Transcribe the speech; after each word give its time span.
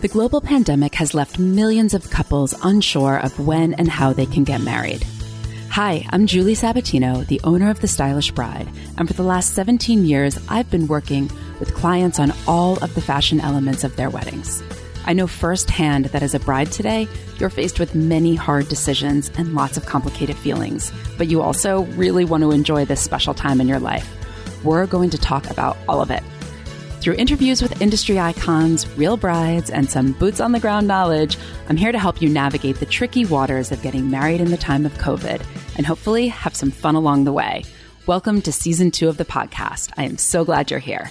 The 0.00 0.06
global 0.06 0.40
pandemic 0.40 0.94
has 0.94 1.12
left 1.12 1.40
millions 1.40 1.92
of 1.92 2.08
couples 2.08 2.54
unsure 2.62 3.18
of 3.18 3.44
when 3.44 3.74
and 3.74 3.88
how 3.88 4.12
they 4.12 4.26
can 4.26 4.44
get 4.44 4.60
married. 4.60 5.04
Hi, 5.70 6.06
I'm 6.10 6.28
Julie 6.28 6.54
Sabatino, 6.54 7.26
the 7.26 7.40
owner 7.42 7.68
of 7.68 7.80
The 7.80 7.88
Stylish 7.88 8.30
Bride, 8.30 8.68
and 8.96 9.08
for 9.08 9.14
the 9.14 9.24
last 9.24 9.54
17 9.54 10.04
years, 10.04 10.38
I've 10.48 10.70
been 10.70 10.86
working 10.86 11.28
with 11.58 11.74
clients 11.74 12.20
on 12.20 12.32
all 12.46 12.78
of 12.78 12.94
the 12.94 13.00
fashion 13.00 13.40
elements 13.40 13.82
of 13.82 13.96
their 13.96 14.08
weddings. 14.08 14.62
I 15.04 15.14
know 15.14 15.26
firsthand 15.26 16.04
that 16.06 16.22
as 16.22 16.32
a 16.32 16.38
bride 16.38 16.70
today, 16.70 17.08
you're 17.38 17.50
faced 17.50 17.80
with 17.80 17.96
many 17.96 18.36
hard 18.36 18.68
decisions 18.68 19.32
and 19.36 19.56
lots 19.56 19.76
of 19.76 19.86
complicated 19.86 20.36
feelings, 20.36 20.92
but 21.16 21.26
you 21.26 21.42
also 21.42 21.86
really 21.96 22.24
want 22.24 22.44
to 22.44 22.52
enjoy 22.52 22.84
this 22.84 23.02
special 23.02 23.34
time 23.34 23.60
in 23.60 23.66
your 23.66 23.80
life. 23.80 24.08
We're 24.62 24.86
going 24.86 25.10
to 25.10 25.18
talk 25.18 25.50
about 25.50 25.76
all 25.88 26.00
of 26.00 26.12
it. 26.12 26.22
Through 27.08 27.16
interviews 27.16 27.62
with 27.62 27.80
industry 27.80 28.20
icons, 28.20 28.86
real 28.98 29.16
brides, 29.16 29.70
and 29.70 29.88
some 29.88 30.12
boots 30.12 30.40
on 30.40 30.52
the 30.52 30.60
ground 30.60 30.86
knowledge, 30.86 31.38
I'm 31.70 31.78
here 31.78 31.90
to 31.90 31.98
help 31.98 32.20
you 32.20 32.28
navigate 32.28 32.80
the 32.80 32.84
tricky 32.84 33.24
waters 33.24 33.72
of 33.72 33.80
getting 33.80 34.10
married 34.10 34.42
in 34.42 34.50
the 34.50 34.58
time 34.58 34.84
of 34.84 34.92
COVID 34.98 35.42
and 35.78 35.86
hopefully 35.86 36.28
have 36.28 36.54
some 36.54 36.70
fun 36.70 36.96
along 36.96 37.24
the 37.24 37.32
way. 37.32 37.64
Welcome 38.04 38.42
to 38.42 38.52
season 38.52 38.90
two 38.90 39.08
of 39.08 39.16
the 39.16 39.24
podcast. 39.24 39.90
I 39.96 40.04
am 40.04 40.18
so 40.18 40.44
glad 40.44 40.70
you're 40.70 40.80
here. 40.80 41.10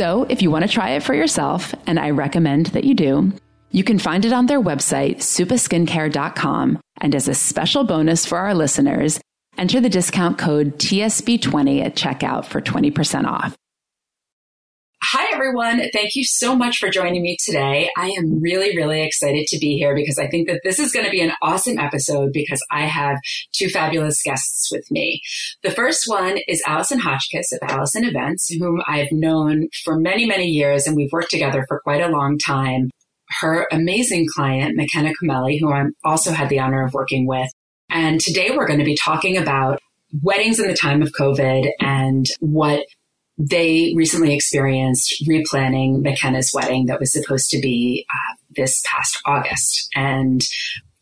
So, 0.00 0.24
if 0.30 0.40
you 0.40 0.50
want 0.50 0.64
to 0.64 0.70
try 0.70 0.92
it 0.92 1.02
for 1.02 1.12
yourself, 1.12 1.74
and 1.86 2.00
I 2.00 2.08
recommend 2.08 2.68
that 2.68 2.84
you 2.84 2.94
do, 2.94 3.34
you 3.70 3.84
can 3.84 3.98
find 3.98 4.24
it 4.24 4.32
on 4.32 4.46
their 4.46 4.58
website, 4.58 5.16
supaskincare.com. 5.16 6.80
And 7.02 7.14
as 7.14 7.28
a 7.28 7.34
special 7.34 7.84
bonus 7.84 8.24
for 8.24 8.38
our 8.38 8.54
listeners, 8.54 9.20
enter 9.58 9.78
the 9.78 9.90
discount 9.90 10.38
code 10.38 10.78
TSB20 10.78 11.84
at 11.84 11.96
checkout 11.96 12.46
for 12.46 12.62
20% 12.62 13.26
off. 13.26 13.54
Hi, 15.02 15.32
everyone. 15.32 15.80
Thank 15.94 16.14
you 16.14 16.24
so 16.24 16.54
much 16.54 16.76
for 16.76 16.90
joining 16.90 17.22
me 17.22 17.38
today. 17.42 17.88
I 17.96 18.10
am 18.18 18.38
really, 18.38 18.76
really 18.76 19.02
excited 19.02 19.46
to 19.46 19.58
be 19.58 19.78
here 19.78 19.94
because 19.94 20.18
I 20.18 20.28
think 20.28 20.46
that 20.46 20.60
this 20.62 20.78
is 20.78 20.92
going 20.92 21.06
to 21.06 21.10
be 21.10 21.22
an 21.22 21.32
awesome 21.40 21.78
episode 21.78 22.32
because 22.34 22.62
I 22.70 22.82
have 22.82 23.16
two 23.54 23.70
fabulous 23.70 24.22
guests 24.22 24.68
with 24.70 24.84
me. 24.90 25.22
The 25.62 25.70
first 25.70 26.04
one 26.06 26.38
is 26.46 26.62
Alison 26.66 26.98
Hotchkiss 26.98 27.50
of 27.50 27.60
Alison 27.62 28.04
Events, 28.04 28.48
whom 28.50 28.82
I've 28.86 29.10
known 29.10 29.68
for 29.84 29.98
many, 29.98 30.26
many 30.26 30.46
years, 30.46 30.86
and 30.86 30.94
we've 30.94 31.12
worked 31.12 31.30
together 31.30 31.64
for 31.66 31.80
quite 31.80 32.02
a 32.02 32.08
long 32.08 32.36
time. 32.36 32.90
Her 33.40 33.66
amazing 33.72 34.26
client, 34.34 34.76
McKenna 34.76 35.12
Comelli, 35.20 35.58
who 35.58 35.72
I 35.72 35.86
also 36.04 36.30
had 36.32 36.50
the 36.50 36.60
honor 36.60 36.84
of 36.84 36.92
working 36.92 37.26
with. 37.26 37.50
And 37.88 38.20
today 38.20 38.50
we're 38.50 38.66
going 38.66 38.80
to 38.80 38.84
be 38.84 38.98
talking 39.02 39.38
about 39.38 39.80
weddings 40.22 40.60
in 40.60 40.68
the 40.68 40.76
time 40.76 41.00
of 41.00 41.12
COVID 41.18 41.70
and 41.80 42.26
what 42.40 42.84
they 43.40 43.94
recently 43.96 44.34
experienced 44.34 45.24
replanning 45.26 46.02
McKenna's 46.02 46.52
wedding 46.54 46.86
that 46.86 47.00
was 47.00 47.12
supposed 47.12 47.48
to 47.50 47.60
be 47.60 48.04
uh, 48.12 48.34
this 48.54 48.82
past 48.86 49.18
August. 49.24 49.88
And 49.94 50.42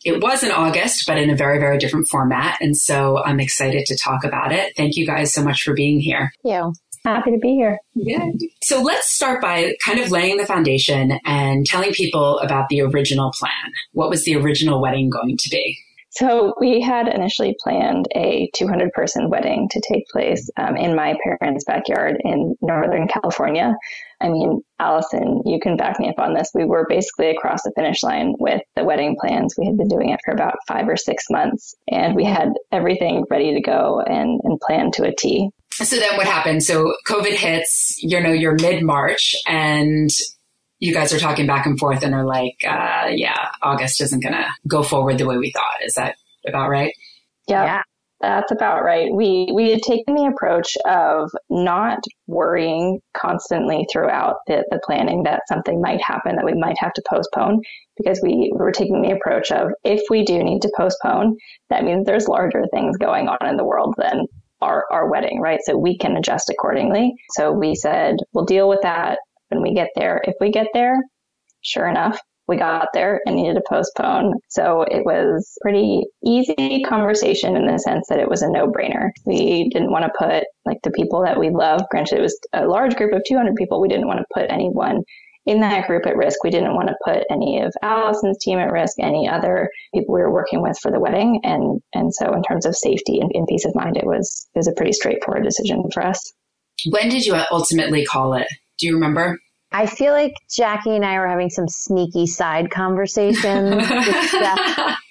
it 0.04 0.22
was 0.22 0.44
in 0.44 0.52
August, 0.52 1.04
but 1.06 1.18
in 1.18 1.30
a 1.30 1.36
very, 1.36 1.58
very 1.58 1.78
different 1.78 2.06
format. 2.08 2.58
And 2.60 2.76
so 2.76 3.22
I'm 3.24 3.40
excited 3.40 3.86
to 3.86 3.98
talk 3.98 4.22
about 4.22 4.52
it. 4.52 4.72
Thank 4.76 4.96
you 4.96 5.04
guys 5.04 5.32
so 5.32 5.42
much 5.42 5.62
for 5.62 5.74
being 5.74 5.98
here. 5.98 6.30
Yeah. 6.44 6.70
Happy 7.04 7.32
to 7.32 7.38
be 7.38 7.54
here. 7.54 7.78
Yeah. 7.94 8.26
So 8.62 8.82
let's 8.82 9.12
start 9.12 9.40
by 9.40 9.74
kind 9.84 9.98
of 9.98 10.10
laying 10.10 10.36
the 10.36 10.46
foundation 10.46 11.18
and 11.24 11.66
telling 11.66 11.92
people 11.92 12.38
about 12.38 12.68
the 12.68 12.82
original 12.82 13.32
plan. 13.32 13.72
What 13.92 14.10
was 14.10 14.24
the 14.24 14.36
original 14.36 14.80
wedding 14.80 15.10
going 15.10 15.36
to 15.38 15.48
be? 15.50 15.78
So 16.10 16.54
we 16.58 16.80
had 16.80 17.08
initially 17.08 17.54
planned 17.62 18.06
a 18.14 18.50
200 18.54 18.92
person 18.92 19.28
wedding 19.28 19.68
to 19.70 19.80
take 19.92 20.06
place 20.08 20.48
um, 20.56 20.76
in 20.76 20.96
my 20.96 21.16
parents' 21.22 21.64
backyard 21.64 22.16
in 22.24 22.56
Northern 22.62 23.08
California. 23.08 23.74
I 24.20 24.30
mean, 24.30 24.62
Alison, 24.80 25.42
you 25.44 25.60
can 25.60 25.76
back 25.76 26.00
me 26.00 26.08
up 26.08 26.18
on 26.18 26.34
this. 26.34 26.50
We 26.54 26.64
were 26.64 26.86
basically 26.88 27.30
across 27.30 27.62
the 27.62 27.72
finish 27.76 28.02
line 28.02 28.34
with 28.38 28.62
the 28.74 28.84
wedding 28.84 29.16
plans. 29.20 29.54
We 29.58 29.66
had 29.66 29.76
been 29.76 29.88
doing 29.88 30.10
it 30.10 30.20
for 30.24 30.32
about 30.32 30.56
five 30.66 30.88
or 30.88 30.96
six 30.96 31.24
months 31.30 31.74
and 31.88 32.16
we 32.16 32.24
had 32.24 32.48
everything 32.72 33.24
ready 33.30 33.54
to 33.54 33.60
go 33.60 34.00
and, 34.00 34.40
and 34.44 34.58
planned 34.60 34.94
to 34.94 35.04
a 35.04 35.14
T. 35.14 35.50
So 35.72 35.96
then 35.96 36.16
what 36.16 36.26
happened? 36.26 36.64
So 36.64 36.94
COVID 37.06 37.34
hits, 37.34 37.96
you 38.02 38.20
know, 38.20 38.32
you're 38.32 38.56
mid 38.60 38.82
March 38.82 39.36
and 39.46 40.10
you 40.78 40.94
guys 40.94 41.12
are 41.12 41.18
talking 41.18 41.46
back 41.46 41.66
and 41.66 41.78
forth 41.78 42.02
and 42.02 42.14
are 42.14 42.24
like, 42.24 42.56
uh, 42.66 43.08
yeah, 43.10 43.50
August 43.62 44.00
isn't 44.00 44.22
going 44.22 44.34
to 44.34 44.46
go 44.66 44.82
forward 44.82 45.18
the 45.18 45.26
way 45.26 45.36
we 45.36 45.50
thought. 45.50 45.84
Is 45.84 45.94
that 45.94 46.16
about 46.46 46.68
right? 46.68 46.92
Yeah, 47.48 47.64
yeah. 47.64 47.82
That's 48.20 48.50
about 48.50 48.82
right. 48.82 49.12
We 49.12 49.48
we 49.54 49.70
had 49.70 49.80
taken 49.82 50.16
the 50.16 50.26
approach 50.26 50.76
of 50.84 51.30
not 51.48 52.00
worrying 52.26 53.00
constantly 53.16 53.86
throughout 53.92 54.38
the, 54.48 54.64
the 54.70 54.80
planning 54.84 55.22
that 55.22 55.42
something 55.46 55.80
might 55.80 56.02
happen 56.02 56.34
that 56.34 56.44
we 56.44 56.54
might 56.54 56.76
have 56.80 56.92
to 56.94 57.02
postpone 57.08 57.60
because 57.96 58.20
we 58.20 58.52
were 58.54 58.72
taking 58.72 59.02
the 59.02 59.12
approach 59.12 59.52
of 59.52 59.70
if 59.84 60.00
we 60.10 60.24
do 60.24 60.42
need 60.42 60.62
to 60.62 60.72
postpone, 60.76 61.36
that 61.70 61.84
means 61.84 62.06
there's 62.06 62.26
larger 62.26 62.64
things 62.72 62.96
going 62.96 63.28
on 63.28 63.48
in 63.48 63.56
the 63.56 63.64
world 63.64 63.94
than 63.98 64.26
our, 64.60 64.84
our 64.90 65.08
wedding, 65.08 65.40
right? 65.40 65.60
So 65.62 65.76
we 65.76 65.96
can 65.96 66.16
adjust 66.16 66.50
accordingly. 66.50 67.14
So 67.30 67.52
we 67.52 67.74
said, 67.74 68.16
we'll 68.32 68.44
deal 68.44 68.68
with 68.68 68.80
that 68.82 69.18
when 69.48 69.62
we 69.62 69.74
get 69.74 69.88
there. 69.94 70.20
If 70.24 70.34
we 70.40 70.50
get 70.50 70.68
there, 70.74 70.96
sure 71.62 71.88
enough, 71.88 72.20
we 72.48 72.56
got 72.56 72.88
there 72.94 73.20
and 73.26 73.36
needed 73.36 73.54
to 73.54 73.62
postpone. 73.68 74.32
So 74.48 74.82
it 74.82 75.04
was 75.04 75.56
pretty 75.60 76.02
easy 76.24 76.82
conversation 76.82 77.56
in 77.56 77.66
the 77.66 77.78
sense 77.78 78.06
that 78.08 78.18
it 78.18 78.28
was 78.28 78.42
a 78.42 78.50
no 78.50 78.66
brainer. 78.66 79.10
We 79.26 79.68
didn't 79.68 79.92
want 79.92 80.06
to 80.06 80.18
put 80.18 80.44
like 80.64 80.78
the 80.82 80.90
people 80.90 81.22
that 81.22 81.38
we 81.38 81.50
love, 81.50 81.82
granted 81.90 82.18
it 82.18 82.22
was 82.22 82.38
a 82.54 82.66
large 82.66 82.96
group 82.96 83.12
of 83.12 83.22
200 83.28 83.54
people. 83.54 83.80
We 83.80 83.88
didn't 83.88 84.08
want 84.08 84.20
to 84.20 84.34
put 84.34 84.50
anyone 84.50 85.02
in 85.48 85.60
that 85.60 85.86
group 85.86 86.06
at 86.06 86.16
risk. 86.16 86.44
We 86.44 86.50
didn't 86.50 86.74
want 86.74 86.88
to 86.88 86.96
put 87.04 87.24
any 87.30 87.60
of 87.60 87.72
Alison's 87.82 88.38
team 88.38 88.58
at 88.58 88.70
risk, 88.70 88.96
any 88.98 89.28
other 89.28 89.70
people 89.94 90.14
we 90.14 90.20
were 90.20 90.32
working 90.32 90.62
with 90.62 90.78
for 90.78 90.90
the 90.90 91.00
wedding. 91.00 91.40
And, 91.42 91.80
and 91.94 92.14
so 92.14 92.34
in 92.34 92.42
terms 92.42 92.66
of 92.66 92.76
safety 92.76 93.18
and, 93.20 93.30
and 93.34 93.46
peace 93.46 93.64
of 93.64 93.74
mind, 93.74 93.96
it 93.96 94.04
was, 94.04 94.46
it 94.54 94.58
was 94.58 94.68
a 94.68 94.72
pretty 94.72 94.92
straightforward 94.92 95.44
decision 95.44 95.82
for 95.92 96.04
us. 96.04 96.20
When 96.90 97.08
did 97.08 97.24
you 97.24 97.34
ultimately 97.50 98.04
call 98.04 98.34
it? 98.34 98.46
Do 98.78 98.86
you 98.86 98.94
remember? 98.94 99.38
I 99.70 99.86
feel 99.86 100.12
like 100.12 100.32
Jackie 100.50 100.96
and 100.96 101.04
I 101.04 101.18
were 101.18 101.28
having 101.28 101.50
some 101.50 101.68
sneaky 101.68 102.26
side 102.26 102.70
conversations. 102.70 103.86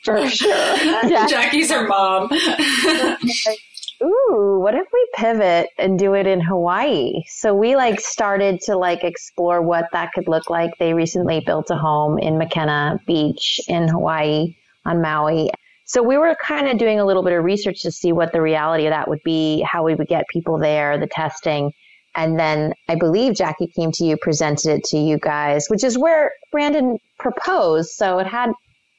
for 0.04 0.30
sure. 0.30 0.78
Jackie's 1.28 1.72
her 1.72 1.88
mom. 1.88 2.30
Ooh, 4.04 4.60
what 4.62 4.76
if 4.76 4.86
we 4.94 5.08
pivot 5.16 5.70
and 5.78 5.98
do 5.98 6.14
it 6.14 6.28
in 6.28 6.40
Hawaii? 6.40 7.24
So 7.28 7.54
we 7.54 7.76
like 7.76 8.00
started 8.00 8.62
to 8.62 8.78
like 8.78 9.04
explore 9.04 9.62
what 9.62 9.86
that 9.92 10.12
could 10.14 10.28
look 10.28 10.50
like. 10.50 10.72
They 10.80 10.94
recently 10.94 11.42
built 11.46 11.70
a 11.72 11.76
home 11.76 12.20
in 12.20 12.36
Makena 12.36 13.04
Beach 13.06 13.60
in 13.68 13.88
Hawaii 13.88 14.56
on 14.86 15.02
Maui. 15.02 15.50
So 15.86 16.04
we 16.04 16.18
were 16.18 16.36
kind 16.36 16.68
of 16.68 16.78
doing 16.78 17.00
a 17.00 17.06
little 17.06 17.24
bit 17.24 17.34
of 17.34 17.44
research 17.44 17.82
to 17.82 17.92
see 17.92 18.12
what 18.12 18.34
the 18.34 18.42
reality 18.42 18.86
of 18.86 18.92
that 18.92 19.08
would 19.08 19.22
be, 19.24 19.62
how 19.62 19.84
we 19.84 19.96
would 19.96 20.08
get 20.08 20.28
people 20.28 20.60
there, 20.60 21.00
the 21.00 21.08
testing. 21.08 21.72
And 22.18 22.40
then 22.40 22.74
I 22.90 22.96
believe 22.96 23.36
Jackie 23.36 23.68
came 23.68 23.92
to 23.94 24.04
you, 24.04 24.18
presented 24.18 24.80
it 24.80 24.84
to 24.86 24.98
you 24.98 25.20
guys, 25.20 25.68
which 25.68 25.84
is 25.84 25.98
where 25.98 26.32
Brandon 26.52 26.98
proposed. 27.20 27.92
So 27.92 28.18
it 28.18 28.26
had 28.26 28.52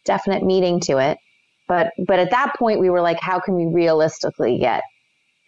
definite 0.05 0.45
meaning 0.45 0.79
to 0.83 0.99
it. 0.99 1.19
But, 1.67 1.89
but 2.07 2.21
at 2.21 2.31
that 2.31 2.55
point 2.57 2.81
we 2.81 2.89
were 2.89 3.03
like, 3.03 3.19
how 3.21 3.41
can 3.41 3.57
we 3.57 3.67
realistically 3.67 4.59
get 4.59 4.83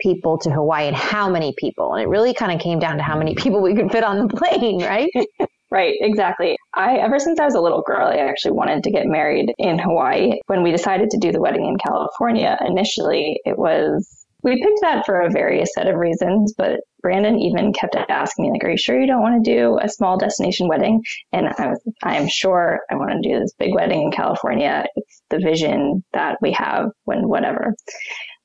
people 0.01 0.37
to 0.39 0.51
Hawaii 0.51 0.89
and 0.89 0.97
how 0.97 1.31
many 1.31 1.55
people? 1.57 1.95
And 1.95 2.03
it 2.03 2.09
really 2.09 2.35
kind 2.35 2.53
of 2.53 2.61
came 2.61 2.81
down 2.81 2.97
to 2.97 3.05
how 3.05 3.17
many 3.17 3.35
people 3.37 3.63
we 3.63 3.77
could 3.77 3.93
fit 3.93 4.03
on 4.03 4.27
the 4.27 4.37
plane, 4.37 4.83
right? 4.83 5.11
Right, 5.73 5.95
exactly. 6.01 6.57
I 6.75 6.97
ever 6.97 7.21
since 7.21 7.39
I 7.39 7.45
was 7.45 7.55
a 7.55 7.61
little 7.61 7.83
girl, 7.83 8.09
I 8.09 8.17
actually 8.17 8.55
wanted 8.55 8.83
to 8.83 8.91
get 8.91 9.07
married 9.07 9.55
in 9.57 9.79
Hawaii. 9.79 10.41
When 10.49 10.65
we 10.65 10.73
decided 10.73 11.11
to 11.11 11.19
do 11.19 11.31
the 11.31 11.41
wedding 11.41 11.65
in 11.65 11.79
California, 11.79 12.59
initially 12.67 13.41
it 13.45 13.57
was 13.57 14.27
we 14.43 14.63
picked 14.63 14.81
that 14.83 15.05
for 15.07 15.21
a 15.21 15.31
various 15.31 15.71
set 15.75 15.87
of 15.87 15.97
reasons, 15.97 16.55
but 16.57 16.81
Brandon 17.03 17.39
even 17.39 17.73
kept 17.73 17.97
asking 17.97 18.45
me, 18.45 18.51
like, 18.53 18.65
are 18.65 18.71
you 18.71 18.77
sure 18.77 19.01
you 19.01 19.07
don't 19.07 19.23
want 19.23 19.43
to 19.43 19.51
do 19.51 19.79
a 19.83 19.89
small 19.89 20.17
destination 20.19 20.69
wedding? 20.69 21.03
And 21.33 21.49
I 21.49 21.69
was, 21.69 21.81
I 22.03 22.17
am 22.17 22.29
sure 22.29 22.81
I 22.91 22.97
want 22.97 23.11
to 23.11 23.29
do 23.29 23.39
this 23.39 23.55
big 23.59 23.75
wedding 23.75 24.03
in 24.03 24.11
California. 24.11 24.85
It's 24.97 25.23
the 25.31 25.39
vision 25.39 26.05
that 26.13 26.39
we 26.41 26.53
have 26.53 26.91
when 27.05 27.29
whatever. 27.29 27.75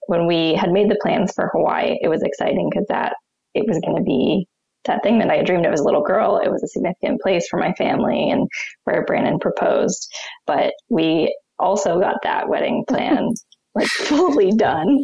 When 0.08 0.28
we 0.28 0.54
had 0.54 0.72
made 0.72 0.90
the 0.90 1.00
plans 1.02 1.34
for 1.34 1.50
Hawaii, 1.54 1.98
it 2.02 2.08
was 2.08 2.24
exciting 2.24 2.70
because 2.70 2.86
that 2.90 3.14
it 3.54 3.66
was 3.68 3.80
going 3.80 3.98
to 3.98 4.04
be 4.04 4.48
that 4.86 5.02
thing 5.04 5.20
that 5.20 5.32
I 5.32 5.38
had 5.38 5.46
dreamed 5.46 5.66
of 5.66 5.74
as 5.74 5.80
a 5.80 5.84
little 5.84 6.04
girl. 6.04 6.38
It 6.38 6.52
was 6.52 6.64
a 6.64 6.68
significant 6.68 7.22
place 7.22 7.48
for 7.48 7.60
my 7.60 7.74
family 7.74 8.30
and 8.30 8.48
where 8.84 9.06
Brandon 9.06 9.40
proposed. 9.40 10.08
But 10.46 10.74
we 10.90 11.36
also 11.58 12.00
got 12.00 12.18
that 12.24 12.48
wedding 12.50 12.86
plan 12.90 13.34
like 13.76 13.88
fully 13.88 14.52
done 14.52 15.00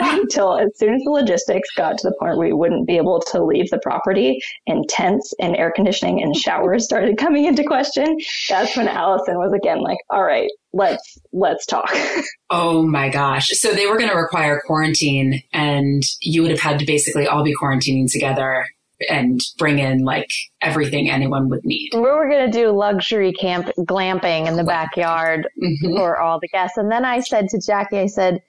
until 0.00 0.58
as 0.58 0.76
soon 0.76 0.94
as 0.94 1.02
the 1.04 1.10
logistics 1.10 1.68
got 1.76 1.96
to 1.98 2.08
the 2.08 2.16
point 2.18 2.36
where 2.36 2.48
we 2.48 2.52
wouldn't 2.52 2.86
be 2.86 2.96
able 2.96 3.20
to 3.32 3.42
leave 3.42 3.70
the 3.70 3.78
property 3.82 4.38
and 4.66 4.88
tents 4.88 5.32
and 5.40 5.56
air 5.56 5.72
conditioning 5.74 6.22
and 6.22 6.36
showers 6.36 6.84
started 6.84 7.16
coming 7.16 7.44
into 7.44 7.64
question. 7.64 8.16
That's 8.48 8.76
when 8.76 8.88
Alison 8.88 9.38
was 9.38 9.52
again 9.52 9.80
like, 9.80 9.98
all 10.10 10.24
right, 10.24 10.50
let's, 10.72 11.18
let's 11.32 11.66
talk. 11.66 11.90
Oh 12.48 12.86
my 12.86 13.08
gosh. 13.08 13.48
So 13.48 13.72
they 13.72 13.86
were 13.86 13.98
going 13.98 14.08
to 14.08 14.14
require 14.14 14.62
quarantine 14.64 15.42
and 15.52 16.04
you 16.20 16.42
would 16.42 16.52
have 16.52 16.60
had 16.60 16.78
to 16.78 16.86
basically 16.86 17.26
all 17.26 17.42
be 17.42 17.56
quarantining 17.60 18.08
together 18.08 18.64
and 19.08 19.40
bring 19.58 19.78
in 19.78 20.04
like 20.04 20.30
everything 20.62 21.10
anyone 21.10 21.48
would 21.50 21.64
need. 21.64 21.90
We 21.92 22.00
were 22.00 22.28
going 22.28 22.50
to 22.50 22.58
do 22.58 22.70
luxury 22.70 23.32
camp 23.32 23.70
glamping 23.78 24.46
in 24.46 24.56
the 24.56 24.64
backyard 24.64 25.48
mm-hmm. 25.62 25.96
for 25.96 26.18
all 26.18 26.40
the 26.40 26.48
guests. 26.48 26.78
And 26.78 26.90
then 26.90 27.04
I 27.04 27.20
said 27.20 27.48
to 27.50 27.60
Jackie, 27.60 27.98
I 27.98 28.06
said, 28.06 28.40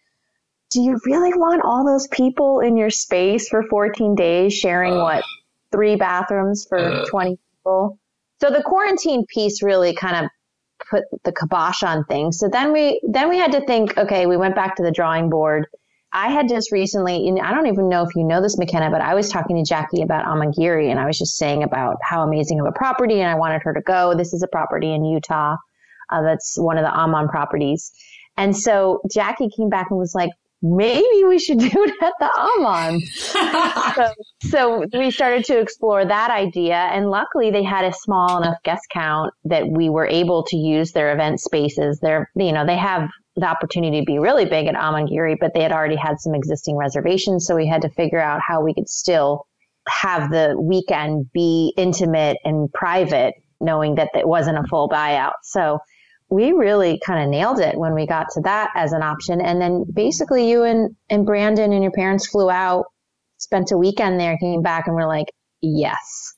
do 0.71 0.81
you 0.81 0.99
really 1.05 1.33
want 1.33 1.63
all 1.63 1.85
those 1.85 2.07
people 2.07 2.59
in 2.59 2.75
your 2.77 2.89
space 2.89 3.49
for 3.49 3.63
14 3.69 4.15
days 4.15 4.53
sharing 4.53 4.93
uh, 4.93 5.03
what 5.03 5.23
three 5.71 5.95
bathrooms 5.95 6.65
for 6.67 6.77
uh, 6.77 7.05
20 7.05 7.37
people? 7.51 7.99
So 8.39 8.49
the 8.49 8.63
quarantine 8.63 9.25
piece 9.27 9.63
really 9.63 9.95
kind 9.95 10.25
of 10.25 10.31
put 10.89 11.03
the 11.23 11.31
kibosh 11.31 11.83
on 11.83 12.05
things. 12.05 12.37
So 12.39 12.49
then 12.49 12.71
we, 12.71 13.01
then 13.07 13.29
we 13.29 13.37
had 13.37 13.51
to 13.53 13.65
think, 13.65 13.97
okay, 13.97 14.25
we 14.25 14.37
went 14.37 14.55
back 14.55 14.75
to 14.75 14.83
the 14.83 14.91
drawing 14.91 15.29
board 15.29 15.67
I 16.13 16.31
had 16.31 16.47
just 16.47 16.71
recently, 16.71 17.27
and 17.27 17.39
I 17.39 17.53
don't 17.53 17.67
even 17.67 17.89
know 17.89 18.03
if 18.03 18.15
you 18.15 18.23
know 18.23 18.41
this, 18.41 18.57
McKenna, 18.57 18.89
but 18.89 19.01
I 19.01 19.13
was 19.13 19.29
talking 19.29 19.57
to 19.57 19.67
Jackie 19.67 20.01
about 20.01 20.25
Amangiri 20.25 20.89
and 20.89 20.99
I 20.99 21.05
was 21.05 21.17
just 21.17 21.37
saying 21.37 21.63
about 21.63 21.97
how 22.01 22.23
amazing 22.23 22.59
of 22.59 22.65
a 22.65 22.71
property 22.71 23.19
and 23.19 23.29
I 23.29 23.35
wanted 23.35 23.61
her 23.63 23.73
to 23.73 23.81
go. 23.81 24.15
This 24.15 24.33
is 24.33 24.41
a 24.41 24.47
property 24.47 24.93
in 24.93 25.03
Utah. 25.03 25.57
Uh, 26.09 26.21
that's 26.21 26.57
one 26.57 26.77
of 26.77 26.83
the 26.83 26.91
Aman 26.91 27.27
properties. 27.27 27.91
And 28.37 28.55
so 28.55 29.01
Jackie 29.11 29.49
came 29.49 29.69
back 29.69 29.87
and 29.89 29.99
was 29.99 30.15
like, 30.15 30.29
maybe 30.61 31.23
we 31.27 31.39
should 31.39 31.59
do 31.59 31.69
it 31.71 31.93
at 32.01 32.13
the 32.19 32.29
Aman. 32.37 32.99
so, 33.95 34.13
so 34.41 34.99
we 34.99 35.11
started 35.11 35.45
to 35.45 35.59
explore 35.59 36.05
that 36.05 36.31
idea. 36.31 36.75
And 36.75 37.09
luckily 37.09 37.51
they 37.51 37.63
had 37.63 37.85
a 37.85 37.93
small 37.93 38.41
enough 38.41 38.57
guest 38.63 38.83
count 38.91 39.33
that 39.45 39.67
we 39.67 39.89
were 39.89 40.07
able 40.07 40.43
to 40.43 40.57
use 40.57 40.91
their 40.91 41.13
event 41.13 41.39
spaces. 41.39 41.99
They're, 42.01 42.29
you 42.35 42.51
know, 42.51 42.65
they 42.65 42.77
have 42.77 43.09
the 43.35 43.45
opportunity 43.45 43.99
to 43.99 44.05
be 44.05 44.17
really 44.17 44.45
big 44.45 44.67
at 44.67 44.75
Amangiri, 44.75 45.37
but 45.39 45.53
they 45.53 45.61
had 45.61 45.71
already 45.71 45.95
had 45.95 46.19
some 46.19 46.33
existing 46.33 46.75
reservations. 46.75 47.45
So 47.45 47.55
we 47.55 47.67
had 47.67 47.83
to 47.83 47.89
figure 47.89 48.21
out 48.21 48.41
how 48.45 48.61
we 48.61 48.73
could 48.73 48.89
still 48.89 49.45
have 49.87 50.31
the 50.31 50.55
weekend 50.59 51.31
be 51.31 51.73
intimate 51.77 52.37
and 52.43 52.71
private, 52.73 53.35
knowing 53.61 53.95
that 53.95 54.09
it 54.15 54.27
wasn't 54.27 54.57
a 54.57 54.63
full 54.63 54.89
buyout. 54.89 55.33
So 55.43 55.79
we 56.29 56.51
really 56.51 56.99
kind 57.05 57.23
of 57.23 57.29
nailed 57.29 57.59
it 57.59 57.77
when 57.77 57.93
we 57.93 58.05
got 58.05 58.27
to 58.33 58.41
that 58.41 58.69
as 58.75 58.91
an 58.91 59.01
option. 59.01 59.39
And 59.39 59.61
then 59.61 59.85
basically 59.93 60.49
you 60.49 60.63
and, 60.63 60.95
and 61.09 61.25
Brandon 61.25 61.71
and 61.71 61.81
your 61.81 61.91
parents 61.93 62.27
flew 62.27 62.49
out, 62.49 62.85
spent 63.37 63.71
a 63.71 63.77
weekend 63.77 64.19
there, 64.19 64.37
came 64.37 64.61
back 64.61 64.87
and 64.87 64.95
we're 64.95 65.07
like, 65.07 65.27
yes. 65.61 66.33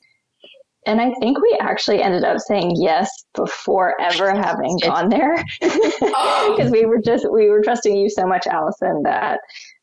And 0.86 1.00
I 1.00 1.12
think 1.20 1.40
we 1.42 1.58
actually 1.60 2.02
ended 2.02 2.24
up 2.24 2.38
saying 2.38 2.72
yes 2.76 3.10
before 3.34 4.00
ever 4.00 4.30
having 4.30 4.78
gone 4.82 5.08
there 5.08 5.36
because 5.60 6.70
we 6.70 6.86
were 6.86 7.00
just, 7.04 7.26
we 7.30 7.50
were 7.50 7.62
trusting 7.62 7.96
you 7.96 8.08
so 8.08 8.26
much, 8.26 8.46
Alison, 8.46 9.02
that 9.04 9.40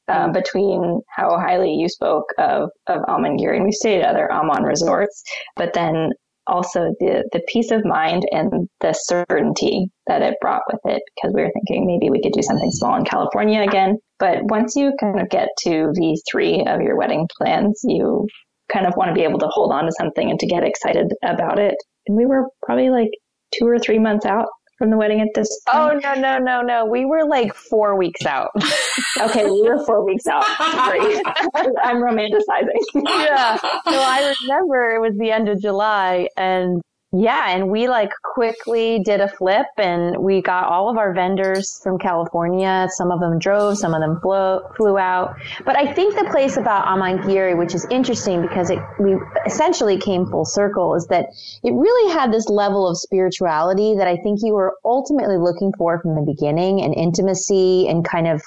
um, 0.07 0.31
between 0.31 1.01
how 1.09 1.37
highly 1.37 1.73
you 1.73 1.89
spoke 1.89 2.33
of, 2.37 2.69
of 2.87 3.01
Amangiri 3.03 3.57
and 3.57 3.65
we 3.65 3.73
stayed 3.73 4.01
at 4.01 4.09
other 4.09 4.31
Aman 4.31 4.63
resorts, 4.63 5.21
but 5.55 5.73
then 5.73 6.11
also 6.47 6.93
the, 6.99 7.27
the 7.31 7.41
peace 7.47 7.71
of 7.71 7.85
mind 7.85 8.23
and 8.31 8.69
the 8.81 8.93
certainty 8.93 9.89
that 10.07 10.21
it 10.21 10.35
brought 10.41 10.61
with 10.71 10.81
it 10.85 11.01
because 11.15 11.33
we 11.33 11.41
were 11.41 11.51
thinking 11.53 11.85
maybe 11.85 12.09
we 12.09 12.21
could 12.21 12.33
do 12.33 12.41
something 12.41 12.71
small 12.71 12.95
in 12.95 13.05
California 13.05 13.61
again. 13.61 13.97
But 14.19 14.39
once 14.43 14.75
you 14.75 14.93
kind 14.99 15.19
of 15.19 15.29
get 15.29 15.49
to 15.59 15.91
V3 15.99 16.73
of 16.73 16.81
your 16.81 16.97
wedding 16.97 17.27
plans, 17.37 17.81
you 17.83 18.27
kind 18.71 18.85
of 18.85 18.95
want 18.95 19.09
to 19.09 19.13
be 19.13 19.23
able 19.23 19.39
to 19.39 19.47
hold 19.49 19.71
on 19.71 19.85
to 19.85 19.91
something 19.91 20.29
and 20.29 20.39
to 20.39 20.47
get 20.47 20.63
excited 20.63 21.13
about 21.23 21.59
it. 21.59 21.75
And 22.07 22.17
we 22.17 22.25
were 22.25 22.45
probably 22.63 22.89
like 22.89 23.11
two 23.53 23.67
or 23.67 23.79
three 23.79 23.99
months 23.99 24.25
out 24.25 24.47
from 24.77 24.91
the 24.91 24.97
wedding 24.97 25.21
at 25.21 25.29
this 25.33 25.49
oh, 25.67 25.89
point? 25.89 26.05
Oh, 26.05 26.13
no, 26.13 26.37
no, 26.37 26.39
no, 26.39 26.61
no. 26.61 26.85
We 26.85 27.05
were 27.05 27.25
like 27.27 27.53
four 27.53 27.97
weeks 27.97 28.25
out. 28.25 28.51
okay, 29.21 29.45
we 29.45 29.63
were 29.63 29.83
four 29.85 30.05
weeks 30.05 30.27
out. 30.27 30.45
Great. 30.89 31.21
I'm 31.83 31.97
romanticizing. 31.97 33.03
yeah. 33.05 33.57
So 33.57 33.69
I 33.85 34.33
remember 34.43 34.95
it 34.95 35.01
was 35.01 35.17
the 35.17 35.31
end 35.31 35.49
of 35.49 35.59
July 35.61 36.29
and 36.37 36.81
yeah, 37.13 37.51
and 37.51 37.69
we 37.69 37.87
like 37.87 38.11
quickly 38.21 38.99
did 38.99 39.21
a 39.21 39.29
flip 39.29 39.67
and 39.77 40.17
we 40.17 40.41
got 40.41 40.65
all 40.65 40.89
of 40.89 40.97
our 40.97 41.13
vendors 41.13 41.79
from 41.81 41.97
California. 41.97 42.89
Some 42.91 43.11
of 43.11 43.21
them 43.21 43.39
drove, 43.39 43.77
some 43.77 43.93
of 43.93 44.01
them 44.01 44.19
flew, 44.19 44.59
flew 44.75 44.97
out. 44.97 45.37
But 45.63 45.77
I 45.77 45.93
think 45.93 46.15
the 46.15 46.29
place 46.29 46.57
about 46.57 46.85
Amangiri, 46.85 47.57
which 47.57 47.73
is 47.73 47.87
interesting 47.89 48.41
because 48.41 48.69
it, 48.69 48.79
we 48.99 49.15
essentially 49.45 49.97
came 49.97 50.25
full 50.25 50.43
circle, 50.43 50.95
is 50.95 51.07
that 51.07 51.27
it 51.63 51.71
really 51.71 52.11
had 52.11 52.33
this 52.33 52.49
level 52.49 52.89
of 52.89 52.97
spirituality 52.97 53.95
that 53.95 54.07
I 54.07 54.17
think 54.17 54.39
you 54.43 54.53
were 54.53 54.75
ultimately 54.83 55.37
looking 55.37 55.71
for 55.77 56.01
from 56.01 56.15
the 56.15 56.23
beginning 56.23 56.81
and 56.81 56.93
intimacy 56.93 57.87
and 57.87 58.03
kind 58.03 58.27
of, 58.27 58.41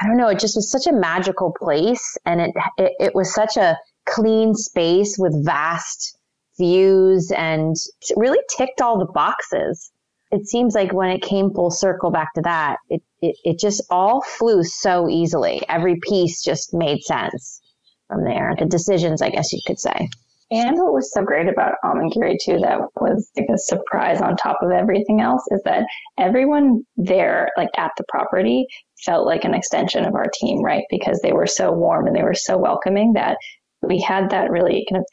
I 0.00 0.06
don't 0.06 0.16
know, 0.16 0.28
it 0.28 0.38
just 0.38 0.56
was 0.56 0.70
such 0.70 0.86
a 0.86 0.92
magical 0.92 1.52
place 1.52 2.16
and 2.24 2.40
it, 2.40 2.54
it, 2.78 2.92
it 2.98 3.14
was 3.14 3.34
such 3.34 3.58
a 3.58 3.76
clean 4.06 4.54
space 4.54 5.16
with 5.18 5.44
vast 5.44 6.15
views 6.58 7.32
and 7.36 7.76
really 8.16 8.40
ticked 8.56 8.80
all 8.80 8.98
the 8.98 9.12
boxes. 9.12 9.90
It 10.30 10.46
seems 10.46 10.74
like 10.74 10.92
when 10.92 11.10
it 11.10 11.22
came 11.22 11.52
full 11.52 11.70
circle 11.70 12.10
back 12.10 12.34
to 12.34 12.42
that, 12.42 12.78
it, 12.90 13.02
it, 13.22 13.36
it 13.44 13.58
just 13.58 13.82
all 13.90 14.22
flew 14.22 14.62
so 14.64 15.08
easily. 15.08 15.62
Every 15.68 15.98
piece 16.02 16.42
just 16.42 16.74
made 16.74 17.02
sense 17.02 17.60
from 18.08 18.24
there. 18.24 18.54
The 18.58 18.66
decisions, 18.66 19.22
I 19.22 19.30
guess 19.30 19.52
you 19.52 19.60
could 19.66 19.78
say. 19.78 20.08
And 20.50 20.76
what 20.76 20.92
was 20.92 21.12
so 21.12 21.22
great 21.22 21.48
about 21.48 21.74
Amangiri 21.84 22.36
too, 22.40 22.58
that 22.60 22.80
was 23.00 23.30
like 23.36 23.48
a 23.52 23.58
surprise 23.58 24.20
on 24.20 24.36
top 24.36 24.58
of 24.62 24.70
everything 24.70 25.20
else, 25.20 25.42
is 25.50 25.60
that 25.64 25.84
everyone 26.18 26.84
there, 26.96 27.48
like 27.56 27.70
at 27.76 27.90
the 27.96 28.04
property, 28.08 28.66
felt 29.04 29.26
like 29.26 29.44
an 29.44 29.54
extension 29.54 30.04
of 30.04 30.14
our 30.14 30.26
team, 30.34 30.62
right? 30.62 30.84
Because 30.88 31.20
they 31.20 31.32
were 31.32 31.46
so 31.46 31.72
warm 31.72 32.06
and 32.06 32.14
they 32.14 32.22
were 32.22 32.34
so 32.34 32.56
welcoming 32.56 33.14
that 33.14 33.36
we 33.82 34.00
had 34.00 34.30
that 34.30 34.50
really 34.50 34.86
kind 34.88 35.00
of 35.00 35.06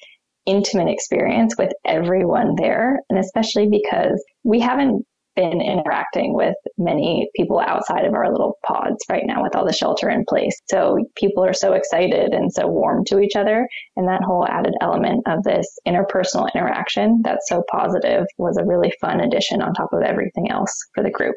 intimate 0.46 0.90
experience 0.90 1.56
with 1.58 1.72
everyone 1.86 2.56
there. 2.58 3.00
And 3.10 3.20
especially 3.20 3.70
because 3.70 4.24
we 4.44 4.60
haven't 4.60 5.06
been 5.36 5.62
interacting 5.62 6.36
with 6.36 6.56
many 6.78 7.28
people 7.36 7.60
outside 7.60 8.06
of 8.06 8.14
our 8.14 8.32
little 8.32 8.58
pods 8.66 9.04
right 9.10 9.24
now 9.26 9.42
with 9.42 9.56
all 9.56 9.66
the 9.66 9.74
shelter 9.74 10.10
in 10.10 10.24
place. 10.28 10.56
So 10.70 10.98
people 11.16 11.44
are 11.44 11.54
so 11.54 11.74
excited 11.74 12.34
and 12.34 12.52
so 12.52 12.68
warm 12.68 13.04
to 13.06 13.20
each 13.20 13.36
other. 13.36 13.68
And 13.96 14.08
that 14.08 14.22
whole 14.24 14.46
added 14.48 14.74
element 14.82 15.24
of 15.28 15.44
this 15.44 15.66
interpersonal 15.88 16.48
interaction 16.54 17.22
that's 17.24 17.50
so 17.50 17.64
positive 17.72 18.26
was 18.38 18.58
a 18.58 18.66
really 18.66 18.94
fun 19.02 19.22
addition 19.22 19.62
on 19.62 19.74
top 19.74 19.92
of 19.94 20.04
everything 20.04 20.52
else 20.52 20.72
for 20.94 21.04
the 21.04 21.12
group. 21.12 21.36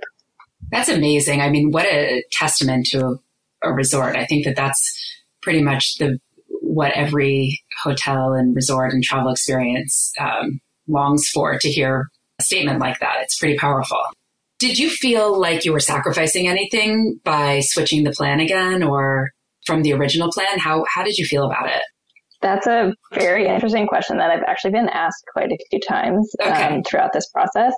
That's 0.70 0.88
amazing. 0.88 1.40
I 1.40 1.48
mean, 1.48 1.70
what 1.70 1.86
a 1.86 2.22
testament 2.32 2.86
to 2.90 3.16
a, 3.62 3.72
resort. 3.72 4.16
I 4.16 4.26
think 4.26 4.44
that 4.44 4.56
that's 4.56 4.94
pretty 5.42 5.62
much 5.62 5.96
the 5.98 6.18
what 6.76 6.92
every 6.92 7.58
hotel 7.82 8.34
and 8.34 8.54
resort 8.54 8.92
and 8.92 9.02
travel 9.02 9.32
experience 9.32 10.12
um, 10.20 10.60
longs 10.86 11.26
for 11.30 11.58
to 11.58 11.70
hear 11.70 12.10
a 12.38 12.42
statement 12.42 12.80
like 12.80 12.98
that. 13.00 13.16
It's 13.22 13.38
pretty 13.38 13.56
powerful. 13.56 13.98
Did 14.58 14.76
you 14.76 14.90
feel 14.90 15.40
like 15.40 15.64
you 15.64 15.72
were 15.72 15.80
sacrificing 15.80 16.48
anything 16.48 17.18
by 17.24 17.60
switching 17.60 18.04
the 18.04 18.10
plan 18.10 18.40
again 18.40 18.82
or 18.82 19.30
from 19.64 19.84
the 19.84 19.94
original 19.94 20.30
plan? 20.30 20.58
How, 20.58 20.84
how 20.94 21.02
did 21.02 21.16
you 21.16 21.24
feel 21.24 21.46
about 21.46 21.66
it? 21.70 21.80
That's 22.42 22.66
a 22.66 22.92
very 23.14 23.46
interesting 23.46 23.86
question 23.86 24.18
that 24.18 24.30
I've 24.30 24.44
actually 24.46 24.72
been 24.72 24.90
asked 24.90 25.24
quite 25.32 25.50
a 25.50 25.58
few 25.70 25.80
times 25.80 26.30
okay. 26.42 26.76
um, 26.76 26.82
throughout 26.82 27.14
this 27.14 27.28
process. 27.30 27.72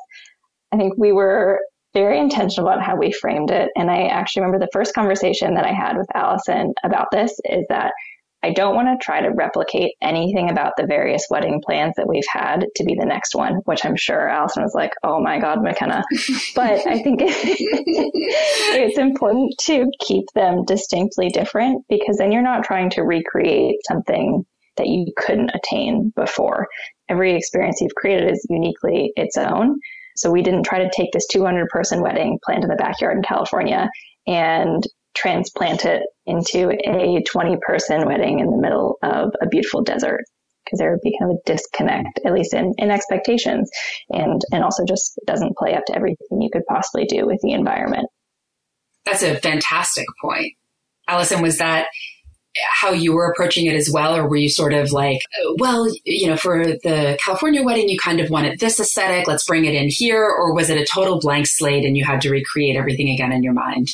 I 0.73 0.77
think 0.77 0.95
we 0.99 1.13
were 1.13 1.61
very 1.95 2.19
intentional 2.19 2.69
about 2.69 2.83
how 2.83 2.97
we 2.97 3.13
framed 3.13 3.53
it. 3.53 3.71
And 3.77 3.93
I 3.93 4.07
actually 4.07 4.43
remember 4.43 4.59
the 4.59 4.71
first 4.73 4.93
conversation 4.93 5.55
that 5.55 5.65
I 5.65 5.73
had 5.73 5.97
with 5.97 6.09
Alison 6.17 6.75
about 6.85 7.07
this 7.13 7.31
is 7.45 7.65
that 7.69 7.93
I 8.43 8.53
don't 8.53 8.77
want 8.77 8.89
to 8.89 9.05
try 9.05 9.21
to 9.21 9.31
replicate 9.31 9.95
anything 10.01 10.49
about 10.51 10.75
the 10.77 10.87
various 10.87 11.27
wedding 11.29 11.61
plans 11.65 11.95
that 11.97 12.07
we've 12.09 12.27
had 12.31 12.67
to 12.77 12.85
be 12.85 12.95
the 12.95 13.07
next 13.07 13.35
one, 13.35 13.55
which 13.65 13.85
I'm 13.85 13.97
sure 13.97 14.29
Alison 14.29 14.63
was 14.63 14.75
like, 14.75 14.93
oh 15.03 15.21
my 15.21 15.41
God, 15.41 15.63
McKenna. 15.63 16.05
but 16.55 16.87
I 16.87 17.03
think 17.03 17.21
it's 17.23 18.99
important 18.99 19.55
to 19.63 19.87
keep 20.01 20.25
them 20.35 20.65
distinctly 20.65 21.31
different 21.31 21.85
because 21.89 22.17
then 22.19 22.31
you're 22.31 22.43
not 22.43 22.63
trying 22.63 22.91
to 22.91 23.03
recreate 23.03 23.77
something 23.89 24.45
that 24.77 24.87
you 24.87 25.07
couldn't 25.17 25.51
attain 25.55 26.13
before. 26.15 26.69
Every 27.09 27.35
experience 27.35 27.81
you've 27.81 27.95
created 27.97 28.31
is 28.31 28.47
uniquely 28.49 29.13
its 29.17 29.37
own. 29.37 29.81
So 30.17 30.31
we 30.31 30.43
didn't 30.43 30.65
try 30.65 30.79
to 30.79 30.91
take 30.95 31.11
this 31.13 31.27
200 31.27 31.69
person 31.69 32.03
wedding 32.03 32.39
planned 32.45 32.63
in 32.63 32.71
the 32.71 32.77
backyard 32.77 33.17
in 33.17 33.23
California 33.23 33.89
and 34.29 34.85
transplant 35.15 35.85
it 35.85 36.03
into 36.27 36.71
a 36.71 37.23
20 37.23 37.57
person 37.63 38.07
wedding 38.07 38.41
in 38.41 38.51
the 38.51 38.57
middle 38.57 38.99
of 39.03 39.33
a 39.43 39.49
beautiful 39.49 39.83
desert 39.83 40.25
because 40.65 40.79
there 40.79 40.91
would 40.91 41.01
be 41.03 41.17
kind 41.19 41.33
of 41.33 41.39
a 41.39 41.51
disconnect, 41.51 42.21
at 42.25 42.33
least 42.33 42.53
in, 42.53 42.75
in 42.79 42.91
expectations, 42.91 43.71
and 44.11 44.43
and 44.53 44.63
also 44.63 44.85
just 44.85 45.19
doesn't 45.27 45.57
play 45.57 45.75
up 45.75 45.85
to 45.87 45.97
everything 45.97 46.43
you 46.43 46.51
could 46.53 46.67
possibly 46.69 47.07
do 47.07 47.27
with 47.27 47.41
the 47.43 47.53
environment. 47.53 48.07
That's 49.05 49.23
a 49.23 49.37
fantastic 49.37 50.05
point. 50.21 50.53
Alison, 51.09 51.41
was 51.41 51.59
that 51.59 51.87
how 52.71 52.93
you 52.93 53.15
were 53.15 53.31
approaching 53.31 53.67
it 53.67 53.75
as 53.75 53.91
well? 53.91 54.15
Or 54.15 54.29
were 54.29 54.37
you 54.37 54.51
sort 54.51 54.75
of 54.75 54.93
like, 54.93 55.21
oh, 55.41 55.57
well, 55.59 55.87
you 56.05 56.27
know, 56.27 56.37
for 56.37 56.65
the 56.65 57.19
California 57.25 57.63
wedding, 57.63 57.89
you 57.89 57.99
kind 57.99 58.21
of 58.21 58.31
wanted 58.31 58.59
this 58.59 58.81
aesthetic, 58.81 59.27
let's 59.27 59.45
bring 59.45 59.65
it 59.65 59.75
in 59.75 59.89
here? 59.89 60.23
Or 60.23 60.55
was 60.55 60.69
it 60.69 60.79
a 60.79 60.87
total 60.87 61.19
blank 61.21 61.47
slate 61.47 61.85
and 61.85 61.97
you 61.97 62.05
had 62.05 62.21
to 62.23 62.31
recreate 62.31 62.77
everything 62.77 63.09
again 63.09 63.33
in 63.33 63.43
your 63.43 63.53
mind? 63.53 63.89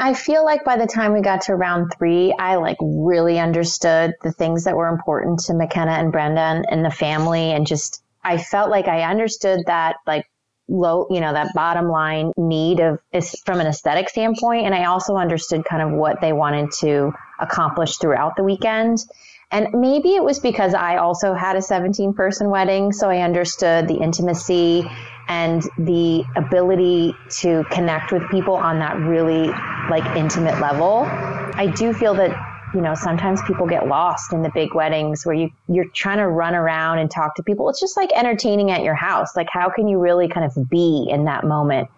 I 0.00 0.14
feel 0.14 0.46
like 0.46 0.64
by 0.64 0.78
the 0.78 0.86
time 0.86 1.12
we 1.12 1.20
got 1.20 1.42
to 1.42 1.54
round 1.54 1.92
three, 1.92 2.34
I 2.38 2.56
like 2.56 2.78
really 2.80 3.38
understood 3.38 4.14
the 4.22 4.32
things 4.32 4.64
that 4.64 4.74
were 4.74 4.88
important 4.88 5.40
to 5.40 5.54
McKenna 5.54 5.92
and 5.92 6.10
Brendan 6.10 6.64
and 6.70 6.82
the 6.82 6.90
family. 6.90 7.52
And 7.52 7.66
just, 7.66 8.02
I 8.24 8.38
felt 8.38 8.70
like 8.70 8.88
I 8.88 9.02
understood 9.02 9.60
that 9.66 9.96
like 10.06 10.24
low, 10.68 11.06
you 11.10 11.20
know, 11.20 11.34
that 11.34 11.52
bottom 11.52 11.90
line 11.90 12.32
need 12.38 12.80
of 12.80 12.98
is 13.12 13.38
from 13.44 13.60
an 13.60 13.66
aesthetic 13.66 14.08
standpoint. 14.08 14.64
And 14.64 14.74
I 14.74 14.86
also 14.86 15.16
understood 15.16 15.66
kind 15.66 15.82
of 15.82 15.90
what 15.90 16.22
they 16.22 16.32
wanted 16.32 16.70
to 16.80 17.12
accomplish 17.38 17.98
throughout 17.98 18.36
the 18.36 18.42
weekend. 18.42 19.04
And 19.50 19.68
maybe 19.74 20.14
it 20.14 20.24
was 20.24 20.38
because 20.38 20.72
I 20.72 20.96
also 20.96 21.34
had 21.34 21.56
a 21.56 21.62
17 21.62 22.14
person 22.14 22.48
wedding. 22.48 22.92
So 22.92 23.10
I 23.10 23.18
understood 23.18 23.86
the 23.86 23.98
intimacy 23.98 24.88
and 25.30 25.62
the 25.78 26.24
ability 26.34 27.14
to 27.30 27.64
connect 27.70 28.10
with 28.10 28.28
people 28.30 28.54
on 28.54 28.80
that 28.80 28.96
really 28.98 29.46
like 29.88 30.04
intimate 30.16 30.60
level. 30.60 31.04
I 31.06 31.72
do 31.74 31.92
feel 31.92 32.14
that 32.14 32.36
you 32.74 32.80
know 32.80 32.94
sometimes 32.94 33.40
people 33.42 33.66
get 33.66 33.86
lost 33.86 34.32
in 34.32 34.42
the 34.42 34.50
big 34.52 34.74
weddings 34.74 35.24
where 35.24 35.34
you 35.34 35.50
you're 35.68 35.88
trying 35.94 36.18
to 36.18 36.26
run 36.26 36.56
around 36.56 36.98
and 36.98 37.08
talk 37.08 37.36
to 37.36 37.44
people. 37.44 37.68
It's 37.70 37.80
just 37.80 37.96
like 37.96 38.10
entertaining 38.12 38.72
at 38.72 38.82
your 38.82 38.96
house. 38.96 39.36
Like 39.36 39.48
how 39.50 39.70
can 39.70 39.86
you 39.86 40.00
really 40.00 40.26
kind 40.26 40.44
of 40.44 40.68
be 40.68 41.06
in 41.08 41.24
that 41.26 41.44
moment? 41.44 41.88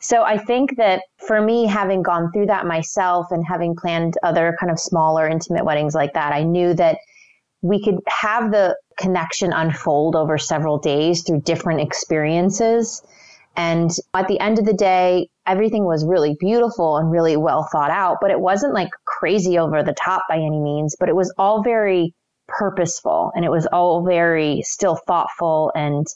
So 0.00 0.24
I 0.24 0.36
think 0.36 0.76
that 0.76 1.02
for 1.18 1.40
me, 1.40 1.66
having 1.66 2.02
gone 2.02 2.32
through 2.32 2.46
that 2.46 2.66
myself 2.66 3.28
and 3.30 3.46
having 3.46 3.76
planned 3.76 4.14
other 4.24 4.56
kind 4.58 4.72
of 4.72 4.80
smaller 4.80 5.28
intimate 5.28 5.64
weddings 5.64 5.94
like 5.94 6.14
that, 6.14 6.32
I 6.32 6.42
knew 6.42 6.74
that 6.74 6.98
we 7.62 7.82
could 7.82 8.00
have 8.08 8.50
the 8.50 8.76
connection 8.98 9.52
unfold 9.52 10.16
over 10.16 10.36
several 10.36 10.78
days 10.78 11.22
through 11.22 11.40
different 11.40 11.80
experiences. 11.80 13.02
And 13.56 13.90
at 14.14 14.28
the 14.28 14.40
end 14.40 14.58
of 14.58 14.64
the 14.64 14.72
day, 14.72 15.28
everything 15.46 15.84
was 15.84 16.04
really 16.04 16.36
beautiful 16.38 16.96
and 16.96 17.10
really 17.10 17.36
well 17.36 17.68
thought 17.70 17.90
out, 17.90 18.18
but 18.20 18.30
it 18.30 18.40
wasn't 18.40 18.74
like 18.74 18.90
crazy 19.04 19.58
over 19.58 19.82
the 19.82 19.94
top 19.94 20.22
by 20.28 20.36
any 20.36 20.60
means, 20.60 20.96
but 20.98 21.08
it 21.08 21.16
was 21.16 21.32
all 21.38 21.62
very 21.62 22.14
purposeful 22.48 23.32
and 23.34 23.44
it 23.44 23.50
was 23.50 23.66
all 23.66 24.04
very 24.04 24.62
still 24.62 24.98
thoughtful 25.06 25.72
and 25.74 26.06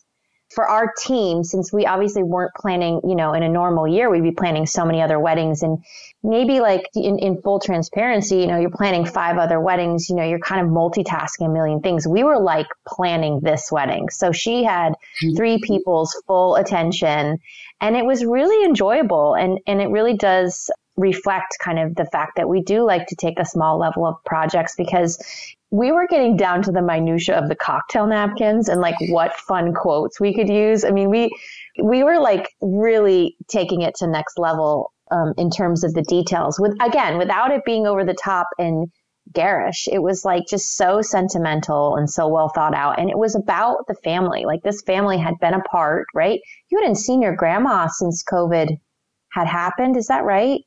for 0.50 0.68
our 0.68 0.92
team, 1.02 1.42
since 1.42 1.72
we 1.72 1.86
obviously 1.86 2.22
weren't 2.22 2.52
planning, 2.54 3.00
you 3.04 3.14
know, 3.14 3.32
in 3.32 3.42
a 3.42 3.48
normal 3.48 3.88
year, 3.88 4.08
we'd 4.08 4.22
be 4.22 4.30
planning 4.30 4.66
so 4.66 4.84
many 4.84 5.02
other 5.02 5.18
weddings 5.18 5.62
and 5.62 5.84
maybe 6.22 6.60
like 6.60 6.88
in, 6.94 7.18
in 7.18 7.40
full 7.42 7.58
transparency, 7.58 8.36
you 8.36 8.46
know, 8.46 8.58
you're 8.58 8.70
planning 8.70 9.04
five 9.04 9.38
other 9.38 9.60
weddings, 9.60 10.08
you 10.08 10.16
know, 10.16 10.22
you're 10.22 10.38
kind 10.38 10.60
of 10.60 10.72
multitasking 10.72 11.46
a 11.46 11.48
million 11.48 11.80
things. 11.80 12.06
We 12.06 12.22
were 12.22 12.38
like 12.38 12.68
planning 12.86 13.40
this 13.40 13.70
wedding. 13.72 14.08
So 14.10 14.32
she 14.32 14.62
had 14.62 14.92
mm-hmm. 14.92 15.36
three 15.36 15.58
people's 15.58 16.14
full 16.26 16.56
attention 16.56 17.38
and 17.80 17.96
it 17.96 18.04
was 18.04 18.24
really 18.24 18.64
enjoyable 18.64 19.34
and, 19.34 19.58
and 19.66 19.82
it 19.82 19.88
really 19.88 20.16
does 20.16 20.70
reflect 20.96 21.58
kind 21.62 21.78
of 21.78 21.94
the 21.94 22.06
fact 22.06 22.36
that 22.36 22.48
we 22.48 22.62
do 22.62 22.82
like 22.82 23.06
to 23.06 23.16
take 23.16 23.38
a 23.38 23.44
small 23.44 23.78
level 23.78 24.06
of 24.06 24.16
projects 24.24 24.74
because 24.76 25.22
we 25.70 25.90
were 25.90 26.06
getting 26.06 26.36
down 26.36 26.62
to 26.62 26.72
the 26.72 26.82
minutia 26.82 27.36
of 27.36 27.48
the 27.48 27.56
cocktail 27.56 28.06
napkins 28.06 28.68
and 28.68 28.80
like 28.80 28.94
what 29.08 29.34
fun 29.36 29.74
quotes 29.74 30.20
we 30.20 30.34
could 30.34 30.48
use. 30.48 30.84
I 30.84 30.90
mean, 30.90 31.10
we 31.10 31.30
we 31.82 32.04
were 32.04 32.18
like 32.20 32.54
really 32.60 33.36
taking 33.48 33.82
it 33.82 33.94
to 33.96 34.06
next 34.06 34.38
level 34.38 34.92
um, 35.10 35.34
in 35.36 35.50
terms 35.50 35.84
of 35.84 35.92
the 35.94 36.02
details. 36.02 36.60
With 36.60 36.76
again, 36.80 37.18
without 37.18 37.50
it 37.50 37.64
being 37.64 37.86
over 37.86 38.04
the 38.04 38.16
top 38.22 38.46
and 38.58 38.88
garish, 39.32 39.88
it 39.90 39.98
was 39.98 40.24
like 40.24 40.44
just 40.48 40.76
so 40.76 41.02
sentimental 41.02 41.96
and 41.96 42.08
so 42.08 42.28
well 42.28 42.50
thought 42.54 42.74
out. 42.74 43.00
And 43.00 43.10
it 43.10 43.18
was 43.18 43.34
about 43.34 43.86
the 43.88 43.96
family. 44.04 44.44
Like 44.44 44.62
this 44.62 44.82
family 44.82 45.18
had 45.18 45.34
been 45.40 45.54
apart, 45.54 46.06
right? 46.14 46.40
You 46.70 46.78
hadn't 46.78 46.96
seen 46.96 47.22
your 47.22 47.34
grandma 47.34 47.88
since 47.88 48.22
COVID 48.32 48.68
had 49.32 49.48
happened. 49.48 49.96
Is 49.96 50.06
that 50.06 50.24
right? 50.24 50.60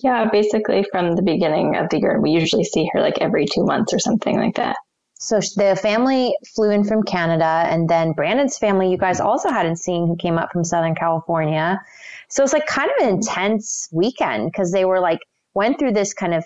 Yeah, 0.00 0.28
basically 0.30 0.84
from 0.90 1.16
the 1.16 1.22
beginning 1.22 1.76
of 1.76 1.90
the 1.90 2.00
year. 2.00 2.20
We 2.20 2.30
usually 2.30 2.64
see 2.64 2.88
her 2.92 3.00
like 3.00 3.18
every 3.20 3.46
two 3.46 3.64
months 3.64 3.92
or 3.92 3.98
something 3.98 4.38
like 4.38 4.56
that. 4.56 4.76
So 5.20 5.38
the 5.38 5.78
family 5.80 6.34
flew 6.56 6.70
in 6.70 6.82
from 6.82 7.04
Canada, 7.04 7.44
and 7.44 7.88
then 7.88 8.12
Brandon's 8.12 8.58
family, 8.58 8.90
you 8.90 8.96
guys 8.96 9.20
also 9.20 9.50
hadn't 9.50 9.76
seen, 9.76 10.08
who 10.08 10.16
came 10.16 10.36
up 10.36 10.50
from 10.50 10.64
Southern 10.64 10.96
California. 10.96 11.80
So 12.28 12.42
it's 12.42 12.52
like 12.52 12.66
kind 12.66 12.90
of 12.90 13.06
an 13.06 13.14
intense 13.14 13.88
weekend 13.92 14.50
because 14.50 14.72
they 14.72 14.84
were 14.84 14.98
like, 14.98 15.20
went 15.54 15.78
through 15.78 15.92
this 15.92 16.12
kind 16.12 16.34
of 16.34 16.44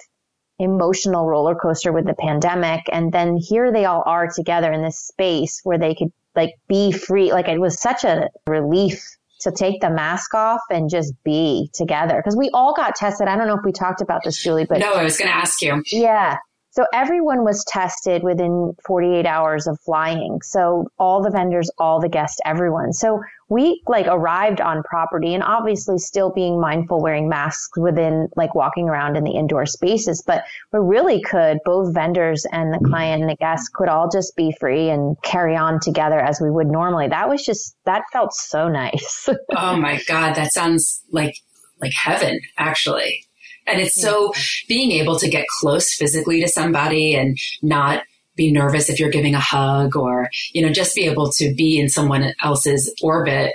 emotional 0.58 1.26
roller 1.26 1.54
coaster 1.54 1.90
with 1.90 2.06
the 2.06 2.14
pandemic. 2.14 2.80
And 2.92 3.12
then 3.12 3.36
here 3.36 3.72
they 3.72 3.86
all 3.86 4.02
are 4.04 4.28
together 4.28 4.72
in 4.72 4.82
this 4.82 4.98
space 4.98 5.60
where 5.64 5.78
they 5.78 5.94
could 5.94 6.12
like 6.34 6.54
be 6.68 6.92
free. 6.92 7.32
Like 7.32 7.48
it 7.48 7.58
was 7.58 7.80
such 7.80 8.04
a 8.04 8.28
relief 8.46 9.16
to 9.46 9.52
take 9.52 9.80
the 9.80 9.90
mask 9.90 10.34
off 10.34 10.60
and 10.70 10.90
just 10.90 11.14
be 11.24 11.70
together. 11.72 12.20
Cause 12.22 12.36
we 12.36 12.50
all 12.52 12.74
got 12.74 12.94
tested. 12.96 13.28
I 13.28 13.36
don't 13.36 13.46
know 13.46 13.54
if 13.54 13.64
we 13.64 13.72
talked 13.72 14.02
about 14.02 14.22
this, 14.24 14.42
Julie, 14.42 14.66
but 14.66 14.78
no, 14.78 14.92
I 14.92 15.04
was 15.04 15.16
going 15.16 15.30
to 15.30 15.36
ask 15.36 15.62
you. 15.62 15.82
Yeah. 15.90 16.36
So 16.76 16.84
everyone 16.92 17.42
was 17.42 17.64
tested 17.64 18.22
within 18.22 18.76
48 18.86 19.24
hours 19.24 19.66
of 19.66 19.80
flying. 19.80 20.42
So 20.42 20.88
all 20.98 21.22
the 21.22 21.30
vendors, 21.30 21.70
all 21.78 22.00
the 22.02 22.08
guests, 22.10 22.38
everyone. 22.44 22.92
So 22.92 23.22
we 23.48 23.80
like 23.86 24.06
arrived 24.06 24.60
on 24.60 24.82
property 24.82 25.32
and 25.32 25.42
obviously 25.42 25.96
still 25.96 26.30
being 26.30 26.60
mindful 26.60 27.00
wearing 27.00 27.30
masks 27.30 27.78
within 27.78 28.28
like 28.36 28.54
walking 28.54 28.90
around 28.90 29.16
in 29.16 29.24
the 29.24 29.30
indoor 29.30 29.64
spaces. 29.64 30.22
But 30.26 30.44
we 30.70 30.80
really 30.80 31.22
could, 31.22 31.60
both 31.64 31.94
vendors 31.94 32.44
and 32.52 32.74
the 32.74 32.86
client 32.86 33.22
and 33.22 33.30
the 33.30 33.36
guests 33.36 33.70
could 33.72 33.88
all 33.88 34.10
just 34.10 34.36
be 34.36 34.54
free 34.60 34.90
and 34.90 35.16
carry 35.22 35.56
on 35.56 35.80
together 35.80 36.20
as 36.20 36.42
we 36.42 36.50
would 36.50 36.66
normally. 36.66 37.08
That 37.08 37.30
was 37.30 37.42
just, 37.42 37.74
that 37.86 38.02
felt 38.12 38.34
so 38.34 38.68
nice. 38.76 39.30
oh 39.56 39.76
my 39.76 39.98
God. 40.06 40.34
That 40.34 40.52
sounds 40.52 41.02
like, 41.10 41.36
like 41.80 41.92
heaven, 41.94 42.38
actually. 42.58 43.25
And 43.66 43.80
it's 43.80 44.00
so 44.00 44.32
being 44.68 44.92
able 44.92 45.18
to 45.18 45.28
get 45.28 45.46
close 45.60 45.94
physically 45.94 46.40
to 46.40 46.48
somebody 46.48 47.14
and 47.14 47.38
not 47.62 48.02
be 48.36 48.52
nervous 48.52 48.90
if 48.90 49.00
you're 49.00 49.10
giving 49.10 49.34
a 49.34 49.40
hug 49.40 49.96
or, 49.96 50.28
you 50.52 50.62
know, 50.62 50.72
just 50.72 50.94
be 50.94 51.06
able 51.06 51.30
to 51.32 51.54
be 51.54 51.78
in 51.78 51.88
someone 51.88 52.32
else's 52.42 52.94
orbit 53.02 53.52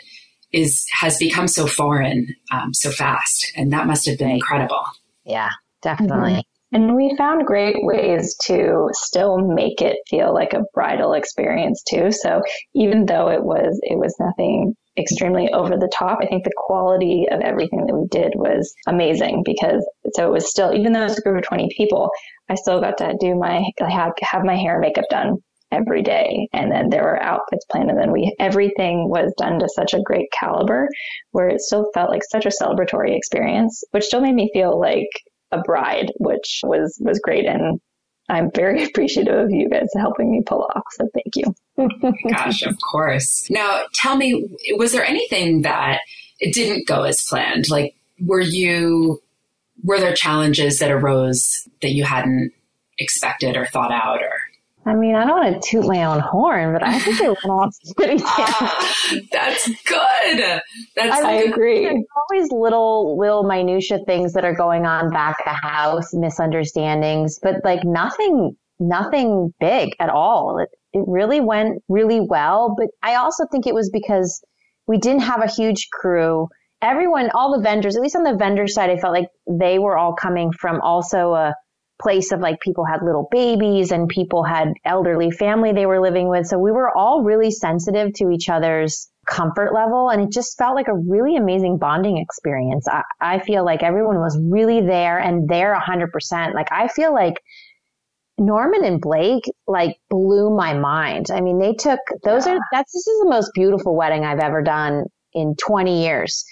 is, 0.51 0.85
has 0.91 1.17
become 1.17 1.47
so 1.47 1.67
foreign, 1.67 2.35
um, 2.51 2.73
so 2.73 2.91
fast. 2.91 3.51
And 3.55 3.71
that 3.71 3.87
must 3.87 4.07
have 4.07 4.17
been 4.17 4.31
incredible. 4.31 4.83
Yeah, 5.23 5.49
definitely. 5.81 6.31
Mm-hmm. 6.31 6.39
And 6.73 6.95
we 6.95 7.15
found 7.17 7.45
great 7.45 7.75
ways 7.79 8.35
to 8.45 8.89
still 8.93 9.37
make 9.37 9.81
it 9.81 9.97
feel 10.09 10.33
like 10.33 10.53
a 10.53 10.63
bridal 10.73 11.13
experience 11.13 11.83
too. 11.83 12.11
So 12.11 12.41
even 12.73 13.05
though 13.05 13.29
it 13.29 13.43
was, 13.43 13.79
it 13.83 13.97
was 13.97 14.15
nothing 14.19 14.75
extremely 14.97 15.51
over 15.53 15.77
the 15.77 15.91
top. 15.93 16.19
I 16.21 16.25
think 16.25 16.43
the 16.43 16.51
quality 16.55 17.25
of 17.31 17.41
everything 17.41 17.85
that 17.85 17.95
we 17.95 18.07
did 18.09 18.33
was 18.35 18.73
amazing 18.87 19.43
because 19.45 19.87
so 20.13 20.27
it 20.27 20.31
was 20.31 20.49
still, 20.49 20.73
even 20.73 20.91
though 20.91 21.01
it 21.01 21.09
was 21.09 21.17
a 21.17 21.21
group 21.21 21.37
of 21.37 21.47
20 21.47 21.69
people, 21.75 22.09
I 22.49 22.55
still 22.55 22.81
got 22.81 22.97
to 22.97 23.15
do 23.19 23.35
my, 23.35 23.63
have, 23.79 24.11
have 24.21 24.43
my 24.43 24.57
hair 24.57 24.73
and 24.73 24.81
makeup 24.81 25.05
done 25.09 25.37
every 25.71 26.01
day. 26.01 26.47
And 26.53 26.71
then 26.71 26.89
there 26.89 27.03
were 27.03 27.21
outfits 27.21 27.65
planned. 27.71 27.89
And 27.89 27.99
then 27.99 28.11
we, 28.11 28.35
everything 28.39 29.09
was 29.09 29.33
done 29.37 29.59
to 29.59 29.69
such 29.69 29.93
a 29.93 30.01
great 30.01 30.27
caliber 30.37 30.89
where 31.31 31.47
it 31.47 31.61
still 31.61 31.89
felt 31.93 32.09
like 32.09 32.23
such 32.29 32.45
a 32.45 32.49
celebratory 32.49 33.15
experience, 33.15 33.83
which 33.91 34.03
still 34.03 34.21
made 34.21 34.35
me 34.35 34.51
feel 34.53 34.79
like 34.79 35.07
a 35.51 35.61
bride, 35.61 36.11
which 36.17 36.61
was, 36.63 36.97
was 37.01 37.19
great. 37.19 37.45
And 37.45 37.79
I'm 38.31 38.49
very 38.55 38.83
appreciative 38.87 39.37
of 39.37 39.51
you 39.51 39.69
guys 39.69 39.89
helping 39.95 40.31
me 40.31 40.41
pull 40.45 40.67
off. 40.73 40.83
So 40.91 41.07
thank 41.13 41.35
you. 41.35 41.53
Oh 41.77 42.13
gosh, 42.29 42.63
of 42.63 42.77
course. 42.91 43.47
Now, 43.49 43.83
tell 43.93 44.15
me, 44.15 44.49
was 44.71 44.91
there 44.91 45.05
anything 45.05 45.63
that 45.63 45.99
it 46.39 46.53
didn't 46.53 46.87
go 46.87 47.03
as 47.03 47.23
planned? 47.23 47.69
Like, 47.69 47.95
were 48.19 48.41
you, 48.41 49.21
were 49.83 49.99
there 49.99 50.13
challenges 50.13 50.79
that 50.79 50.91
arose 50.91 51.67
that 51.81 51.91
you 51.91 52.03
hadn't 52.03 52.51
expected 52.97 53.57
or 53.57 53.65
thought 53.65 53.91
out 53.91 54.21
or? 54.21 54.40
I 54.85 54.95
mean, 54.95 55.13
I 55.15 55.25
don't 55.25 55.39
want 55.39 55.61
to 55.61 55.69
toot 55.69 55.85
my 55.85 56.05
own 56.05 56.19
horn, 56.19 56.73
but 56.73 56.81
I 56.83 56.97
think 56.97 57.19
it 57.21 57.27
went 57.27 57.45
off 57.45 57.75
pretty 57.95 58.17
damn. 58.17 58.25
Ah, 58.27 58.89
that's 59.31 59.67
good. 59.83 60.61
That's 60.95 61.21
I, 61.23 61.29
I 61.29 61.33
agree. 61.43 61.83
There's 61.83 62.03
always 62.15 62.51
little, 62.51 63.17
little 63.17 63.43
minutia 63.43 63.99
things 64.07 64.33
that 64.33 64.43
are 64.43 64.55
going 64.55 64.87
on 64.87 65.11
back 65.11 65.37
the 65.45 65.51
house, 65.51 66.13
misunderstandings, 66.13 67.39
but 67.41 67.63
like 67.63 67.83
nothing, 67.83 68.57
nothing 68.79 69.53
big 69.59 69.89
at 69.99 70.09
all. 70.09 70.57
It, 70.57 70.69
it 70.93 71.03
really 71.07 71.41
went 71.41 71.83
really 71.87 72.19
well, 72.19 72.73
but 72.75 72.87
I 73.03 73.15
also 73.15 73.45
think 73.51 73.67
it 73.67 73.75
was 73.75 73.91
because 73.91 74.43
we 74.87 74.97
didn't 74.97 75.21
have 75.21 75.43
a 75.43 75.47
huge 75.47 75.89
crew. 75.91 76.47
Everyone, 76.81 77.29
all 77.35 77.55
the 77.55 77.61
vendors, 77.61 77.95
at 77.95 78.01
least 78.01 78.15
on 78.15 78.23
the 78.23 78.35
vendor 78.35 78.67
side, 78.67 78.89
I 78.89 78.97
felt 78.97 79.13
like 79.13 79.29
they 79.47 79.77
were 79.77 79.95
all 79.95 80.13
coming 80.13 80.51
from 80.51 80.81
also 80.81 81.33
a 81.35 81.53
place 82.01 82.31
of 82.31 82.39
like 82.39 82.59
people 82.59 82.85
had 82.85 83.01
little 83.03 83.27
babies 83.31 83.91
and 83.91 84.09
people 84.09 84.43
had 84.43 84.73
elderly 84.85 85.31
family 85.31 85.71
they 85.71 85.85
were 85.85 86.01
living 86.01 86.27
with. 86.27 86.47
So 86.47 86.57
we 86.57 86.71
were 86.71 86.89
all 86.95 87.23
really 87.23 87.51
sensitive 87.51 88.13
to 88.15 88.31
each 88.31 88.49
other's 88.49 89.09
comfort 89.27 89.73
level. 89.73 90.09
And 90.09 90.21
it 90.21 90.31
just 90.31 90.57
felt 90.57 90.75
like 90.75 90.87
a 90.87 90.95
really 90.95 91.35
amazing 91.35 91.77
bonding 91.77 92.17
experience. 92.17 92.87
I, 92.87 93.03
I 93.19 93.39
feel 93.39 93.63
like 93.63 93.83
everyone 93.83 94.17
was 94.17 94.39
really 94.41 94.81
there 94.81 95.19
and 95.19 95.47
there 95.47 95.79
100%. 95.79 96.53
Like, 96.53 96.71
I 96.71 96.87
feel 96.87 97.13
like 97.13 97.35
Norman 98.37 98.83
and 98.83 98.99
Blake 98.99 99.43
like 99.67 99.97
blew 100.09 100.55
my 100.55 100.73
mind. 100.73 101.27
I 101.31 101.41
mean, 101.41 101.59
they 101.59 101.73
took 101.73 101.99
those 102.23 102.47
yeah. 102.47 102.53
are 102.53 102.59
that's 102.71 102.91
this 102.91 103.05
is 103.05 103.19
the 103.21 103.29
most 103.29 103.51
beautiful 103.53 103.95
wedding 103.95 104.25
I've 104.25 104.39
ever 104.39 104.63
done 104.63 105.05
in 105.33 105.55
20 105.55 106.03
years 106.03 106.43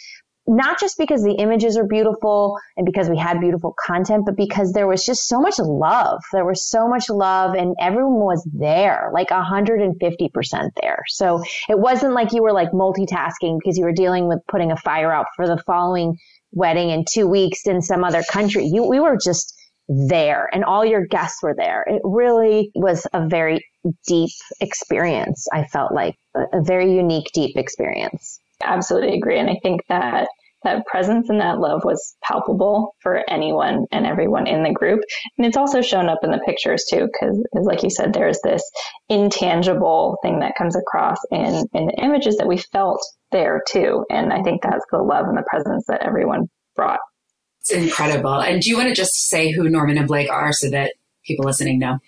not 0.50 0.80
just 0.80 0.98
because 0.98 1.24
the 1.24 1.36
images 1.36 1.78
are 1.78 1.86
beautiful 1.86 2.58
and 2.76 2.84
because 2.84 3.08
we 3.08 3.18
had 3.18 3.40
beautiful 3.40 3.76
content, 3.86 4.24
but 4.26 4.36
because 4.36 4.72
there 4.74 4.88
was 4.88 5.06
just 5.06 5.28
so 5.28 5.40
much 5.40 5.60
love. 5.60 6.20
There 6.34 6.44
was 6.44 6.68
so 6.68 6.88
much 6.88 7.08
love 7.08 7.54
and 7.54 7.76
everyone 7.80 8.20
was 8.20 8.44
there, 8.52 9.12
like 9.14 9.30
150% 9.30 10.70
there. 10.82 11.04
So 11.08 11.44
it 11.70 11.78
wasn't 11.78 12.14
like 12.14 12.34
you 12.34 12.42
were 12.42 12.52
like 12.52 12.72
multitasking 12.72 13.60
because 13.60 13.78
you 13.78 13.86
were 13.86 13.94
dealing 13.94 14.28
with 14.28 14.40
putting 14.48 14.72
a 14.72 14.78
fire 14.78 15.14
out 15.14 15.28
for 15.36 15.48
the 15.48 15.62
following 15.68 16.18
wedding 16.52 16.90
in 16.90 17.06
two 17.08 17.28
weeks 17.28 17.68
in 17.68 17.84
some 17.84 18.04
other 18.04 18.24
country. 18.24 18.66
You, 18.66 18.90
we 18.90 19.00
were 19.00 19.20
just 19.24 19.56
there 19.88 20.50
and 20.52 20.64
all 20.64 20.84
your 20.84 21.06
guests 21.06 21.44
were 21.44 21.54
there. 21.56 21.84
It 21.88 22.02
really 22.04 22.72
was 22.74 23.06
a 23.14 23.28
very 23.28 23.64
deep 24.08 24.32
experience. 24.62 25.48
I 25.54 25.66
felt 25.66 25.94
like 25.94 26.16
a, 26.36 26.58
a 26.58 26.64
very 26.64 26.92
unique, 26.92 27.28
deep 27.36 27.56
experience. 27.56 28.40
Absolutely 28.64 29.16
agree. 29.16 29.40
And 29.40 29.50
I 29.50 29.58
think 29.62 29.82
that 29.90 30.28
that 30.64 30.86
presence 30.86 31.30
and 31.30 31.40
that 31.40 31.60
love 31.60 31.82
was 31.84 32.16
palpable 32.24 32.96
for 33.02 33.24
anyone 33.30 33.86
and 33.92 34.06
everyone 34.06 34.48
in 34.48 34.64
the 34.64 34.74
group. 34.74 35.02
And 35.38 35.46
it's 35.46 35.58
also 35.58 35.82
shown 35.82 36.10
up 36.10 36.20
in 36.24 36.32
the 36.32 36.42
pictures 36.46 36.86
too, 36.90 37.08
because 37.12 37.42
like 37.54 37.84
you 37.84 37.90
said, 37.90 38.14
there's 38.14 38.40
this 38.44 38.64
intangible 39.08 40.18
thing 40.22 40.40
that 40.40 40.56
comes 40.58 40.76
across 40.76 41.18
in, 41.32 41.66
in 41.74 41.88
the 41.88 41.98
images 42.02 42.38
that 42.38 42.48
we 42.48 42.58
felt 42.58 43.02
there 43.32 43.62
too. 43.70 44.06
And 44.10 44.34
I 44.34 44.42
think 44.42 44.62
that's 44.62 44.86
the 44.92 45.00
love 45.00 45.28
and 45.28 45.38
the 45.38 45.46
presence 45.50 45.86
that 45.88 46.02
everyone 46.04 46.48
brought. 46.76 47.00
It's 47.62 47.72
incredible. 47.72 48.42
And 48.42 48.62
do 48.62 48.70
you 48.70 48.78
want 48.78 48.90
to 48.90 48.96
just 48.96 49.28
say 49.28 49.52
who 49.52 49.70
Norman 49.70 49.98
and 49.98 50.08
Blake 50.08 50.30
are 50.30 50.54
so 50.54 50.70
that 50.70 50.94
people 51.26 51.46
listening 51.46 51.80
know? 51.80 52.00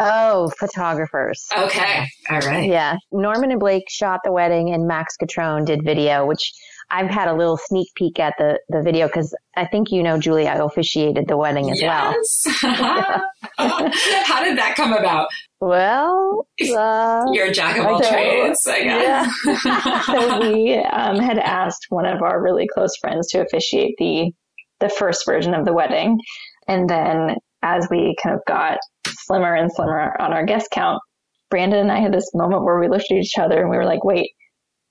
Oh, 0.00 0.50
photographers. 0.58 1.46
Okay. 1.56 2.06
All 2.30 2.40
right. 2.40 2.68
Yeah. 2.68 2.96
Norman 3.12 3.50
and 3.50 3.60
Blake 3.60 3.84
shot 3.88 4.20
the 4.24 4.32
wedding 4.32 4.72
and 4.72 4.88
Max 4.88 5.14
Catrone 5.20 5.66
did 5.66 5.84
video, 5.84 6.24
which 6.26 6.52
I've 6.90 7.10
had 7.10 7.28
a 7.28 7.34
little 7.34 7.56
sneak 7.56 7.88
peek 7.94 8.18
at 8.18 8.34
the, 8.38 8.58
the 8.70 8.82
video 8.82 9.06
because 9.06 9.34
I 9.56 9.66
think 9.66 9.92
you 9.92 10.02
know, 10.02 10.18
Julie, 10.18 10.48
I 10.48 10.56
officiated 10.56 11.28
the 11.28 11.36
wedding 11.36 11.70
as 11.70 11.80
yes. 11.80 12.44
well. 12.62 13.22
How 13.58 14.42
did 14.42 14.58
that 14.58 14.74
come 14.74 14.94
about? 14.94 15.28
Well, 15.60 16.46
uh, 16.74 17.26
you're 17.32 17.48
a 17.48 17.52
jack 17.52 17.76
of 17.76 17.86
all 17.86 18.00
trades, 18.00 18.66
I 18.66 18.82
guess. 18.82 19.28
Yeah. 19.46 20.00
so 20.06 20.40
we 20.40 20.76
um, 20.78 21.18
had 21.18 21.38
asked 21.38 21.86
one 21.90 22.06
of 22.06 22.22
our 22.22 22.42
really 22.42 22.66
close 22.66 22.96
friends 23.00 23.28
to 23.32 23.42
officiate 23.42 23.94
the 23.98 24.32
the 24.80 24.88
first 24.88 25.26
version 25.26 25.52
of 25.52 25.66
the 25.66 25.74
wedding, 25.74 26.18
and 26.66 26.88
then 26.88 27.36
as 27.62 27.86
we 27.90 28.16
kind 28.22 28.36
of 28.36 28.42
got 28.46 28.78
slimmer 29.06 29.54
and 29.54 29.70
slimmer 29.72 30.16
on 30.20 30.32
our 30.32 30.44
guest 30.44 30.68
count, 30.72 31.00
Brandon 31.50 31.80
and 31.80 31.92
I 31.92 32.00
had 32.00 32.12
this 32.12 32.30
moment 32.34 32.64
where 32.64 32.78
we 32.78 32.88
looked 32.88 33.10
at 33.10 33.16
each 33.16 33.38
other 33.38 33.60
and 33.60 33.70
we 33.70 33.76
were 33.76 33.84
like, 33.84 34.04
"Wait, 34.04 34.30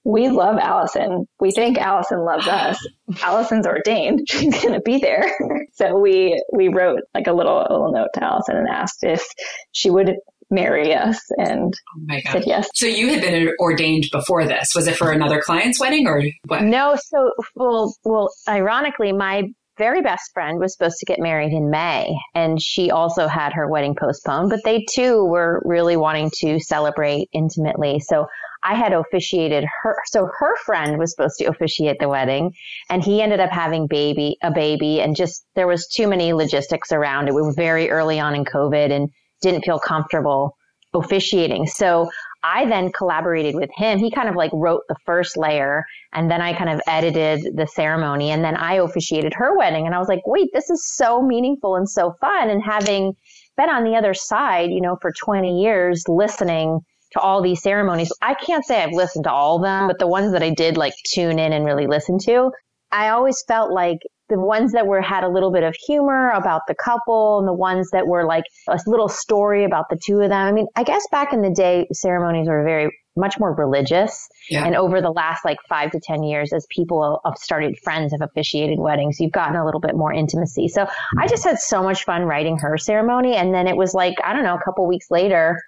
we 0.04 0.30
love 0.30 0.58
Alison. 0.60 1.26
We 1.40 1.52
think 1.52 1.78
Alison 1.78 2.24
loves 2.24 2.48
us. 2.48 2.86
Alison's 3.24 3.68
ordained. 3.68 4.28
She's 4.28 4.62
going 4.62 4.74
to 4.74 4.82
be 4.82 4.98
there. 4.98 5.32
so 5.74 5.98
we, 5.98 6.42
we 6.54 6.70
wrote 6.70 7.02
like 7.14 7.28
a 7.28 7.34
little, 7.34 7.60
a 7.60 7.72
little 7.72 7.92
note 7.92 8.10
to 8.16 8.24
Alison 8.24 8.58
and 8.58 8.68
asked 8.68 9.04
if 9.04 9.24
she 9.72 9.90
would 9.90 10.16
marry 10.52 10.96
us 10.96 11.20
and 11.38 11.74
oh 11.96 12.02
my 12.06 12.22
God. 12.22 12.32
said 12.32 12.44
yes. 12.48 12.70
So 12.74 12.88
you 12.88 13.10
had 13.10 13.22
been 13.22 13.54
ordained 13.60 14.06
before 14.12 14.46
this. 14.46 14.70
Was 14.74 14.88
it 14.88 14.96
for 14.96 15.12
another 15.12 15.42
client's 15.42 15.80
wedding 15.80 16.08
or 16.08 16.24
what? 16.48 16.64
No. 16.64 16.96
So, 16.96 17.32
well, 17.56 17.94
well, 18.04 18.30
ironically, 18.48 19.12
my 19.12 19.44
very 19.80 20.02
best 20.02 20.32
friend 20.34 20.60
was 20.60 20.74
supposed 20.74 20.98
to 21.00 21.06
get 21.06 21.20
married 21.20 21.54
in 21.54 21.72
May 21.72 22.16
and 22.36 22.62
she 22.62 22.92
also 22.92 23.28
had 23.28 23.54
her 23.54 23.68
wedding 23.68 23.96
postponed, 24.00 24.52
but 24.52 24.60
they 24.64 24.86
too 24.92 25.26
were 25.26 25.62
really 25.66 25.98
wanting 25.98 26.30
to 26.42 26.60
celebrate 26.60 27.30
intimately. 27.34 28.00
So 28.00 28.28
I 28.62 28.76
had 28.76 28.92
officiated 28.92 29.64
her. 29.82 29.96
So 30.08 30.30
her 30.38 30.56
friend 30.66 31.00
was 31.00 31.12
supposed 31.16 31.38
to 31.40 31.46
officiate 31.46 31.98
the 32.00 32.10
wedding 32.10 32.52
and 32.90 33.04
he 33.04 33.22
ended 33.22 33.40
up 33.40 33.52
having 33.52 33.88
baby, 33.88 34.38
a 34.44 34.52
baby 34.52 35.02
and 35.02 35.16
just 35.16 35.46
there 35.56 35.68
was 35.68 35.88
too 35.88 36.08
many 36.08 36.34
logistics 36.34 36.92
around 36.92 37.30
it. 37.30 37.34
We 37.34 37.42
were 37.42 37.56
very 37.56 37.90
early 37.90 38.20
on 38.20 38.36
in 38.36 38.44
COVID 38.44 38.92
and 38.92 39.10
didn't 39.42 39.64
feel 39.64 39.80
comfortable 39.80 40.58
officiating. 40.94 41.68
So 41.68 42.10
I 42.44 42.66
then 42.66 42.92
collaborated 42.92 43.56
with 43.56 43.70
him. 43.76 44.00
He 44.00 44.12
kind 44.12 44.30
of 44.30 44.36
like 44.36 44.52
wrote 44.54 44.84
the 44.88 44.96
first 45.06 45.38
layer 45.38 45.86
and 46.14 46.32
then 46.32 46.42
I 46.42 46.54
kind 46.54 46.70
of 46.70 46.82
edited 46.88 47.56
the 47.56 47.68
ceremony 47.68 48.32
and 48.32 48.44
then 48.44 48.56
I 48.56 48.76
officiated 48.76 49.34
her 49.36 49.58
wedding. 49.58 49.86
And 49.86 49.94
I 49.94 50.00
was 50.00 50.08
like, 50.08 50.26
wait, 50.26 50.50
this 50.54 50.70
is 50.70 50.86
so 50.96 51.22
meaningful 51.22 51.76
and 51.76 51.90
so 51.90 52.14
fun. 52.22 52.50
And 52.50 52.64
having 52.64 53.14
been 53.58 53.70
on 53.70 53.84
the 53.84 53.96
other 53.96 54.14
side, 54.14 54.72
you 54.72 54.82
know, 54.82 54.98
for 55.02 55.12
20 55.12 55.62
years 55.62 56.04
listening 56.08 56.80
to 57.12 57.20
all 57.20 57.42
these 57.42 57.62
ceremonies. 57.62 58.12
I 58.22 58.36
can't 58.36 58.66
say 58.66 58.82
I've 58.84 58.94
listened 58.94 59.26
to 59.26 59.32
all 59.32 59.58
of 59.58 59.64
them, 59.64 59.88
but 59.88 60.00
the 60.00 60.08
ones 60.08 60.32
that 60.32 60.44
I 60.44 60.52
did 60.52 60.78
like 60.78 60.94
tune 61.06 61.40
in 61.40 61.54
and 61.54 61.66
really 61.66 61.88
listen 61.88 62.20
to, 62.20 62.52
I 62.92 63.10
always 63.10 63.44
felt 63.48 63.72
like 63.72 64.00
the 64.30 64.40
ones 64.40 64.72
that 64.74 64.88
were 64.88 65.02
had 65.02 65.24
a 65.24 65.30
little 65.30 65.52
bit 65.52 65.64
of 65.64 65.76
humor 65.88 66.30
about 66.32 66.62
the 66.68 66.76
couple 66.76 67.40
and 67.40 67.48
the 67.48 67.54
ones 67.54 67.90
that 67.92 68.08
were 68.08 68.26
like 68.26 68.44
a 68.68 68.80
little 68.86 69.10
story 69.10 69.64
about 69.64 69.86
the 69.90 70.00
two 70.04 70.20
of 70.20 70.30
them. 70.30 70.48
I 70.48 70.52
mean, 70.52 70.68
I 70.76 70.84
guess 70.84 71.06
back 71.12 71.34
in 71.34 71.42
the 71.42 71.50
day, 71.50 71.88
ceremonies 71.92 72.48
were 72.48 72.64
very 72.64 72.92
much 73.16 73.40
more 73.40 73.54
religious. 73.54 74.28
Yeah. 74.50 74.66
And 74.66 74.76
over 74.76 75.02
the 75.02 75.12
last 75.12 75.44
like 75.44 75.58
five 75.68 75.92
to 75.92 76.00
10 76.00 76.24
years, 76.24 76.54
as 76.54 76.66
people 76.70 77.20
have 77.26 77.36
started, 77.38 77.76
friends 77.84 78.14
have 78.14 78.22
officiated 78.22 78.80
weddings, 78.80 79.20
you've 79.20 79.32
gotten 79.32 79.56
a 79.56 79.66
little 79.66 79.82
bit 79.82 79.96
more 79.96 80.14
intimacy. 80.14 80.68
So 80.68 80.88
I 81.18 81.28
just 81.28 81.44
had 81.44 81.60
so 81.60 81.84
much 81.84 82.06
fun 82.06 82.24
writing 82.24 82.58
her 82.60 82.78
ceremony. 82.78 83.36
And 83.36 83.54
then 83.54 83.68
it 83.68 83.76
was 83.76 83.94
like, 83.94 84.16
I 84.24 84.34
don't 84.34 84.44
know, 84.44 84.56
a 84.56 84.64
couple 84.64 84.88
weeks 84.88 85.08
later, 85.12 85.60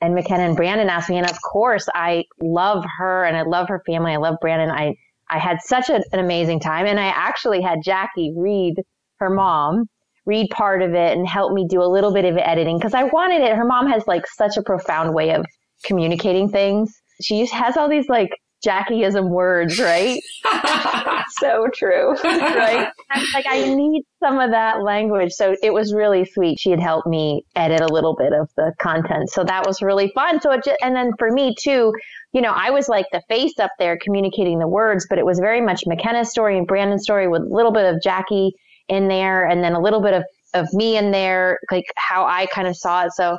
and 0.00 0.14
McKenna 0.14 0.44
and 0.44 0.56
Brandon 0.56 0.88
asked 0.88 1.08
me, 1.08 1.16
and 1.16 1.28
of 1.28 1.40
course, 1.40 1.88
I 1.94 2.24
love 2.40 2.84
her 2.98 3.24
and 3.24 3.36
I 3.36 3.42
love 3.42 3.68
her 3.68 3.82
family. 3.86 4.12
I 4.12 4.16
love 4.16 4.36
Brandon. 4.40 4.70
I 4.70 4.96
I 5.34 5.38
had 5.38 5.58
such 5.62 5.88
a, 5.88 6.02
an 6.12 6.20
amazing 6.20 6.60
time, 6.60 6.86
and 6.86 7.00
I 7.00 7.06
actually 7.06 7.60
had 7.60 7.80
Jackie 7.82 8.32
read 8.36 8.76
her 9.18 9.30
mom 9.30 9.86
read 10.26 10.48
part 10.50 10.82
of 10.82 10.94
it 10.94 11.16
and 11.16 11.28
help 11.28 11.52
me 11.52 11.66
do 11.68 11.82
a 11.82 11.84
little 11.84 12.12
bit 12.12 12.24
of 12.24 12.36
editing 12.38 12.78
because 12.78 12.94
I 12.94 13.04
wanted 13.04 13.42
it. 13.42 13.56
Her 13.56 13.64
mom 13.64 13.86
has 13.88 14.06
like 14.06 14.26
such 14.26 14.56
a 14.56 14.62
profound 14.62 15.14
way 15.14 15.34
of 15.34 15.44
communicating 15.84 16.48
things. 16.48 16.92
She 17.22 17.46
has 17.46 17.76
all 17.76 17.88
these 17.88 18.08
like 18.08 18.30
Jackieism 18.64 19.28
words, 19.28 19.78
right? 19.78 20.20
so 21.38 21.68
true, 21.74 22.14
right? 22.24 22.88
like 23.34 23.46
I 23.48 23.74
need 23.74 24.02
some 24.20 24.38
of 24.38 24.50
that 24.50 24.82
language. 24.82 25.32
So 25.32 25.54
it 25.62 25.72
was 25.72 25.92
really 25.92 26.24
sweet. 26.24 26.58
She 26.58 26.70
had 26.70 26.80
helped 26.80 27.06
me 27.06 27.44
edit 27.54 27.80
a 27.80 27.92
little 27.92 28.14
bit 28.14 28.32
of 28.32 28.48
the 28.56 28.72
content. 28.80 29.30
So 29.30 29.44
that 29.44 29.66
was 29.66 29.82
really 29.82 30.10
fun. 30.14 30.40
So 30.40 30.52
it 30.52 30.64
just, 30.64 30.78
and 30.82 30.94
then 30.94 31.12
for 31.18 31.30
me 31.30 31.54
too, 31.58 31.92
you 32.32 32.40
know, 32.40 32.52
I 32.52 32.70
was 32.70 32.88
like 32.88 33.06
the 33.12 33.22
face 33.28 33.58
up 33.58 33.70
there 33.78 33.98
communicating 34.02 34.58
the 34.58 34.68
words, 34.68 35.06
but 35.08 35.18
it 35.18 35.26
was 35.26 35.38
very 35.38 35.60
much 35.60 35.82
McKenna's 35.86 36.30
story 36.30 36.58
and 36.58 36.66
Brandon's 36.66 37.02
story 37.02 37.28
with 37.28 37.42
a 37.42 37.54
little 37.54 37.72
bit 37.72 37.92
of 37.92 38.02
Jackie 38.02 38.52
in 38.88 39.08
there 39.08 39.46
and 39.46 39.62
then 39.62 39.72
a 39.72 39.80
little 39.80 40.00
bit 40.00 40.14
of, 40.14 40.24
of 40.54 40.72
me 40.72 40.96
in 40.96 41.10
there, 41.10 41.58
like 41.70 41.84
how 41.96 42.24
I 42.24 42.46
kind 42.46 42.68
of 42.68 42.76
saw 42.76 43.04
it. 43.04 43.12
So 43.12 43.38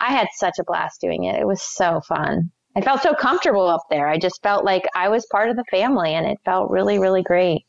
I 0.00 0.12
had 0.12 0.26
such 0.36 0.54
a 0.58 0.64
blast 0.64 1.00
doing 1.00 1.24
it. 1.24 1.38
It 1.38 1.46
was 1.46 1.62
so 1.62 2.00
fun. 2.08 2.50
I 2.74 2.80
felt 2.80 3.02
so 3.02 3.14
comfortable 3.14 3.68
up 3.68 3.82
there. 3.90 4.08
I 4.08 4.18
just 4.18 4.42
felt 4.42 4.64
like 4.64 4.84
I 4.94 5.08
was 5.08 5.26
part 5.30 5.50
of 5.50 5.56
the 5.56 5.64
family 5.70 6.14
and 6.14 6.26
it 6.26 6.38
felt 6.44 6.70
really, 6.70 6.98
really 6.98 7.22
great. 7.22 7.64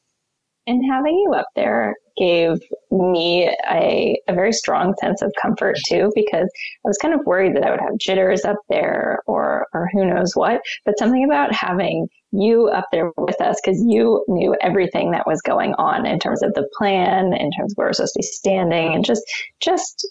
And 0.65 0.81
having 0.89 1.17
you 1.17 1.33
up 1.33 1.47
there 1.55 1.93
gave 2.15 2.61
me 2.89 3.49
a, 3.69 4.17
a 4.29 4.33
very 4.33 4.53
strong 4.53 4.93
sense 5.01 5.21
of 5.21 5.33
comfort 5.41 5.75
too, 5.87 6.09
because 6.15 6.49
I 6.85 6.87
was 6.87 6.97
kind 6.99 7.13
of 7.13 7.25
worried 7.25 7.55
that 7.55 7.65
I 7.65 7.71
would 7.71 7.81
have 7.81 7.97
jitters 7.97 8.45
up 8.45 8.55
there 8.69 9.19
or, 9.25 9.67
or 9.73 9.89
who 9.91 10.05
knows 10.05 10.35
what, 10.35 10.61
but 10.85 10.97
something 10.97 11.25
about 11.25 11.53
having 11.53 12.07
you 12.31 12.67
up 12.69 12.85
there 12.93 13.11
with 13.17 13.41
us 13.41 13.59
because 13.63 13.83
you 13.85 14.23
knew 14.29 14.55
everything 14.61 15.11
that 15.11 15.27
was 15.27 15.41
going 15.41 15.73
on 15.73 16.05
in 16.05 16.17
terms 16.17 16.41
of 16.41 16.53
the 16.53 16.67
plan, 16.77 17.33
in 17.33 17.51
terms 17.51 17.73
of 17.73 17.75
where 17.75 17.87
we're 17.87 17.93
supposed 17.93 18.13
to 18.13 18.19
be 18.19 18.23
standing 18.23 18.93
and 18.93 19.03
just, 19.03 19.23
just 19.59 20.07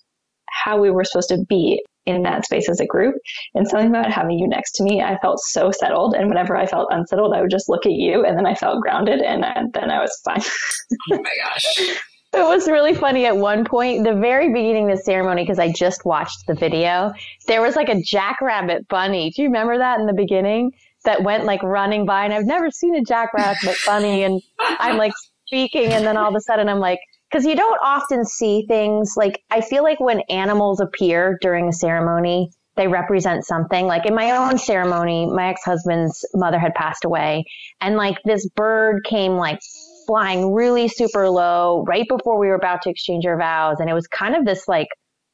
how 0.51 0.79
we 0.79 0.91
were 0.91 1.05
supposed 1.05 1.31
to 1.31 1.39
be 1.49 1.83
in 2.07 2.23
that 2.23 2.45
space 2.45 2.69
as 2.69 2.81
a 2.81 2.87
group. 2.87 3.15
And 3.55 3.67
something 3.67 3.89
about 3.89 4.11
having 4.11 4.39
you 4.39 4.49
next 4.49 4.73
to 4.73 4.85
me, 4.85 5.03
I 5.03 5.19
felt 5.19 5.41
so 5.41 5.71
settled. 5.71 6.15
And 6.15 6.29
whenever 6.29 6.57
I 6.57 6.67
felt 6.67 6.89
unsettled, 6.91 7.35
I 7.35 7.41
would 7.41 7.51
just 7.51 7.69
look 7.69 7.87
at 7.87 7.93
you 7.93 8.25
and 8.25 8.37
then 8.37 8.47
I 8.47 8.55
felt 8.55 8.81
grounded 8.83 9.21
and 9.21 9.45
then 9.73 9.91
I 9.91 10.01
was 10.01 10.21
fine. 10.25 10.41
oh 11.13 11.23
my 11.23 11.35
gosh. 11.45 11.99
It 12.35 12.47
was 12.47 12.67
really 12.67 12.95
funny 12.95 13.27
at 13.27 13.37
one 13.37 13.63
point, 13.63 14.05
the 14.05 14.15
very 14.15 14.51
beginning 14.51 14.91
of 14.91 14.97
the 14.97 15.03
ceremony, 15.03 15.43
because 15.43 15.59
I 15.59 15.71
just 15.71 16.07
watched 16.07 16.47
the 16.47 16.55
video, 16.55 17.13
there 17.47 17.61
was 17.61 17.77
like 17.77 17.91
a 17.91 18.01
jackrabbit 18.01 18.89
bunny. 18.89 19.31
Do 19.37 19.43
you 19.43 19.49
remember 19.49 19.77
that 19.77 20.01
in 20.01 20.07
the 20.07 20.15
beginning? 20.15 20.73
That 21.05 21.23
went 21.23 21.45
like 21.45 21.63
running 21.63 22.07
by 22.07 22.25
and 22.25 22.33
I've 22.33 22.47
never 22.47 22.71
seen 22.71 22.97
a 22.97 23.03
jackrabbit 23.03 23.77
bunny 23.85 24.23
and 24.23 24.41
I'm 24.59 24.97
like 24.97 25.13
speaking 25.47 25.93
and 25.93 26.07
then 26.07 26.17
all 26.17 26.31
of 26.31 26.35
a 26.35 26.41
sudden 26.41 26.71
I'm 26.71 26.79
like, 26.79 27.01
because 27.33 27.47
you 27.47 27.57
don't 27.57 27.79
often 27.83 28.25
see 28.25 28.67
things 28.69 29.15
like 29.17 29.43
I 29.51 29.63
feel 29.63 29.83
like 29.83 30.01
when 30.01 30.21
animals 30.29 30.81
appear 30.81 31.39
during 31.41 31.69
a 31.69 31.73
ceremony, 31.73 32.51
they 32.77 32.89
represent 32.89 33.47
something. 33.47 33.87
Like 33.87 34.07
in 34.07 34.15
my 34.15 34.33
own 34.33 34.59
ceremony, 34.59 35.27
my 35.27 35.49
ex-husband's 35.49 36.25
mother 36.35 36.59
had 36.59 36.75
passed 36.75 37.05
away 37.05 37.45
and 37.81 37.97
like 37.97 38.17
this 38.25 38.49
bird 38.51 39.05
came 39.05 39.33
like 39.33 39.59
flying 40.07 40.53
really 40.53 40.89
super 40.89 41.29
low 41.29 41.85
right 41.87 42.07
before 42.09 42.39
we 42.39 42.49
were 42.49 42.55
about 42.55 42.83
to 42.83 42.91
exchange 42.91 43.25
our 43.25 43.39
vows. 43.39 43.77
And 43.81 43.89
it 43.89 43.95
was 43.95 44.07
kind 44.07 44.35
of 44.35 44.45
this 44.45 44.69
like, 44.69 44.89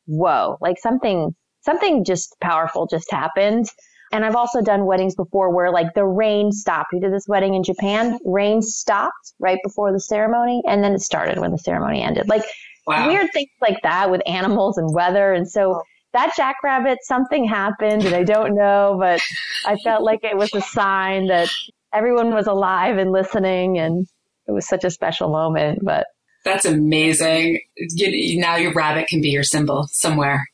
whoa, 0.07 0.57
like 0.61 0.79
something, 0.79 1.35
something 1.63 2.05
just 2.05 2.35
powerful 2.41 2.87
just 2.87 3.11
happened. 3.11 3.67
And 4.13 4.25
I've 4.25 4.37
also 4.37 4.63
done 4.63 4.87
weddings 4.87 5.15
before 5.15 5.55
where 5.55 5.71
like 5.71 5.95
the 5.95 6.05
rain 6.05 6.53
stopped. 6.53 6.89
We 6.93 7.01
did 7.01 7.13
this 7.13 7.27
wedding 7.29 7.55
in 7.55 7.63
Japan. 7.63 8.19
Rain 8.25 8.63
stopped 8.63 9.35
right 9.39 9.59
before 9.63 9.93
the 9.93 10.01
ceremony 10.01 10.63
and 10.67 10.83
then 10.83 10.93
it 10.93 11.01
started 11.01 11.39
when 11.39 11.51
the 11.51 11.59
ceremony 11.59 12.03
ended. 12.03 12.29
Like 12.29 12.45
wow. 12.87 13.09
weird 13.09 13.29
things 13.33 13.51
like 13.61 13.83
that 13.83 14.11
with 14.11 14.23
animals 14.27 14.79
and 14.79 14.93
weather. 14.95 15.33
And 15.33 15.49
so 15.49 15.77
oh. 15.77 15.83
that 16.15 16.33
jackrabbit, 16.37 16.99
something 17.03 17.47
happened 17.47 18.05
and 18.05 18.15
I 18.15 18.25
don't 18.25 18.55
know, 18.55 18.97
but 18.99 19.21
I 19.67 19.77
felt 19.77 20.03
like 20.03 20.21
it 20.23 20.37
was 20.37 20.53
a 20.55 20.63
sign 20.63 21.27
that 21.27 21.51
everyone 21.93 22.35
was 22.35 22.47
alive 22.47 22.99
and 22.99 23.13
listening 23.13 23.79
and 23.79 24.07
it 24.47 24.53
was 24.53 24.67
such 24.67 24.85
a 24.85 24.91
special 24.91 25.29
moment, 25.31 25.81
but 25.83 26.07
that's 26.45 26.65
amazing. 26.65 27.61
You, 27.77 28.41
now 28.41 28.57
your 28.57 28.73
rabbit 28.73 29.09
can 29.09 29.21
be 29.21 29.29
your 29.29 29.43
symbol 29.43 29.87
somewhere. 29.91 30.45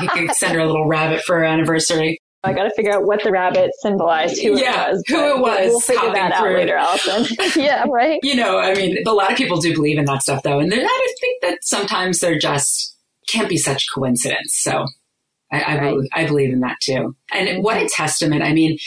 You 0.00 0.08
can 0.08 0.28
send 0.34 0.54
her 0.54 0.60
a 0.60 0.66
little 0.66 0.86
rabbit 0.86 1.22
for 1.22 1.36
her 1.36 1.44
anniversary. 1.44 2.20
I 2.46 2.52
got 2.52 2.64
to 2.64 2.70
figure 2.70 2.92
out 2.92 3.04
what 3.04 3.22
the 3.22 3.30
rabbit 3.30 3.70
symbolized, 3.80 4.40
who 4.40 4.58
yeah, 4.58 4.88
it 4.88 4.92
was. 4.92 5.04
Who 5.08 5.36
it 5.36 5.40
was. 5.40 5.68
We'll 5.68 5.80
figure 5.80 6.12
that 6.12 6.32
out 6.32 6.44
later, 6.44 6.76
Alison. 6.76 7.26
yeah, 7.56 7.84
right. 7.88 8.20
You 8.22 8.36
know, 8.36 8.58
I 8.58 8.74
mean, 8.74 8.98
a 9.06 9.12
lot 9.12 9.30
of 9.30 9.36
people 9.36 9.60
do 9.60 9.74
believe 9.74 9.98
in 9.98 10.04
that 10.06 10.22
stuff, 10.22 10.42
though, 10.42 10.60
and 10.60 10.72
I 10.72 11.14
think 11.20 11.42
that 11.42 11.58
sometimes 11.62 12.20
they're 12.20 12.38
just 12.38 12.96
can't 13.28 13.48
be 13.48 13.56
such 13.56 13.86
coincidence. 13.92 14.54
So 14.54 14.86
I, 15.52 15.60
I, 15.60 15.78
right. 15.78 15.90
believe, 15.90 16.10
I 16.12 16.26
believe 16.26 16.52
in 16.52 16.60
that 16.60 16.78
too. 16.80 17.16
And 17.32 17.62
what 17.62 17.76
a 17.76 17.88
testament! 17.88 18.42
I 18.42 18.52
mean, 18.52 18.78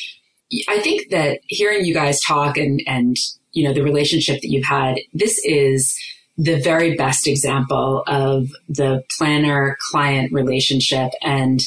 I 0.68 0.80
think 0.80 1.10
that 1.12 1.42
hearing 1.48 1.86
you 1.86 1.94
guys 1.94 2.22
talk 2.22 2.58
and 2.58 2.82
and 2.88 3.16
you 3.52 3.68
know 3.68 3.74
the 3.74 3.84
relationship 3.84 4.42
that 4.42 4.50
you've 4.50 4.66
had, 4.66 4.98
this 5.14 5.40
is 5.44 5.98
the 6.40 6.58
very 6.62 6.96
best 6.96 7.28
example 7.28 8.02
of 8.08 8.48
the 8.70 9.04
planner 9.18 9.78
client 9.92 10.32
relationship 10.32 11.12
and 11.22 11.60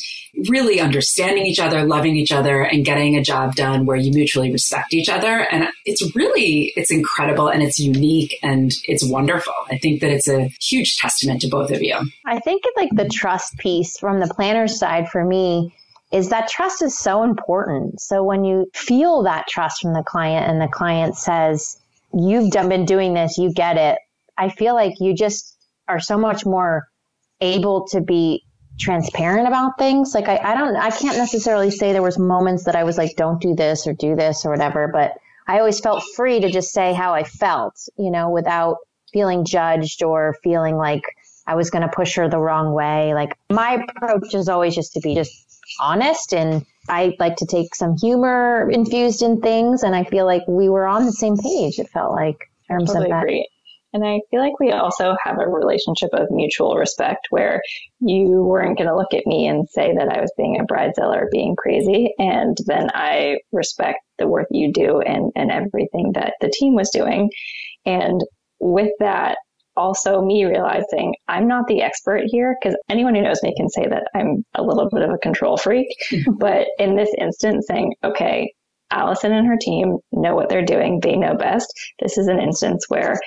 really 0.48 0.80
understanding 0.80 1.44
each 1.44 1.60
other, 1.60 1.84
loving 1.84 2.16
each 2.16 2.32
other 2.32 2.62
and 2.62 2.82
getting 2.82 3.14
a 3.14 3.22
job 3.22 3.54
done 3.54 3.84
where 3.84 3.98
you 3.98 4.10
mutually 4.12 4.50
respect 4.50 4.94
each 4.94 5.10
other. 5.10 5.46
And 5.52 5.68
it's 5.84 6.16
really, 6.16 6.72
it's 6.74 6.90
incredible 6.90 7.48
and 7.48 7.62
it's 7.62 7.78
unique 7.78 8.38
and 8.42 8.72
it's 8.86 9.04
wonderful. 9.04 9.52
I 9.70 9.76
think 9.76 10.00
that 10.00 10.10
it's 10.10 10.26
a 10.26 10.48
huge 10.58 10.96
testament 10.96 11.42
to 11.42 11.48
both 11.48 11.70
of 11.70 11.82
you. 11.82 11.98
I 12.24 12.38
think 12.38 12.62
like 12.74 12.88
the 12.94 13.10
trust 13.10 13.58
piece 13.58 13.98
from 13.98 14.20
the 14.20 14.32
planner 14.34 14.68
side 14.68 15.10
for 15.10 15.22
me 15.22 15.74
is 16.12 16.30
that 16.30 16.48
trust 16.48 16.80
is 16.80 16.98
so 16.98 17.24
important. 17.24 18.00
So 18.00 18.24
when 18.24 18.46
you 18.46 18.70
feel 18.72 19.24
that 19.24 19.48
trust 19.48 19.82
from 19.82 19.92
the 19.92 20.02
client 20.02 20.50
and 20.50 20.62
the 20.62 20.68
client 20.68 21.14
says, 21.14 21.78
you've 22.14 22.50
been 22.52 22.86
doing 22.86 23.12
this, 23.12 23.36
you 23.36 23.52
get 23.52 23.76
it 23.76 23.98
I 24.36 24.48
feel 24.48 24.74
like 24.74 24.94
you 25.00 25.14
just 25.14 25.56
are 25.88 26.00
so 26.00 26.18
much 26.18 26.46
more 26.46 26.88
able 27.40 27.86
to 27.88 28.00
be 28.00 28.44
transparent 28.78 29.46
about 29.46 29.78
things. 29.78 30.14
Like 30.14 30.28
I, 30.28 30.38
I 30.38 30.54
don't, 30.54 30.76
I 30.76 30.90
can't 30.90 31.16
necessarily 31.18 31.70
say 31.70 31.92
there 31.92 32.02
was 32.02 32.18
moments 32.18 32.64
that 32.64 32.76
I 32.76 32.84
was 32.84 32.96
like, 32.96 33.16
don't 33.16 33.40
do 33.40 33.54
this 33.54 33.86
or 33.86 33.92
do 33.92 34.16
this 34.16 34.44
or 34.44 34.50
whatever, 34.50 34.88
but 34.88 35.12
I 35.46 35.58
always 35.58 35.80
felt 35.80 36.02
free 36.16 36.40
to 36.40 36.50
just 36.50 36.70
say 36.70 36.92
how 36.92 37.14
I 37.14 37.24
felt, 37.24 37.74
you 37.98 38.10
know, 38.10 38.30
without 38.30 38.78
feeling 39.12 39.44
judged 39.44 40.02
or 40.02 40.36
feeling 40.42 40.76
like 40.76 41.02
I 41.46 41.56
was 41.56 41.70
going 41.70 41.82
to 41.82 41.94
push 41.94 42.16
her 42.16 42.28
the 42.28 42.38
wrong 42.38 42.72
way. 42.72 43.14
Like 43.14 43.36
my 43.50 43.84
approach 43.88 44.34
is 44.34 44.48
always 44.48 44.74
just 44.74 44.94
to 44.94 45.00
be 45.00 45.14
just 45.14 45.32
honest 45.80 46.32
and 46.32 46.64
I 46.88 47.14
like 47.18 47.36
to 47.36 47.46
take 47.46 47.74
some 47.74 47.96
humor 47.96 48.70
infused 48.70 49.22
in 49.22 49.40
things. 49.40 49.82
And 49.82 49.94
I 49.94 50.04
feel 50.04 50.26
like 50.26 50.42
we 50.48 50.68
were 50.68 50.86
on 50.86 51.04
the 51.04 51.12
same 51.12 51.36
page. 51.36 51.78
It 51.78 51.88
felt 51.90 52.12
like 52.12 52.50
terms 52.68 52.88
totally 52.88 53.06
of 53.06 53.10
that. 53.10 53.22
Agree. 53.22 53.48
And 53.92 54.04
I 54.04 54.20
feel 54.30 54.40
like 54.40 54.58
we 54.58 54.72
also 54.72 55.14
have 55.24 55.38
a 55.38 55.48
relationship 55.48 56.10
of 56.12 56.30
mutual 56.30 56.76
respect 56.76 57.26
where 57.30 57.60
you 58.00 58.42
weren't 58.42 58.78
going 58.78 58.88
to 58.88 58.96
look 58.96 59.12
at 59.12 59.26
me 59.26 59.46
and 59.46 59.68
say 59.68 59.94
that 59.96 60.08
I 60.08 60.20
was 60.20 60.32
being 60.36 60.58
a 60.58 60.64
bridezilla 60.64 61.16
or 61.16 61.28
being 61.30 61.56
crazy. 61.56 62.14
And 62.18 62.56
then 62.66 62.88
I 62.94 63.38
respect 63.52 63.98
the 64.18 64.28
work 64.28 64.46
you 64.50 64.72
do 64.72 65.00
and, 65.00 65.30
and 65.36 65.50
everything 65.50 66.12
that 66.14 66.34
the 66.40 66.50
team 66.50 66.74
was 66.74 66.90
doing. 66.90 67.30
And 67.84 68.20
with 68.60 68.92
that, 69.00 69.36
also 69.76 70.22
me 70.22 70.44
realizing 70.44 71.14
I'm 71.28 71.48
not 71.48 71.66
the 71.66 71.82
expert 71.82 72.24
here 72.26 72.56
because 72.60 72.76
anyone 72.88 73.14
who 73.14 73.22
knows 73.22 73.42
me 73.42 73.54
can 73.56 73.70
say 73.70 73.86
that 73.88 74.04
I'm 74.14 74.44
a 74.54 74.62
little 74.62 74.88
bit 74.90 75.02
of 75.02 75.10
a 75.10 75.18
control 75.18 75.56
freak. 75.56 75.88
but 76.38 76.68
in 76.78 76.96
this 76.96 77.10
instance, 77.18 77.66
saying, 77.68 77.94
okay, 78.04 78.52
Alison 78.90 79.32
and 79.32 79.46
her 79.46 79.56
team 79.56 79.96
know 80.12 80.34
what 80.34 80.48
they're 80.48 80.64
doing. 80.64 81.00
They 81.00 81.16
know 81.16 81.34
best. 81.34 81.72
This 82.00 82.18
is 82.18 82.28
an 82.28 82.38
instance 82.38 82.84
where 82.88 83.18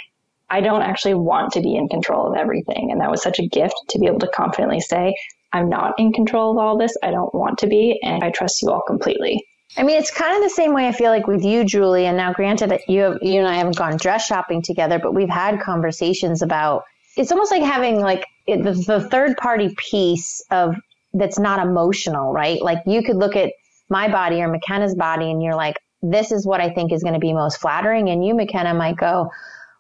I 0.50 0.62
don't 0.62 0.82
actually 0.82 1.16
want 1.16 1.54
to 1.54 1.62
be 1.62 1.76
in 1.76 1.90
control 1.90 2.32
of 2.32 2.38
everything. 2.38 2.92
And 2.92 3.02
that 3.02 3.10
was 3.10 3.24
such 3.24 3.40
a 3.40 3.48
gift 3.48 3.76
to 3.90 4.00
be 4.00 4.08
able 4.08 4.20
to 4.20 4.28
confidently 4.28 4.80
say, 4.80 5.16
I'm 5.52 5.70
not 5.70 5.94
in 5.98 6.14
control 6.14 6.52
of 6.52 6.58
all 6.58 6.78
this. 6.78 6.96
I 7.02 7.12
don't 7.12 7.34
want 7.34 7.60
to 7.60 7.68
be. 7.68 8.00
And 8.04 8.24
I 8.24 8.30
trust 8.30 8.62
you 8.62 8.70
all 8.70 8.82
completely. 8.86 9.44
I 9.78 9.84
mean, 9.84 9.98
it's 9.98 10.12
kind 10.12 10.36
of 10.36 10.44
the 10.44 10.54
same 10.56 10.74
way 10.74 10.88
I 10.88 10.92
feel 10.92 11.12
like 11.12 11.28
with 11.28 11.44
you, 11.44 11.64
Julie. 11.66 12.06
And 12.06 12.18
now, 12.18 12.34
granted 12.34 12.70
that 12.72 12.88
you 12.88 13.02
have, 13.02 13.18
you 13.22 13.40
and 13.40 13.48
I 13.48 13.56
haven't 13.56 13.78
gone 13.78 13.98
dress 13.98 14.26
shopping 14.26 14.62
together, 14.62 15.00
but 15.00 15.14
we've 15.14 15.30
had 15.30 15.60
conversations 15.60 16.42
about. 16.42 16.84
It's 17.18 17.32
almost 17.32 17.52
like 17.52 17.64
having 17.64 18.00
like 18.00 18.26
the, 18.46 18.84
the 18.88 19.08
third 19.10 19.38
party 19.38 19.74
piece 19.78 20.44
of 20.52 20.76
that's 21.14 21.40
not 21.40 21.66
emotional, 21.66 22.34
right? 22.34 22.62
Like 22.62 22.80
you 22.86 23.04
could 23.04 23.16
look 23.16 23.36
at 23.36 23.52
my 23.90 24.10
body 24.10 24.42
or 24.42 24.48
McKenna's 24.50 24.96
body, 24.96 25.32
and 25.32 25.42
you're 25.42 25.56
like, 25.56 25.76
this 26.02 26.32
is 26.32 26.46
what 26.46 26.62
I 26.62 26.70
think 26.70 26.92
is 26.92 27.04
going 27.04 27.14
to 27.14 27.20
be 27.20 27.34
most 27.34 27.60
flattering, 27.60 28.10
and 28.10 28.26
you, 28.26 28.36
McKenna, 28.36 28.74
might 28.74 28.98
go, 28.98 29.30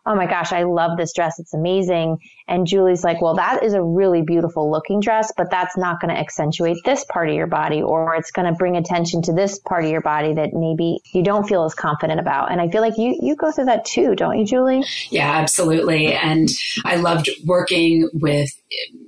oh 0.06 0.15
my 0.15 0.28
gosh, 0.28 0.52
I 0.52 0.63
love 0.63 0.98
this 0.98 1.13
dress. 1.13 1.39
It's 1.39 1.54
amazing. 1.54 2.20
And 2.48 2.68
Julie's 2.68 3.04
like, 3.04 3.22
well, 3.22 3.36
that 3.36 3.63
is 3.63 3.74
a 3.74 3.82
really 3.82 4.22
beautiful 4.22 4.70
looking 4.70 5.00
dress, 5.00 5.32
but 5.36 5.50
that's 5.50 5.76
not 5.78 6.00
going 6.00 6.13
to 6.13 6.20
accentuate 6.20 6.78
this 6.86 7.04
part 7.06 7.30
of 7.30 7.36
your 7.36 7.48
body 7.48 7.82
or 7.82 8.15
it's 8.15 8.32
going 8.32 8.48
to 8.48 8.54
bring 8.54 8.78
attention 8.78 9.24
to 9.24 9.34
this 9.34 9.58
part 9.60 9.84
of 9.84 9.89
your 9.89 10.02
body 10.02 10.34
that 10.34 10.54
maybe 10.54 11.00
you 11.12 11.24
don't 11.24 11.48
feel 11.48 11.63
as 11.63 11.74
confident 11.74 12.20
about. 12.20 12.52
And 12.52 12.62
I 12.62 12.70
feel 12.70 12.82
like 12.82 12.98
you, 12.98 13.18
you 13.20 13.36
go 13.36 13.52
through 13.52 13.65
that 13.65 13.84
too, 13.84 14.15
don't 14.15 14.38
you, 14.38 14.46
Julie? 14.46 14.86
Yeah, 15.10 15.32
absolutely. 15.32 16.13
And 16.13 16.50
I 16.84 16.98
loved 16.98 17.30
working 17.46 18.08
with 18.13 18.50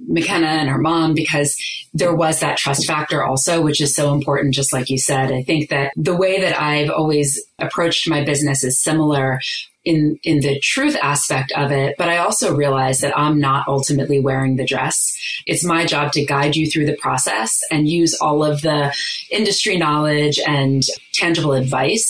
McKenna 0.08 0.48
and 0.48 0.70
her 0.70 0.80
mom 0.80 1.14
because 1.14 1.56
there 1.94 2.16
was 2.16 2.40
that 2.40 2.58
trust 2.58 2.88
factor 2.88 3.24
also, 3.24 3.62
which 3.62 3.82
is 3.82 3.94
so 3.94 4.14
important, 4.14 4.56
just 4.56 4.74
like 4.74 4.90
you 4.90 4.98
said. 4.98 5.32
I 5.32 5.44
think 5.44 5.70
that 5.70 5.92
the 5.96 6.16
way 6.16 6.42
that 6.42 6.60
I've 6.60 6.90
always 6.90 7.40
approached 7.60 8.10
my 8.10 8.24
business 8.24 8.64
is 8.64 8.82
similar 8.82 9.40
in 9.88 10.20
in 10.24 10.40
the 10.42 10.60
truth 10.62 10.98
aspect 11.02 11.52
of 11.56 11.72
it 11.72 11.96
but 11.98 12.10
i 12.10 12.18
also 12.18 12.56
realize 12.56 13.00
that 13.00 13.18
i'm 13.18 13.40
not 13.40 13.68
ultimately 13.68 14.20
wearing 14.20 14.56
the 14.56 14.66
dress. 14.66 15.16
It's 15.46 15.64
my 15.64 15.86
job 15.86 16.12
to 16.14 16.26
guide 16.26 16.56
you 16.56 16.70
through 16.70 16.86
the 16.86 16.98
process 16.98 17.60
and 17.72 17.88
use 17.88 18.14
all 18.20 18.44
of 18.44 18.62
the 18.62 18.94
industry 19.32 19.78
knowledge 19.78 20.40
and 20.46 20.84
tangible 21.14 21.54
advice 21.54 22.06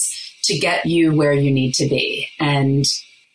to 0.45 0.57
get 0.57 0.85
you 0.85 1.15
where 1.15 1.33
you 1.33 1.51
need 1.51 1.73
to 1.75 1.87
be. 1.87 2.27
And 2.39 2.85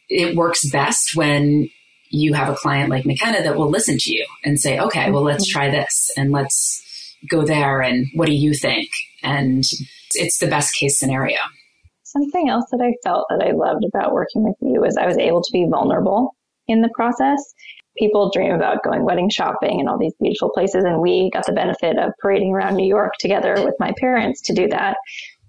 it 0.08 0.36
works 0.36 0.68
best 0.70 1.14
when 1.14 1.70
you 2.10 2.34
have 2.34 2.50
a 2.50 2.54
client 2.54 2.90
like 2.90 3.06
mckenna 3.06 3.42
that 3.42 3.56
will 3.56 3.70
listen 3.70 3.96
to 3.98 4.12
you 4.12 4.26
and 4.44 4.60
say 4.60 4.78
okay 4.78 5.10
well 5.10 5.22
let's 5.22 5.48
mm-hmm. 5.48 5.58
try 5.58 5.70
this 5.70 6.10
and 6.18 6.30
let's 6.30 6.82
go 7.30 7.44
there 7.44 7.80
and 7.80 8.06
what 8.14 8.26
do 8.26 8.34
you 8.34 8.54
think? 8.54 8.90
And 9.22 9.64
it's 10.14 10.38
the 10.38 10.48
best 10.48 10.74
case 10.74 10.98
scenario 10.98 11.38
something 12.12 12.48
else 12.48 12.64
that 12.70 12.80
I 12.80 12.94
felt 13.02 13.26
that 13.30 13.42
I 13.42 13.52
loved 13.52 13.84
about 13.84 14.12
working 14.12 14.44
with 14.44 14.56
you 14.60 14.84
is 14.84 14.96
I 14.96 15.06
was 15.06 15.18
able 15.18 15.42
to 15.42 15.52
be 15.52 15.66
vulnerable 15.68 16.34
in 16.68 16.82
the 16.82 16.90
process. 16.94 17.42
People 17.98 18.30
dream 18.30 18.54
about 18.54 18.82
going 18.84 19.04
wedding 19.04 19.30
shopping 19.30 19.80
and 19.80 19.88
all 19.88 19.98
these 19.98 20.14
beautiful 20.20 20.50
places, 20.50 20.84
and 20.84 21.00
we 21.00 21.30
got 21.32 21.46
the 21.46 21.52
benefit 21.52 21.98
of 21.98 22.12
parading 22.20 22.52
around 22.52 22.76
New 22.76 22.86
York 22.86 23.12
together 23.20 23.54
with 23.64 23.74
my 23.78 23.92
parents 23.98 24.40
to 24.42 24.54
do 24.54 24.68
that. 24.68 24.96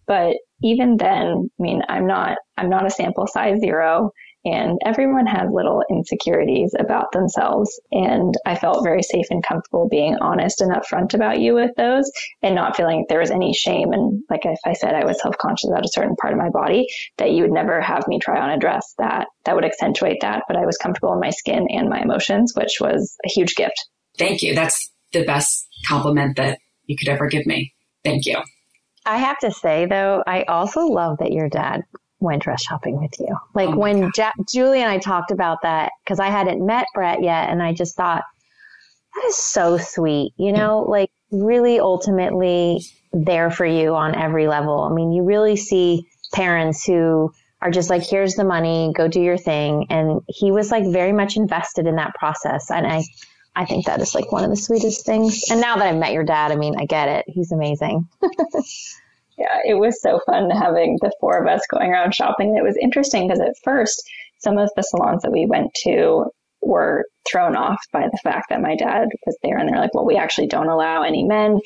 But 0.08 0.36
even 0.62 0.98
then, 0.98 1.50
I 1.60 1.62
mean, 1.62 1.82
I'm 1.88 2.08
not 2.08 2.38
I'm 2.58 2.70
not 2.70 2.86
a 2.86 2.90
sample 2.90 3.28
size 3.28 3.60
zero. 3.60 4.12
And 4.46 4.78
everyone 4.86 5.26
has 5.26 5.50
little 5.52 5.84
insecurities 5.90 6.76
about 6.78 7.12
themselves. 7.14 7.80
And 7.92 8.36
I 8.46 8.56
felt 8.56 8.84
very 8.84 9.02
safe 9.02 9.26
and 9.30 9.44
comfortable 9.44 9.88
being 9.90 10.18
honest 10.20 10.62
and 10.62 10.72
upfront 10.72 11.14
about 11.14 11.40
you 11.40 11.56
with 11.56 11.72
those 11.78 12.12
and 12.42 12.56
not 12.56 12.76
feeling 12.76 12.98
like 12.98 13.08
there 13.08 13.20
was 13.20 13.32
any 13.32 13.54
shame. 13.54 13.94
And 13.94 14.22
like 14.30 14.46
if 14.46 14.60
I 14.66 14.74
said 14.74 14.96
I 14.96 15.06
was 15.06 15.22
self 15.22 15.38
conscious 15.38 15.70
about 15.70 15.86
a 15.86 15.92
certain 15.92 16.16
part 16.18 16.34
of 16.34 16.40
my 16.40 16.50
body, 16.50 16.88
that 17.18 17.32
you 17.32 17.44
would 17.44 17.52
never 17.52 17.80
have 17.82 18.08
me 18.08 18.20
try 18.20 18.40
on 18.40 18.50
a 18.50 18.60
dress 18.60 18.94
that, 18.98 19.28
that 19.46 19.56
would 19.56 19.66
accentuate 19.66 20.18
that. 20.22 20.44
But 20.48 20.58
I 20.58 20.66
was 20.66 20.78
comfortable 20.78 21.14
in 21.14 21.20
my 21.20 21.30
skin 21.30 21.68
and 21.70 21.90
my 21.90 22.02
emotions, 22.02 22.54
which 22.56 22.78
was 22.82 23.16
a 23.26 23.30
huge 23.30 23.56
gift. 23.56 23.88
Thank 24.18 24.42
you. 24.42 24.54
That's 24.54 24.92
the 25.14 25.24
best 25.24 25.68
compliment 25.88 26.36
that 26.38 26.60
you 26.86 26.98
could 26.98 27.08
ever 27.08 27.28
give 27.28 27.46
me. 27.46 27.74
Thank 28.04 28.26
you. 28.26 28.42
I 29.06 29.18
have 29.18 29.40
to 29.40 29.52
say 29.52 29.86
though, 29.86 30.24
I 30.26 30.44
also 30.44 30.82
love 30.82 31.18
that 31.20 31.32
your 31.32 31.50
dad 31.50 31.84
went 32.24 32.44
dress 32.44 32.64
shopping 32.64 33.00
with 33.00 33.20
you. 33.20 33.36
Like 33.54 33.70
oh 33.70 33.78
when 33.78 34.12
ja- 34.16 34.32
Julie 34.52 34.82
and 34.82 34.90
I 34.90 34.98
talked 34.98 35.32
about 35.32 35.60
that, 35.64 35.92
because 36.04 36.20
I 36.20 36.30
hadn't 36.30 36.66
met 36.66 36.88
Brett 36.94 37.22
yet, 37.22 37.50
and 37.50 37.62
I 37.62 37.74
just 37.74 37.96
thought, 37.96 38.24
that 39.16 39.26
is 39.28 39.38
so 39.38 39.78
sweet. 39.78 40.34
You 40.38 40.54
know, 40.54 40.80
like 40.88 41.12
really 41.32 41.80
ultimately 41.80 42.82
there 43.12 43.52
for 43.52 43.66
you 43.66 43.96
on 43.96 44.16
every 44.16 44.48
level. 44.48 44.82
I 44.82 44.94
mean, 44.94 45.12
you 45.12 45.24
really 45.24 45.56
see 45.56 46.08
parents 46.34 46.86
who 46.86 47.32
are 47.62 47.72
just 47.72 47.90
like, 47.90 48.04
here's 48.04 48.36
the 48.36 48.44
money, 48.44 48.92
go 48.96 49.08
do 49.08 49.22
your 49.22 49.38
thing. 49.38 49.88
And 49.90 50.22
he 50.28 50.52
was 50.52 50.72
like 50.72 50.86
very 50.92 51.14
much 51.14 51.38
invested 51.38 51.88
in 51.88 51.96
that 51.96 52.14
process. 52.16 52.70
And 52.70 52.86
I, 52.86 53.04
I 53.56 53.66
think 53.66 53.86
that 53.86 54.02
is 54.02 54.16
like 54.16 54.32
one 54.32 54.44
of 54.44 54.50
the 54.50 54.58
sweetest 54.58 55.06
things. 55.06 55.44
And 55.50 55.62
now 55.62 55.78
that 55.78 55.88
I've 55.88 55.96
met 55.96 56.12
your 56.12 56.24
dad, 56.26 56.52
I 56.52 56.56
mean, 56.56 56.76
I 56.78 56.86
get 56.86 57.08
it. 57.08 57.26
He's 57.28 57.52
amazing. 57.52 58.10
yeah, 59.38 59.60
it 59.66 59.76
was 59.76 60.02
so 60.02 60.20
fun 60.26 60.50
having 60.50 60.98
the 61.02 61.12
four 61.20 61.42
of 61.42 61.48
us 61.48 61.62
going 61.72 61.92
around 61.92 62.14
shopping. 62.14 62.56
It 62.58 62.64
was 62.64 62.78
interesting 62.82 63.28
because 63.28 63.42
at 63.42 63.56
first, 63.64 64.02
some 64.40 64.58
of 64.58 64.70
the 64.76 64.84
salons 64.84 65.24
that 65.24 65.32
we 65.32 65.46
went 65.46 65.74
to 65.84 66.26
were 66.66 67.06
thrown 67.30 67.56
off 67.56 67.80
by 67.92 68.08
the 68.12 68.18
fact 68.24 68.48
that 68.50 68.62
my 68.62 68.76
dad 68.76 69.08
was 69.26 69.38
there 69.44 69.58
and 69.58 69.70
they're 69.70 69.80
like 69.80 69.94
well 69.94 70.06
we 70.06 70.18
actually 70.18 70.48
don't 70.48 70.70
allow 70.70 71.04
any 71.04 71.24
men 71.24 71.60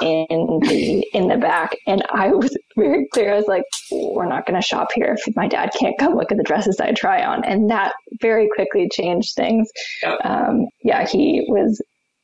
in 0.00 0.58
the 0.62 1.06
in 1.12 1.28
the 1.28 1.36
back. 1.36 1.76
And 1.86 2.02
i 2.10 2.28
was 2.28 2.56
very 2.76 3.06
clear. 3.12 3.32
I 3.32 3.36
was 3.36 3.46
like 3.46 3.64
we're 3.90 4.28
not 4.28 4.46
going 4.46 4.60
to 4.60 4.66
shop 4.66 4.88
here 4.94 5.16
if 5.16 5.36
my 5.36 5.48
dad 5.48 5.70
can't 5.78 5.98
come 5.98 6.14
look 6.14 6.32
at 6.32 6.38
the 6.38 6.44
dresses 6.44 6.80
i 6.80 6.92
try 6.92 7.24
on. 7.24 7.44
And 7.44 7.70
that 7.70 7.94
very 8.20 8.48
quickly 8.54 8.88
changed 8.92 9.34
things. 9.36 9.68
Yep. 10.02 10.18
um, 10.24 10.66
yeah 10.82 11.06
he 11.06 11.44
was 11.48 11.80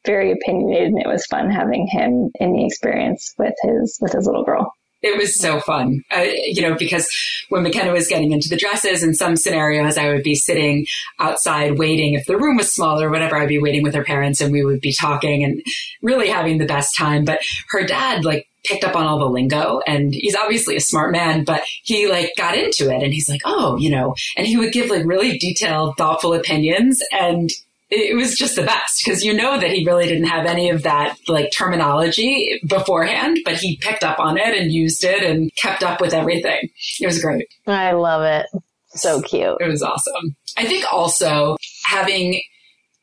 very 0.07 0.33
opinionated 0.33 0.89
and 0.89 1.01
it 1.01 1.09
was 1.09 1.27
fun 1.27 1.51
having 1.51 1.87
him 1.87 2.31
in 2.41 2.53
the 2.53 2.65
experience 2.65 3.35
with 3.39 3.55
his 3.63 3.99
with 4.01 4.13
his 4.13 4.27
little 4.27 4.45
girl 4.45 4.73
it 5.03 5.17
was 5.17 5.39
so 5.39 5.61
fun, 5.61 6.03
uh, 6.15 6.27
you 6.47 6.63
know, 6.63 6.75
because 6.75 7.09
when 7.51 7.63
McKenna 7.63 7.93
was 7.93 8.09
getting 8.09 8.33
into 8.33 8.49
the 8.49 8.57
dresses, 8.57 9.03
in 9.03 9.15
some 9.15 9.37
scenarios, 9.37 9.97
I 9.97 10.09
would 10.09 10.25
be 10.25 10.35
sitting 10.35 10.87
outside 11.21 11.79
waiting. 11.79 12.15
If 12.15 12.27
the 12.27 12.37
room 12.37 12.57
was 12.57 12.73
smaller, 12.73 13.09
or 13.09 13.11
whatever, 13.11 13.37
I'd 13.37 13.49
be 13.49 13.61
waiting 13.61 13.83
with 13.83 13.95
her 13.95 14.05
parents 14.05 14.41
and 14.41 14.53
we 14.53 14.65
would 14.65 14.81
be 14.81 14.95
talking 14.99 15.45
and 15.45 15.63
really 16.03 16.29
having 16.29 16.59
the 16.59 16.67
best 16.67 16.97
time. 16.97 17.25
But 17.25 17.41
her 17.71 17.85
dad, 17.85 18.25
like, 18.25 18.49
picked 18.65 18.85
up 18.85 18.97
on 18.97 19.07
all 19.07 19.19
the 19.19 19.25
lingo 19.25 19.81
and 19.87 20.13
he's 20.13 20.35
obviously 20.35 20.77
a 20.77 20.81
smart 20.81 21.13
man, 21.13 21.45
but 21.45 21.63
he 21.85 22.09
like 22.09 22.33
got 22.37 22.57
into 22.57 22.93
it 22.93 23.03
and 23.03 23.15
he's 23.15 23.29
like, 23.29 23.41
oh, 23.45 23.77
you 23.79 23.89
know, 23.89 24.15
and 24.37 24.47
he 24.47 24.57
would 24.57 24.73
give 24.73 24.91
like 24.91 25.07
really 25.07 25.39
detailed, 25.39 25.97
thoughtful 25.97 26.35
opinions 26.35 27.01
and 27.13 27.51
it 27.91 28.17
was 28.17 28.37
just 28.37 28.57
the 28.57 28.63
best 28.63 29.03
because 29.03 29.25
you 29.25 29.33
know 29.33 29.59
that 29.59 29.71
he 29.71 29.87
really 29.87 30.07
didn't 30.07 30.27
have 30.29 30.47
any 30.47 30.69
of 30.69 30.83
that 30.83 31.17
like 31.27 31.51
terminology 31.57 32.61
beforehand, 32.67 33.39
but 33.45 33.55
he 33.55 33.79
picked 33.79 34.05
up 34.05 34.19
on 34.19 34.37
it 34.37 34.57
and 34.57 34.73
used 34.73 35.05
it 35.05 35.23
and 35.23 35.51
kept 35.57 35.83
up 35.83 36.01
with 36.01 36.13
everything. 36.13 36.69
It 37.01 37.07
was 37.07 37.23
great. 37.23 37.47
I 37.67 37.93
love 37.93 38.23
it. 38.23 38.47
So 38.91 39.23
cute. 39.23 39.57
It 39.61 39.69
was 39.69 39.83
awesome. 39.83 40.37
I 40.57 40.67
think 40.67 40.85
also 40.93 41.57
having 41.85 42.41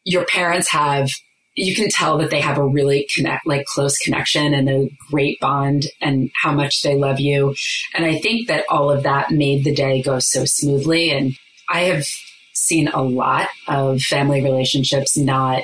your 0.04 0.26
parents 0.26 0.70
have 0.70 1.10
you 1.58 1.74
can 1.74 1.88
tell 1.90 2.18
that 2.18 2.30
they 2.32 2.42
have 2.42 2.58
a 2.58 2.68
really 2.68 3.08
connect 3.16 3.48
like 3.48 3.66
close 3.66 3.98
connection 3.98 4.54
and 4.54 4.70
a 4.70 4.90
great 5.10 5.40
bond 5.40 5.86
and 6.02 6.30
how 6.44 6.52
much 6.52 6.82
they 6.82 6.96
love 6.96 7.20
you 7.20 7.56
and 7.94 8.06
i 8.06 8.20
think 8.20 8.48
that 8.48 8.66
all 8.70 8.92
of 8.92 9.04
that 9.04 9.32
made 9.32 9.64
the 9.64 9.74
day 9.74 10.02
go 10.02 10.20
so 10.20 10.44
smoothly 10.46 11.12
and 11.12 11.34
i 11.70 11.82
have 11.82 12.06
seen 12.66 12.88
a 12.88 13.02
lot 13.02 13.48
of 13.68 14.02
family 14.02 14.44
relationships 14.44 15.18
not 15.18 15.64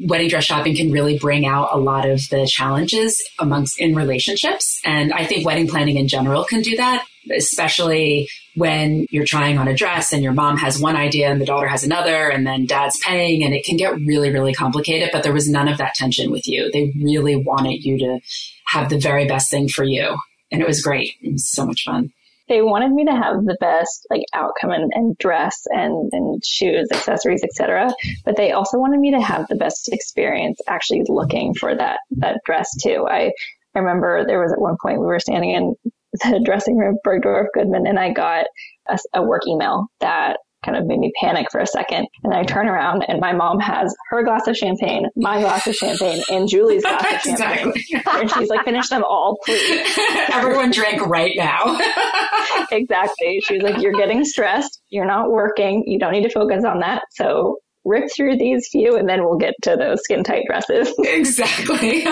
wedding 0.00 0.28
dress 0.28 0.44
shopping 0.44 0.76
can 0.76 0.90
really 0.90 1.18
bring 1.18 1.46
out 1.46 1.70
a 1.72 1.78
lot 1.78 2.08
of 2.08 2.20
the 2.28 2.46
challenges 2.46 3.22
amongst 3.38 3.80
in 3.80 3.94
relationships. 3.94 4.80
And 4.84 5.12
i 5.12 5.24
think 5.24 5.46
wedding 5.46 5.68
planning 5.68 5.96
in 5.96 6.08
general 6.08 6.44
can 6.44 6.62
do 6.62 6.76
that 6.76 7.04
especially 7.34 8.28
when 8.54 9.06
you're 9.10 9.24
trying 9.24 9.58
on 9.58 9.68
a 9.68 9.74
dress 9.74 10.12
and 10.12 10.22
your 10.22 10.32
mom 10.32 10.56
has 10.56 10.80
one 10.80 10.96
idea 10.96 11.28
and 11.28 11.40
the 11.40 11.44
daughter 11.44 11.66
has 11.66 11.82
another 11.82 12.28
and 12.28 12.46
then 12.46 12.66
dad's 12.66 12.98
paying 13.04 13.42
and 13.42 13.52
it 13.52 13.64
can 13.64 13.76
get 13.76 13.94
really 14.06 14.30
really 14.30 14.54
complicated 14.54 15.10
but 15.12 15.22
there 15.22 15.32
was 15.32 15.48
none 15.48 15.68
of 15.68 15.78
that 15.78 15.94
tension 15.94 16.30
with 16.30 16.46
you. 16.46 16.70
They 16.72 16.92
really 17.02 17.36
wanted 17.36 17.84
you 17.84 17.98
to 17.98 18.20
have 18.66 18.88
the 18.88 18.98
very 18.98 19.26
best 19.26 19.50
thing 19.50 19.68
for 19.68 19.84
you. 19.84 20.16
And 20.52 20.60
it 20.60 20.66
was 20.66 20.80
great. 20.80 21.14
It 21.22 21.32
was 21.32 21.50
so 21.50 21.66
much 21.66 21.84
fun 21.84 22.12
they 22.48 22.62
wanted 22.62 22.92
me 22.92 23.04
to 23.04 23.14
have 23.14 23.44
the 23.44 23.56
best 23.60 24.06
like 24.10 24.22
outcome 24.34 24.70
and, 24.70 24.90
and 24.94 25.18
dress 25.18 25.66
and, 25.70 26.10
and 26.12 26.44
shoes, 26.44 26.88
accessories, 26.92 27.42
etc. 27.42 27.92
But 28.24 28.36
they 28.36 28.52
also 28.52 28.78
wanted 28.78 29.00
me 29.00 29.10
to 29.12 29.20
have 29.20 29.48
the 29.48 29.56
best 29.56 29.92
experience 29.92 30.60
actually 30.68 31.02
looking 31.08 31.54
for 31.54 31.74
that 31.74 32.00
that 32.12 32.40
dress 32.44 32.70
too. 32.82 33.06
I 33.08 33.32
I 33.74 33.78
remember 33.78 34.24
there 34.24 34.40
was 34.40 34.52
at 34.52 34.60
one 34.60 34.76
point 34.80 35.00
we 35.00 35.06
were 35.06 35.20
standing 35.20 35.50
in 35.50 35.74
the 36.12 36.40
dressing 36.44 36.76
room 36.76 36.98
Bergdorf 37.04 37.46
Goodman 37.54 37.86
and 37.86 37.98
I 37.98 38.12
got 38.12 38.46
a, 38.88 38.98
a 39.14 39.22
work 39.22 39.46
email 39.46 39.86
that 40.00 40.38
kind 40.66 40.76
of 40.76 40.86
made 40.86 40.98
me 40.98 41.12
panic 41.20 41.46
for 41.50 41.60
a 41.60 41.66
second. 41.66 42.06
And 42.24 42.34
I 42.34 42.42
turn 42.42 42.68
around 42.68 43.04
and 43.08 43.20
my 43.20 43.32
mom 43.32 43.60
has 43.60 43.94
her 44.10 44.24
glass 44.24 44.46
of 44.48 44.56
champagne, 44.56 45.06
my 45.16 45.40
glass 45.40 45.66
of 45.66 45.74
champagne, 45.74 46.22
and 46.30 46.48
Julie's 46.48 46.82
glass 46.82 47.26
of 47.26 47.38
champagne. 47.38 47.72
Exactly. 47.76 48.20
and 48.20 48.30
she's 48.30 48.48
like, 48.48 48.64
finish 48.64 48.88
them 48.88 49.04
all, 49.04 49.38
please. 49.44 49.98
Everyone 50.32 50.70
drink 50.70 51.06
right 51.06 51.32
now. 51.36 51.78
exactly. 52.72 53.40
She's 53.46 53.62
like, 53.62 53.80
you're 53.80 53.92
getting 53.92 54.24
stressed. 54.24 54.82
You're 54.90 55.06
not 55.06 55.30
working. 55.30 55.84
You 55.86 55.98
don't 55.98 56.12
need 56.12 56.24
to 56.24 56.30
focus 56.30 56.64
on 56.64 56.80
that. 56.80 57.02
So 57.12 57.58
rip 57.84 58.08
through 58.14 58.36
these 58.36 58.68
few 58.70 58.96
and 58.96 59.08
then 59.08 59.24
we'll 59.24 59.38
get 59.38 59.54
to 59.62 59.76
those 59.76 60.02
skin 60.02 60.24
tight 60.24 60.42
dresses. 60.48 60.92
exactly. 60.98 62.04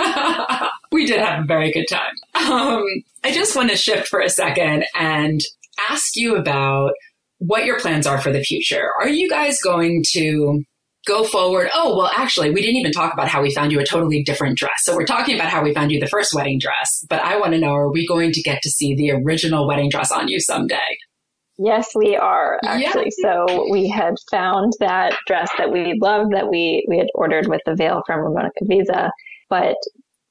we 0.93 1.05
did 1.05 1.21
have 1.21 1.43
a 1.43 1.47
very 1.47 1.73
good 1.73 1.87
time. 1.91 2.13
Um, 2.35 2.85
I 3.25 3.33
just 3.33 3.57
want 3.57 3.71
to 3.71 3.77
shift 3.77 4.07
for 4.07 4.21
a 4.21 4.29
second 4.29 4.85
and 4.95 5.41
ask 5.91 6.15
you 6.15 6.37
about 6.37 6.93
what 7.39 7.65
your 7.65 7.79
plans 7.79 8.07
are 8.07 8.21
for 8.21 8.33
the 8.33 8.43
future. 8.43 8.91
Are 9.01 9.09
you 9.09 9.29
guys 9.29 9.59
going 9.63 10.05
to 10.13 10.63
go 11.07 11.25
forward? 11.25 11.69
Oh, 11.75 11.97
well, 11.97 12.11
actually, 12.17 12.51
we 12.51 12.63
didn't 12.63 12.77
even 12.77 12.93
talk 12.93 13.13
about 13.13 13.29
how 13.29 13.43
we 13.43 13.55
found 13.55 13.73
you 13.73 13.81
a 13.81 13.85
totally 13.85 14.23
different 14.23 14.57
dress. 14.57 14.79
So 14.79 14.95
we're 14.95 15.05
talking 15.05 15.35
about 15.35 15.51
how 15.51 15.63
we 15.63 15.75
found 15.75 15.93
you 15.93 16.01
the 16.01 16.07
first 16.07 16.33
wedding 16.35 16.59
dress, 16.59 17.05
but 17.09 17.21
I 17.21 17.39
want 17.39 17.53
to 17.53 17.59
know, 17.59 17.75
are 17.75 17.93
we 17.93 18.07
going 18.07 18.33
to 18.33 18.43
get 18.43 18.63
to 18.63 18.71
see 18.71 18.95
the 18.95 19.11
original 19.11 19.67
wedding 19.67 19.91
dress 19.91 20.11
on 20.11 20.29
you 20.29 20.41
someday? 20.41 20.79
Yes, 21.59 21.89
we 21.95 22.17
are 22.17 22.59
actually. 22.65 23.13
Yeah. 23.19 23.47
So 23.47 23.69
we 23.71 23.89
had 23.89 24.15
found 24.31 24.73
that 24.81 25.15
dress 25.27 25.51
that 25.59 25.71
we 25.71 25.97
loved 26.01 26.33
that 26.33 26.51
we, 26.51 26.85
we 26.89 26.99
had 26.99 27.07
ordered 27.15 27.47
with 27.49 27.61
the 27.65 27.77
veil 27.77 28.03
from 28.07 28.21
Romona 28.21 28.49
Keveza, 28.61 29.11
but 29.49 29.77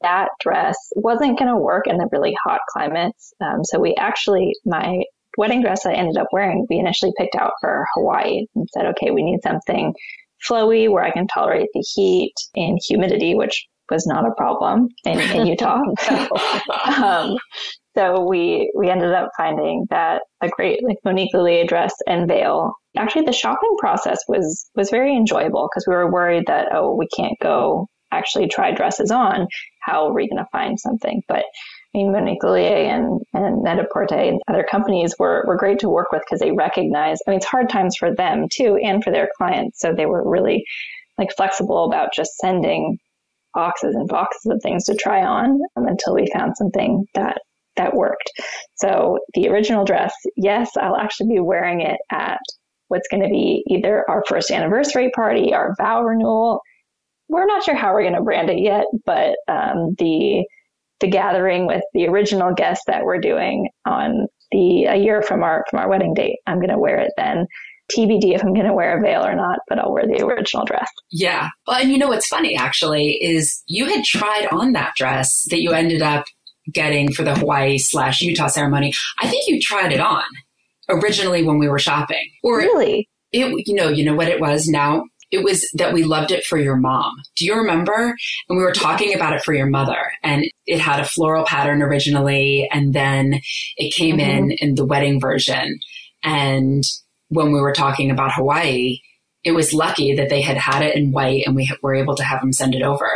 that 0.01 0.27
dress 0.41 0.75
wasn't 0.97 1.39
going 1.39 1.49
to 1.49 1.55
work 1.55 1.87
in 1.87 1.97
the 1.97 2.09
really 2.11 2.35
hot 2.43 2.59
climates. 2.69 3.33
Um, 3.39 3.63
so 3.63 3.79
we 3.79 3.95
actually, 3.95 4.53
my 4.65 5.03
wedding 5.37 5.61
dress 5.61 5.85
I 5.85 5.93
ended 5.93 6.17
up 6.17 6.27
wearing, 6.31 6.65
we 6.69 6.77
initially 6.77 7.13
picked 7.17 7.35
out 7.35 7.53
for 7.61 7.85
Hawaii 7.95 8.45
and 8.55 8.67
said, 8.73 8.85
okay, 8.87 9.11
we 9.11 9.23
need 9.23 9.41
something 9.43 9.93
flowy 10.47 10.89
where 10.89 11.03
I 11.03 11.11
can 11.11 11.27
tolerate 11.27 11.69
the 11.73 11.85
heat 11.95 12.33
and 12.55 12.77
humidity, 12.85 13.35
which 13.35 13.65
was 13.89 14.05
not 14.05 14.25
a 14.25 14.33
problem 14.35 14.89
in, 15.05 15.19
in 15.19 15.47
Utah. 15.47 15.81
so, 16.01 16.27
um, 16.85 17.37
so 17.95 18.21
we 18.21 18.71
we 18.75 18.89
ended 18.89 19.13
up 19.13 19.29
finding 19.37 19.85
that 19.89 20.23
a 20.41 20.49
great 20.49 20.83
like 20.83 20.97
Monique 21.05 21.33
Lhuillier 21.33 21.67
dress 21.67 21.93
and 22.07 22.27
veil. 22.27 22.73
Actually, 22.97 23.25
the 23.25 23.31
shopping 23.31 23.75
process 23.79 24.19
was 24.27 24.69
was 24.75 24.89
very 24.89 25.15
enjoyable 25.15 25.69
because 25.71 25.85
we 25.87 25.93
were 25.93 26.11
worried 26.11 26.45
that 26.47 26.69
oh 26.73 26.95
we 26.95 27.07
can't 27.15 27.37
go 27.41 27.87
actually 28.11 28.47
try 28.47 28.71
dresses 28.71 29.11
on. 29.11 29.47
How 29.81 30.07
are 30.07 30.13
we 30.13 30.29
going 30.29 30.43
to 30.43 30.49
find 30.51 30.79
something? 30.79 31.21
But 31.27 31.43
I 31.93 31.99
mean, 31.99 32.11
Monique 32.11 32.41
Lhuillier 32.41 32.87
and, 32.87 33.21
and 33.33 33.61
Net-a-Porter 33.61 34.15
and 34.15 34.41
other 34.47 34.63
companies 34.63 35.13
were, 35.19 35.43
were 35.45 35.57
great 35.57 35.79
to 35.79 35.89
work 35.89 36.11
with 36.11 36.23
because 36.25 36.39
they 36.39 36.51
recognize, 36.51 37.19
I 37.27 37.31
mean, 37.31 37.37
it's 37.37 37.45
hard 37.45 37.69
times 37.69 37.95
for 37.97 38.13
them 38.15 38.47
too 38.51 38.77
and 38.83 39.03
for 39.03 39.11
their 39.11 39.29
clients. 39.37 39.79
So 39.79 39.93
they 39.93 40.07
were 40.07 40.27
really 40.27 40.65
like 41.19 41.35
flexible 41.35 41.85
about 41.85 42.13
just 42.13 42.35
sending 42.37 42.97
boxes 43.53 43.93
and 43.93 44.07
boxes 44.07 44.51
of 44.51 44.59
things 44.63 44.85
to 44.85 44.95
try 44.95 45.23
on 45.23 45.59
um, 45.75 45.85
until 45.85 46.15
we 46.15 46.31
found 46.33 46.57
something 46.57 47.05
that 47.13 47.37
that 47.75 47.95
worked. 47.95 48.31
So 48.75 49.19
the 49.33 49.49
original 49.49 49.83
dress, 49.83 50.13
yes, 50.35 50.71
I'll 50.77 50.95
actually 50.97 51.35
be 51.35 51.39
wearing 51.39 51.81
it 51.81 51.97
at 52.11 52.37
what's 52.87 53.07
going 53.09 53.23
to 53.23 53.29
be 53.29 53.63
either 53.67 54.07
our 54.07 54.23
first 54.27 54.51
anniversary 54.51 55.09
party, 55.15 55.53
our 55.53 55.73
vow 55.79 56.03
renewal. 56.03 56.59
We're 57.29 57.47
not 57.47 57.63
sure 57.63 57.75
how 57.75 57.93
we're 57.93 58.03
going 58.03 58.13
to 58.13 58.21
brand 58.21 58.49
it 58.49 58.59
yet, 58.59 58.85
but 59.05 59.35
um, 59.47 59.95
the 59.97 60.43
the 61.03 61.09
gathering 61.09 61.67
with 61.67 61.83
the 61.93 62.07
original 62.07 62.53
guest 62.55 62.83
that 62.87 63.03
we're 63.03 63.19
doing 63.19 63.67
on 63.85 64.25
the 64.51 64.85
a 64.85 64.95
year 64.95 65.21
from 65.21 65.43
our 65.43 65.65
from 65.69 65.79
our 65.79 65.89
wedding 65.89 66.13
date. 66.13 66.37
I'm 66.47 66.59
going 66.59 66.69
to 66.69 66.79
wear 66.79 66.97
it 66.99 67.11
then. 67.17 67.45
TBD 67.95 68.33
if 68.33 68.41
I'm 68.41 68.53
going 68.53 68.65
to 68.65 68.73
wear 68.73 68.97
a 68.97 69.01
veil 69.01 69.25
or 69.25 69.35
not, 69.35 69.59
but 69.67 69.77
I'll 69.77 69.91
wear 69.91 70.07
the 70.07 70.23
original 70.23 70.63
dress. 70.63 70.87
Yeah. 71.11 71.49
Well, 71.67 71.81
and 71.81 71.91
you 71.91 71.97
know 71.97 72.07
what's 72.07 72.27
funny 72.27 72.55
actually 72.55 73.17
is 73.21 73.61
you 73.67 73.85
had 73.85 74.05
tried 74.05 74.47
on 74.51 74.71
that 74.71 74.93
dress 74.95 75.43
that 75.49 75.61
you 75.61 75.73
ended 75.73 76.01
up 76.01 76.23
getting 76.73 77.11
for 77.11 77.23
the 77.23 77.35
Hawaii 77.35 77.77
slash 77.77 78.21
Utah 78.21 78.47
ceremony. 78.47 78.93
I 79.19 79.27
think 79.27 79.43
you 79.47 79.59
tried 79.59 79.91
it 79.91 79.99
on 79.99 80.23
originally 80.89 81.43
when 81.43 81.59
we 81.59 81.67
were 81.67 81.77
shopping. 81.77 82.25
Or 82.41 82.59
really? 82.59 83.09
It, 83.33 83.67
you 83.67 83.75
know, 83.75 83.89
you 83.89 84.05
know 84.05 84.15
what 84.15 84.29
it 84.29 84.39
was 84.39 84.67
now 84.67 85.03
it 85.33 85.43
was 85.43 85.67
that 85.73 85.93
we 85.93 86.03
loved 86.03 86.29
it 86.29 86.45
for 86.45 86.59
your 86.59 86.75
mom. 86.75 87.11
Do 87.35 87.45
you 87.45 87.55
remember? 87.55 88.15
And 88.47 88.57
we 88.57 88.63
were 88.63 88.71
talking 88.71 89.15
about 89.15 89.33
it 89.33 89.41
for 89.41 89.51
your 89.51 89.65
mother 89.65 89.97
and 90.21 90.45
it 90.67 90.79
had 90.79 90.99
a 90.99 91.05
floral 91.05 91.43
pattern 91.43 91.81
originally 91.81 92.69
and 92.71 92.93
then 92.93 93.39
it 93.75 93.95
came 93.95 94.17
mm-hmm. 94.17 94.29
in 94.29 94.51
in 94.59 94.75
the 94.75 94.85
wedding 94.85 95.19
version. 95.19 95.79
And 96.23 96.83
when 97.29 97.51
we 97.51 97.59
were 97.59 97.73
talking 97.73 98.11
about 98.11 98.33
Hawaii, 98.33 98.99
it 99.43 99.53
was 99.53 99.73
lucky 99.73 100.15
that 100.15 100.29
they 100.29 100.41
had 100.41 100.55
had 100.55 100.83
it 100.83 100.95
in 100.95 101.11
white 101.11 101.43
and 101.47 101.55
we 101.55 101.69
were 101.81 101.95
able 101.95 102.15
to 102.15 102.23
have 102.23 102.41
them 102.41 102.53
send 102.53 102.75
it 102.75 102.83
over. 102.83 103.09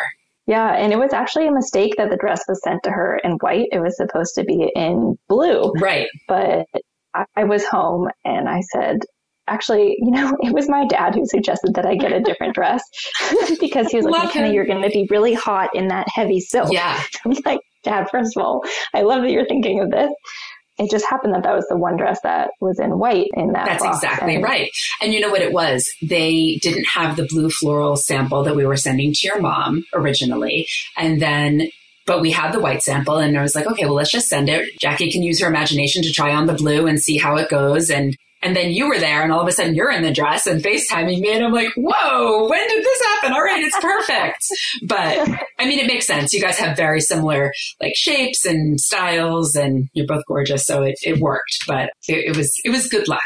Yeah, 0.47 0.73
and 0.73 0.91
it 0.91 0.97
was 0.97 1.13
actually 1.13 1.47
a 1.47 1.51
mistake 1.51 1.95
that 1.97 2.09
the 2.09 2.17
dress 2.17 2.41
was 2.47 2.61
sent 2.63 2.81
to 2.83 2.89
her 2.89 3.19
in 3.23 3.33
white. 3.33 3.67
It 3.71 3.79
was 3.79 3.95
supposed 3.95 4.33
to 4.35 4.43
be 4.43 4.71
in 4.75 5.17
blue. 5.29 5.71
Right. 5.79 6.07
But 6.27 6.65
I 7.35 7.43
was 7.43 7.65
home 7.65 8.07
and 8.25 8.49
I 8.49 8.61
said, 8.61 9.01
actually, 9.47 9.97
you 9.99 10.11
know, 10.11 10.35
it 10.41 10.53
was 10.53 10.69
my 10.69 10.85
dad 10.87 11.15
who 11.15 11.25
suggested 11.25 11.73
that 11.75 11.85
I 11.85 11.95
get 11.95 12.11
a 12.11 12.21
different 12.21 12.55
dress 12.55 12.81
because 13.59 13.87
he 13.87 13.97
was 13.97 14.05
like, 14.05 14.25
McKenna, 14.25 14.53
you're 14.53 14.65
going 14.65 14.83
to 14.83 14.89
be 14.89 15.07
really 15.09 15.33
hot 15.33 15.69
in 15.73 15.87
that 15.87 16.07
heavy 16.13 16.39
silk. 16.39 16.71
Yeah. 16.71 17.01
I'm 17.25 17.33
like, 17.45 17.59
Dad, 17.83 18.07
first 18.11 18.35
of 18.35 18.43
all, 18.43 18.63
I 18.93 19.01
love 19.01 19.21
that 19.21 19.31
you're 19.31 19.47
thinking 19.47 19.79
of 19.79 19.91
this 19.91 20.11
it 20.77 20.91
just 20.91 21.05
happened 21.09 21.33
that 21.33 21.43
that 21.43 21.55
was 21.55 21.65
the 21.69 21.77
one 21.77 21.97
dress 21.97 22.19
that 22.21 22.51
was 22.61 22.79
in 22.79 22.99
white 22.99 23.29
in 23.33 23.53
that. 23.53 23.65
That's 23.65 23.83
exactly 23.83 24.35
and 24.35 24.43
right. 24.43 24.69
And 25.01 25.13
you 25.13 25.19
know 25.19 25.31
what 25.31 25.41
it 25.41 25.51
was? 25.51 25.89
They 26.01 26.59
didn't 26.61 26.85
have 26.85 27.15
the 27.15 27.25
blue 27.25 27.49
floral 27.49 27.95
sample 27.95 28.43
that 28.43 28.55
we 28.55 28.65
were 28.65 28.77
sending 28.77 29.11
to 29.13 29.27
your 29.27 29.41
mom 29.41 29.85
originally. 29.93 30.67
And 30.95 31.21
then 31.21 31.69
but 32.05 32.21
we 32.21 32.31
had 32.31 32.53
the 32.53 32.59
white 32.59 32.81
sample 32.81 33.17
and 33.17 33.37
I 33.37 33.41
was 33.41 33.53
like, 33.53 33.67
okay, 33.67 33.85
well, 33.85 33.95
let's 33.95 34.11
just 34.11 34.29
send 34.29 34.47
it. 34.49 34.69
Jackie 34.79 35.11
can 35.11 35.23
use 35.23 35.41
her 35.41 35.47
imagination 35.47 36.03
to 36.03 36.11
try 36.11 36.33
on 36.33 36.47
the 36.47 36.53
blue 36.53 36.87
and 36.87 37.01
see 37.01 37.17
how 37.17 37.35
it 37.35 37.49
goes. 37.49 37.89
And 37.89 38.15
and 38.41 38.55
then 38.55 38.71
you 38.71 38.87
were 38.87 38.99
there 38.99 39.23
and 39.23 39.31
all 39.31 39.41
of 39.41 39.47
a 39.47 39.51
sudden 39.51 39.75
you're 39.75 39.91
in 39.91 40.03
the 40.03 40.13
dress 40.13 40.47
and 40.47 40.61
FaceTiming 40.63 41.19
me 41.19 41.33
and 41.33 41.43
I'm 41.43 41.53
like, 41.53 41.71
whoa, 41.75 42.47
when 42.47 42.67
did 42.67 42.83
this 42.83 43.01
happen? 43.01 43.33
All 43.33 43.43
right, 43.43 43.63
it's 43.63 43.79
perfect. 43.79 44.45
but 44.87 45.27
I 45.59 45.67
mean, 45.67 45.79
it 45.79 45.87
makes 45.87 46.07
sense. 46.07 46.33
You 46.33 46.41
guys 46.41 46.57
have 46.59 46.77
very 46.77 47.01
similar 47.01 47.51
like 47.81 47.93
shapes 47.95 48.45
and 48.45 48.79
styles 48.79 49.55
and 49.55 49.89
you're 49.93 50.07
both 50.07 50.23
gorgeous. 50.27 50.65
So 50.65 50.83
it, 50.83 50.95
it 51.01 51.19
worked, 51.19 51.65
but 51.67 51.89
it, 52.07 52.31
it 52.31 52.37
was, 52.37 52.53
it 52.63 52.69
was 52.69 52.87
good 52.87 53.07
luck, 53.07 53.21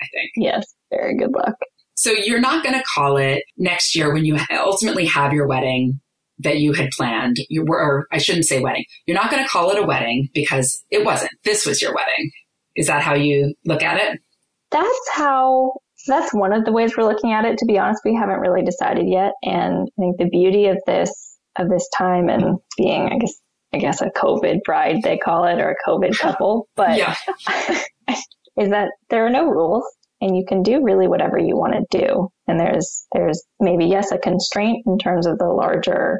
I 0.00 0.06
think. 0.12 0.30
Yes, 0.36 0.66
very 0.90 1.16
good 1.16 1.32
luck. 1.32 1.54
So 1.94 2.12
you're 2.12 2.40
not 2.40 2.62
going 2.62 2.76
to 2.78 2.84
call 2.94 3.16
it 3.16 3.42
next 3.56 3.96
year 3.96 4.12
when 4.12 4.24
you 4.24 4.38
ultimately 4.52 5.06
have 5.06 5.32
your 5.32 5.48
wedding 5.48 6.00
that 6.38 6.58
you 6.58 6.72
had 6.72 6.90
planned. 6.96 7.38
You 7.48 7.64
were, 7.66 7.80
or 7.80 8.06
I 8.12 8.18
shouldn't 8.18 8.44
say 8.46 8.60
wedding. 8.60 8.84
You're 9.06 9.16
not 9.16 9.30
going 9.30 9.42
to 9.42 9.48
call 9.48 9.70
it 9.70 9.78
a 9.78 9.86
wedding 9.86 10.28
because 10.32 10.84
it 10.90 11.04
wasn't. 11.04 11.32
This 11.44 11.66
was 11.66 11.82
your 11.82 11.94
wedding. 11.94 12.30
Is 12.76 12.86
that 12.86 13.02
how 13.02 13.14
you 13.14 13.54
look 13.64 13.82
at 13.82 14.00
it? 14.00 14.20
That's 14.70 15.08
how 15.12 15.72
that's 16.06 16.32
one 16.32 16.52
of 16.52 16.64
the 16.64 16.72
ways 16.72 16.96
we're 16.96 17.04
looking 17.04 17.32
at 17.32 17.44
it. 17.44 17.58
To 17.58 17.66
be 17.66 17.78
honest, 17.78 18.02
we 18.04 18.14
haven't 18.14 18.40
really 18.40 18.62
decided 18.62 19.08
yet. 19.08 19.32
And 19.42 19.88
I 19.88 20.00
think 20.00 20.16
the 20.18 20.28
beauty 20.30 20.66
of 20.66 20.78
this 20.86 21.38
of 21.58 21.68
this 21.68 21.88
time 21.96 22.28
and 22.28 22.58
being, 22.76 23.08
I 23.08 23.18
guess, 23.18 23.34
I 23.74 23.78
guess 23.78 24.00
a 24.00 24.10
COVID 24.10 24.62
bride 24.64 25.02
they 25.02 25.18
call 25.18 25.44
it 25.44 25.60
or 25.60 25.70
a 25.70 25.90
COVID 25.90 26.16
couple, 26.18 26.68
but 26.76 26.96
yeah. 26.96 27.16
is 28.58 28.70
that 28.70 28.88
there 29.10 29.24
are 29.26 29.30
no 29.30 29.44
rules 29.44 29.84
and 30.20 30.36
you 30.36 30.44
can 30.46 30.62
do 30.62 30.82
really 30.82 31.06
whatever 31.06 31.38
you 31.38 31.56
want 31.56 31.74
to 31.74 31.98
do. 31.98 32.28
And 32.46 32.58
there's 32.58 33.06
there's 33.12 33.44
maybe 33.60 33.86
yes 33.86 34.10
a 34.12 34.18
constraint 34.18 34.84
in 34.86 34.98
terms 34.98 35.26
of 35.26 35.38
the 35.38 35.46
larger 35.46 36.18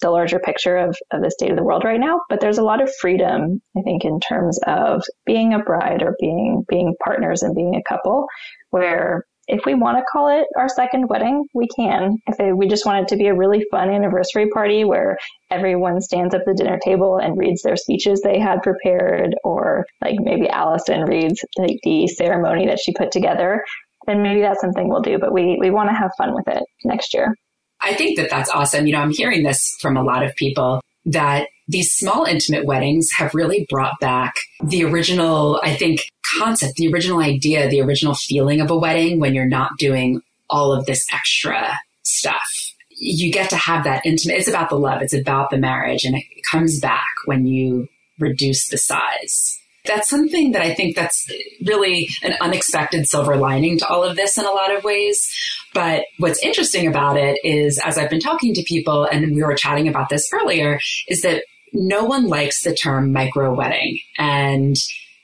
the 0.00 0.10
larger 0.10 0.38
picture 0.38 0.76
of, 0.76 0.96
of 1.12 1.22
the 1.22 1.30
state 1.30 1.50
of 1.50 1.56
the 1.56 1.64
world 1.64 1.84
right 1.84 2.00
now. 2.00 2.20
But 2.28 2.40
there's 2.40 2.58
a 2.58 2.64
lot 2.64 2.82
of 2.82 2.90
freedom, 3.00 3.60
I 3.76 3.82
think, 3.82 4.04
in 4.04 4.20
terms 4.20 4.58
of 4.66 5.02
being 5.26 5.54
a 5.54 5.58
bride 5.58 6.02
or 6.02 6.16
being 6.20 6.64
being 6.68 6.94
partners 7.04 7.42
and 7.42 7.54
being 7.54 7.74
a 7.74 7.88
couple, 7.88 8.26
where 8.70 9.24
if 9.48 9.64
we 9.66 9.74
want 9.74 9.98
to 9.98 10.04
call 10.10 10.28
it 10.28 10.46
our 10.56 10.68
second 10.68 11.08
wedding, 11.08 11.44
we 11.54 11.66
can. 11.74 12.16
If 12.28 12.56
we 12.56 12.68
just 12.68 12.86
want 12.86 13.02
it 13.02 13.08
to 13.08 13.16
be 13.16 13.26
a 13.26 13.34
really 13.34 13.64
fun 13.70 13.90
anniversary 13.90 14.48
party 14.50 14.84
where 14.84 15.18
everyone 15.50 16.00
stands 16.00 16.34
at 16.34 16.42
the 16.46 16.54
dinner 16.54 16.78
table 16.84 17.18
and 17.18 17.36
reads 17.36 17.62
their 17.62 17.76
speeches 17.76 18.20
they 18.20 18.38
had 18.38 18.62
prepared, 18.62 19.34
or 19.42 19.86
like 20.02 20.16
maybe 20.20 20.48
Alison 20.48 21.02
reads 21.02 21.44
like 21.58 21.78
the 21.82 22.06
ceremony 22.06 22.66
that 22.66 22.78
she 22.78 22.92
put 22.92 23.10
together, 23.10 23.64
then 24.06 24.22
maybe 24.22 24.40
that's 24.40 24.60
something 24.60 24.88
we'll 24.88 25.02
do. 25.02 25.18
But 25.18 25.32
we, 25.32 25.58
we 25.60 25.70
want 25.70 25.88
to 25.88 25.96
have 25.96 26.12
fun 26.16 26.32
with 26.32 26.46
it 26.46 26.62
next 26.84 27.12
year. 27.12 27.34
I 27.82 27.94
think 27.94 28.18
that 28.18 28.30
that's 28.30 28.50
awesome. 28.50 28.86
You 28.86 28.92
know, 28.92 29.00
I'm 29.00 29.10
hearing 29.10 29.42
this 29.42 29.76
from 29.80 29.96
a 29.96 30.02
lot 30.02 30.22
of 30.22 30.34
people 30.36 30.80
that 31.06 31.48
these 31.66 31.92
small 31.92 32.24
intimate 32.24 32.66
weddings 32.66 33.08
have 33.16 33.34
really 33.34 33.66
brought 33.70 33.98
back 34.00 34.34
the 34.62 34.84
original, 34.84 35.60
I 35.62 35.74
think, 35.74 36.00
concept, 36.38 36.74
the 36.76 36.92
original 36.92 37.20
idea, 37.20 37.68
the 37.68 37.80
original 37.80 38.14
feeling 38.14 38.60
of 38.60 38.70
a 38.70 38.78
wedding 38.78 39.20
when 39.20 39.34
you're 39.34 39.48
not 39.48 39.70
doing 39.78 40.20
all 40.48 40.72
of 40.72 40.86
this 40.86 41.06
extra 41.12 41.78
stuff. 42.02 42.48
You 42.90 43.32
get 43.32 43.50
to 43.50 43.56
have 43.56 43.84
that 43.84 44.04
intimate, 44.04 44.38
it's 44.38 44.48
about 44.48 44.68
the 44.68 44.78
love, 44.78 45.00
it's 45.00 45.14
about 45.14 45.50
the 45.50 45.56
marriage, 45.56 46.04
and 46.04 46.16
it 46.16 46.24
comes 46.50 46.80
back 46.80 47.06
when 47.24 47.46
you 47.46 47.88
reduce 48.18 48.68
the 48.68 48.76
size 48.76 49.59
that's 49.86 50.08
something 50.08 50.52
that 50.52 50.62
I 50.62 50.74
think 50.74 50.96
that's 50.96 51.26
really 51.64 52.08
an 52.22 52.34
unexpected 52.40 53.06
silver 53.06 53.36
lining 53.36 53.78
to 53.78 53.88
all 53.88 54.04
of 54.04 54.16
this 54.16 54.36
in 54.36 54.44
a 54.44 54.50
lot 54.50 54.74
of 54.74 54.84
ways. 54.84 55.26
But 55.72 56.04
what's 56.18 56.42
interesting 56.42 56.86
about 56.86 57.16
it 57.16 57.38
is, 57.44 57.78
as 57.78 57.96
I've 57.96 58.10
been 58.10 58.20
talking 58.20 58.54
to 58.54 58.62
people, 58.64 59.04
and 59.04 59.34
we 59.34 59.42
were 59.42 59.54
chatting 59.54 59.88
about 59.88 60.08
this 60.08 60.28
earlier, 60.32 60.78
is 61.08 61.22
that 61.22 61.44
no 61.72 62.04
one 62.04 62.26
likes 62.26 62.62
the 62.62 62.74
term 62.74 63.12
micro 63.12 63.54
wedding. 63.54 64.00
And 64.18 64.76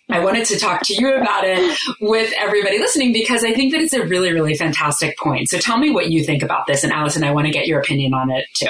I 0.09 0.21
wanted 0.21 0.47
to 0.47 0.59
talk 0.59 0.83
to 0.85 0.95
you 0.95 1.17
about 1.17 1.45
it 1.45 1.77
with 2.01 2.33
everybody 2.39 2.79
listening 2.79 3.13
because 3.13 3.43
I 3.43 3.53
think 3.53 3.73
that 3.73 3.81
it's 3.81 3.93
a 3.93 4.07
really, 4.07 4.33
really 4.33 4.55
fantastic 4.55 5.19
point. 5.19 5.49
So 5.49 5.59
tell 5.59 5.79
me 5.79 5.91
what 5.91 6.11
you 6.11 6.23
think 6.23 6.45
about 6.45 6.69
this. 6.69 6.85
And 6.85 6.93
Alison, 6.93 7.25
I 7.25 7.33
want 7.33 7.47
to 7.47 7.53
get 7.53 7.67
your 7.67 7.81
opinion 7.81 8.15
on 8.15 8.31
it 8.31 8.47
too. 8.55 8.69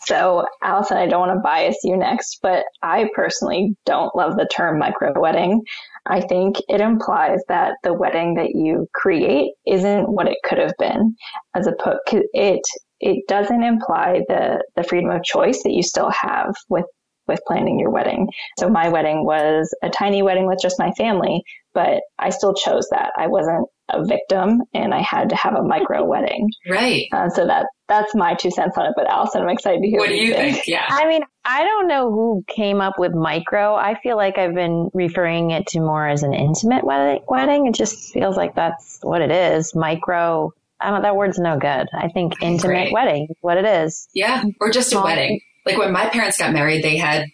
So, 0.00 0.46
Alison, 0.62 0.96
I 0.96 1.06
don't 1.06 1.20
want 1.20 1.36
to 1.36 1.42
bias 1.42 1.78
you 1.82 1.96
next, 1.96 2.38
but 2.42 2.64
I 2.82 3.08
personally 3.14 3.76
don't 3.84 4.14
love 4.14 4.36
the 4.36 4.48
term 4.54 4.78
micro 4.78 5.12
wedding. 5.18 5.62
I 6.06 6.20
think 6.20 6.56
it 6.68 6.80
implies 6.80 7.40
that 7.48 7.74
the 7.82 7.92
wedding 7.92 8.34
that 8.34 8.50
you 8.54 8.86
create 8.94 9.52
isn't 9.66 10.08
what 10.08 10.28
it 10.28 10.38
could 10.44 10.58
have 10.58 10.74
been, 10.78 11.14
as 11.54 11.66
a 11.66 11.72
opposed 11.72 12.00
it 12.32 12.60
it 13.00 13.24
doesn't 13.28 13.62
imply 13.62 14.22
the 14.28 14.62
the 14.76 14.84
freedom 14.84 15.10
of 15.10 15.22
choice 15.22 15.62
that 15.62 15.72
you 15.72 15.82
still 15.82 16.10
have 16.10 16.54
with 16.68 16.86
with 17.26 17.40
planning 17.46 17.78
your 17.78 17.90
wedding. 17.90 18.28
So 18.58 18.68
my 18.68 18.88
wedding 18.88 19.24
was 19.24 19.72
a 19.82 19.90
tiny 19.90 20.22
wedding 20.22 20.46
with 20.46 20.58
just 20.62 20.78
my 20.78 20.92
family, 20.92 21.42
but 21.74 22.00
I 22.18 22.30
still 22.30 22.54
chose 22.54 22.88
that. 22.90 23.10
I 23.16 23.26
wasn't 23.26 23.68
a 23.90 24.04
victim 24.04 24.60
and 24.74 24.92
I 24.92 25.00
had 25.02 25.30
to 25.30 25.36
have 25.36 25.54
a 25.54 25.62
micro 25.62 26.04
wedding. 26.08 26.48
Right. 26.68 27.06
Uh, 27.12 27.28
so 27.30 27.46
that 27.46 27.66
that's 27.88 28.14
my 28.14 28.34
two 28.34 28.50
cents 28.50 28.76
on 28.76 28.86
it. 28.86 28.92
But 28.96 29.08
Alison, 29.08 29.42
I'm 29.42 29.48
excited 29.48 29.80
to 29.82 29.88
hear 29.88 29.98
what, 29.98 30.10
what 30.10 30.14
do 30.14 30.20
you 30.20 30.34
think? 30.34 30.56
think. 30.56 30.66
Yeah. 30.66 30.84
I 30.88 31.08
mean, 31.08 31.22
I 31.44 31.64
don't 31.64 31.88
know 31.88 32.10
who 32.10 32.44
came 32.46 32.80
up 32.80 32.98
with 32.98 33.14
micro. 33.14 33.74
I 33.74 33.98
feel 34.00 34.16
like 34.16 34.36
I've 34.36 34.54
been 34.54 34.90
referring 34.92 35.52
it 35.52 35.66
to 35.68 35.80
more 35.80 36.06
as 36.06 36.22
an 36.22 36.34
intimate 36.34 36.84
wedding. 36.84 37.22
Wedding. 37.28 37.66
It 37.66 37.74
just 37.74 38.12
feels 38.12 38.36
like 38.36 38.54
that's 38.54 38.98
what 39.02 39.22
it 39.22 39.30
is. 39.30 39.74
Micro. 39.74 40.52
I 40.80 40.90
don't. 40.90 41.02
That 41.02 41.16
word's 41.16 41.38
no 41.38 41.58
good. 41.58 41.88
I 41.92 42.08
think 42.08 42.34
intimate 42.40 42.90
Great. 42.90 42.92
wedding. 42.92 43.28
What 43.40 43.56
it 43.56 43.64
is. 43.64 44.08
Yeah, 44.12 44.44
or 44.60 44.70
just 44.70 44.90
Small. 44.90 45.02
a 45.02 45.06
wedding. 45.06 45.40
Like 45.66 45.76
when 45.76 45.92
my 45.92 46.08
parents 46.08 46.38
got 46.38 46.52
married, 46.52 46.84
they 46.84 46.96
had 46.96 47.26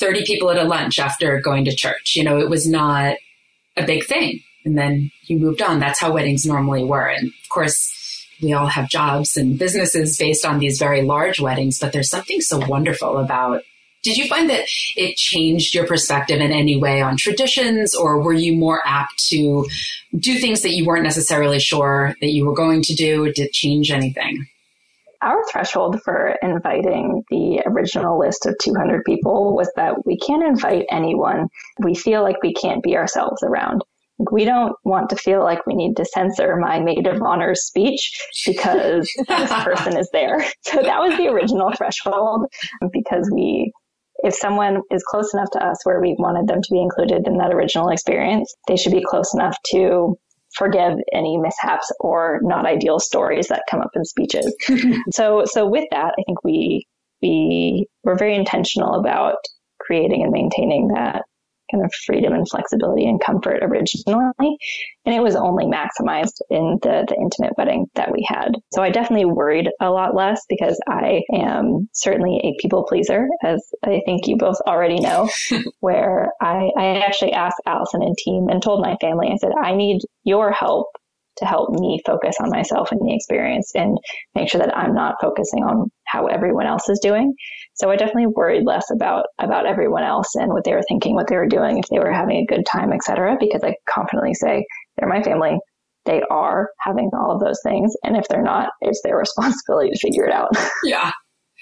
30 0.00 0.24
people 0.24 0.50
at 0.50 0.56
a 0.56 0.64
lunch 0.64 0.98
after 0.98 1.40
going 1.40 1.64
to 1.66 1.74
church. 1.74 2.14
You 2.16 2.24
know, 2.24 2.38
it 2.38 2.48
was 2.48 2.66
not 2.66 3.16
a 3.76 3.84
big 3.84 4.04
thing 4.04 4.40
and 4.66 4.76
then 4.76 5.10
you 5.22 5.38
moved 5.38 5.62
on. 5.62 5.78
That's 5.78 6.00
how 6.00 6.12
weddings 6.12 6.44
normally 6.44 6.84
were. 6.84 7.06
And 7.06 7.28
of 7.28 7.48
course, 7.48 8.26
we 8.42 8.52
all 8.52 8.66
have 8.66 8.90
jobs 8.90 9.36
and 9.36 9.58
businesses 9.58 10.18
based 10.18 10.44
on 10.44 10.58
these 10.58 10.78
very 10.78 11.02
large 11.02 11.40
weddings, 11.40 11.78
but 11.78 11.92
there's 11.92 12.10
something 12.10 12.40
so 12.40 12.58
wonderful 12.66 13.16
about. 13.18 13.62
Did 14.02 14.18
you 14.18 14.28
find 14.28 14.50
that 14.50 14.66
it 14.96 15.16
changed 15.16 15.74
your 15.74 15.86
perspective 15.86 16.40
in 16.40 16.52
any 16.52 16.76
way 16.78 17.00
on 17.00 17.16
traditions, 17.16 17.94
or 17.94 18.20
were 18.20 18.32
you 18.32 18.54
more 18.54 18.80
apt 18.84 19.26
to 19.30 19.66
do 20.16 20.38
things 20.38 20.62
that 20.62 20.74
you 20.74 20.84
weren't 20.84 21.04
necessarily 21.04 21.60
sure 21.60 22.14
that 22.20 22.32
you 22.32 22.44
were 22.44 22.54
going 22.54 22.82
to 22.82 22.94
do? 22.94 23.26
Did 23.32 23.46
it 23.46 23.52
change 23.52 23.90
anything? 23.90 24.46
Our 25.22 25.42
threshold 25.50 26.02
for 26.04 26.36
inviting 26.42 27.24
the 27.30 27.62
original 27.66 28.18
list 28.18 28.46
of 28.46 28.56
200 28.62 29.04
people 29.04 29.56
was 29.56 29.72
that 29.76 30.04
we 30.04 30.18
can't 30.18 30.46
invite 30.46 30.86
anyone 30.90 31.48
we 31.78 31.94
feel 31.94 32.22
like 32.22 32.42
we 32.42 32.52
can't 32.52 32.82
be 32.82 32.96
ourselves 32.96 33.42
around 33.42 33.82
we 34.18 34.44
don't 34.44 34.74
want 34.84 35.10
to 35.10 35.16
feel 35.16 35.42
like 35.42 35.66
we 35.66 35.74
need 35.74 35.96
to 35.96 36.04
censor 36.04 36.56
my 36.56 36.80
maid 36.80 37.06
of 37.06 37.20
honors 37.22 37.66
speech 37.66 38.18
because 38.46 39.10
this 39.28 39.52
person 39.52 39.96
is 39.96 40.08
there. 40.12 40.44
So 40.62 40.82
that 40.82 41.00
was 41.00 41.16
the 41.16 41.28
original 41.28 41.72
threshold 41.72 42.46
because 42.92 43.30
we, 43.32 43.72
if 44.18 44.34
someone 44.34 44.80
is 44.90 45.02
close 45.04 45.34
enough 45.34 45.50
to 45.52 45.64
us 45.64 45.84
where 45.84 46.00
we 46.00 46.16
wanted 46.18 46.46
them 46.46 46.62
to 46.62 46.68
be 46.72 46.80
included 46.80 47.26
in 47.26 47.36
that 47.38 47.52
original 47.52 47.90
experience, 47.90 48.54
they 48.68 48.76
should 48.76 48.92
be 48.92 49.04
close 49.06 49.34
enough 49.34 49.56
to 49.72 50.16
forgive 50.54 50.94
any 51.12 51.36
mishaps 51.36 51.92
or 52.00 52.40
not 52.42 52.64
ideal 52.64 52.98
stories 52.98 53.48
that 53.48 53.62
come 53.68 53.80
up 53.80 53.90
in 53.94 54.04
speeches. 54.04 54.54
so, 55.12 55.44
so 55.44 55.66
with 55.66 55.84
that, 55.90 56.14
I 56.18 56.22
think 56.24 56.42
we, 56.42 56.86
we 57.20 57.86
were 58.04 58.16
very 58.16 58.34
intentional 58.34 58.94
about 58.94 59.36
creating 59.78 60.22
and 60.22 60.32
maintaining 60.32 60.88
that 60.88 61.22
kind 61.70 61.84
of 61.84 61.92
freedom 62.06 62.32
and 62.32 62.48
flexibility 62.48 63.06
and 63.06 63.20
comfort 63.20 63.62
originally. 63.62 64.56
And 65.04 65.14
it 65.14 65.22
was 65.22 65.36
only 65.36 65.66
maximized 65.66 66.40
in 66.50 66.78
the, 66.82 67.04
the 67.08 67.16
intimate 67.20 67.52
wedding 67.56 67.86
that 67.94 68.12
we 68.12 68.26
had. 68.28 68.52
So 68.72 68.82
I 68.82 68.90
definitely 68.90 69.26
worried 69.26 69.68
a 69.80 69.90
lot 69.90 70.14
less 70.14 70.42
because 70.48 70.80
I 70.88 71.20
am 71.32 71.88
certainly 71.92 72.40
a 72.42 72.60
people 72.60 72.84
pleaser, 72.84 73.28
as 73.44 73.64
I 73.84 74.00
think 74.04 74.26
you 74.26 74.36
both 74.36 74.60
already 74.66 75.00
know, 75.00 75.28
where 75.80 76.32
I, 76.40 76.70
I 76.76 77.00
actually 77.00 77.32
asked 77.32 77.60
Alison 77.66 78.02
and 78.02 78.16
team 78.16 78.48
and 78.48 78.62
told 78.62 78.80
my 78.80 78.96
family, 79.00 79.28
I 79.32 79.36
said, 79.36 79.52
I 79.60 79.74
need 79.74 80.00
your 80.24 80.50
help 80.50 80.88
to 81.38 81.44
help 81.44 81.70
me 81.70 82.00
focus 82.06 82.36
on 82.40 82.50
myself 82.50 82.90
and 82.92 83.00
the 83.00 83.14
experience 83.14 83.72
and 83.74 83.98
make 84.34 84.48
sure 84.48 84.60
that 84.60 84.76
I'm 84.76 84.94
not 84.94 85.16
focusing 85.20 85.62
on 85.64 85.90
how 86.04 86.26
everyone 86.26 86.66
else 86.66 86.88
is 86.88 87.00
doing. 87.00 87.34
So 87.74 87.90
I 87.90 87.96
definitely 87.96 88.28
worried 88.28 88.64
less 88.64 88.90
about 88.90 89.26
about 89.38 89.66
everyone 89.66 90.02
else 90.02 90.34
and 90.34 90.52
what 90.52 90.64
they 90.64 90.72
were 90.72 90.84
thinking, 90.88 91.14
what 91.14 91.28
they 91.28 91.36
were 91.36 91.48
doing, 91.48 91.78
if 91.78 91.86
they 91.90 91.98
were 91.98 92.12
having 92.12 92.38
a 92.38 92.46
good 92.46 92.64
time, 92.64 92.92
etc. 92.92 93.36
Because 93.38 93.62
I 93.62 93.74
confidently 93.88 94.34
say 94.34 94.64
they're 94.96 95.08
my 95.08 95.22
family. 95.22 95.58
They 96.06 96.22
are 96.30 96.70
having 96.80 97.10
all 97.12 97.32
of 97.32 97.40
those 97.40 97.60
things, 97.64 97.92
and 98.04 98.16
if 98.16 98.28
they're 98.28 98.42
not, 98.42 98.70
it's 98.80 99.00
their 99.02 99.16
responsibility 99.18 99.90
to 99.90 99.98
figure 99.98 100.24
it 100.24 100.32
out. 100.32 100.50
yeah, 100.84 101.12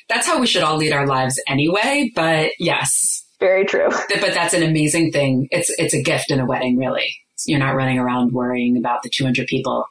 that's 0.09 0.27
how 0.27 0.39
we 0.39 0.47
should 0.47 0.63
all 0.63 0.77
lead 0.77 0.93
our 0.93 1.07
lives 1.07 1.41
anyway. 1.49 2.13
But 2.15 2.51
yes, 2.59 3.25
very 3.41 3.65
true. 3.65 3.89
But 3.91 4.35
that's 4.35 4.55
an 4.55 4.63
amazing 4.63 5.11
thing. 5.13 5.49
It's 5.51 5.71
it's 5.79 5.95
a 5.95 6.03
gift 6.03 6.31
in 6.31 6.41
a 6.41 6.47
wedding, 6.47 6.79
really. 6.79 7.17
You're 7.47 7.59
not 7.59 7.75
running 7.75 7.99
around 7.99 8.33
worrying 8.33 8.77
about 8.77 9.03
the 9.03 9.11
200 9.11 9.47
people, 9.47 9.85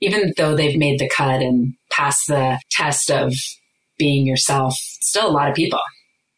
even 0.00 0.32
though 0.36 0.54
they've 0.54 0.78
made 0.78 0.98
the 0.98 1.08
cut 1.08 1.42
and 1.42 1.74
passed 1.90 2.26
the 2.28 2.60
test 2.70 3.10
of 3.10 3.34
being 3.98 4.26
yourself, 4.26 4.74
still 4.74 5.28
a 5.28 5.32
lot 5.32 5.48
of 5.48 5.54
people. 5.54 5.80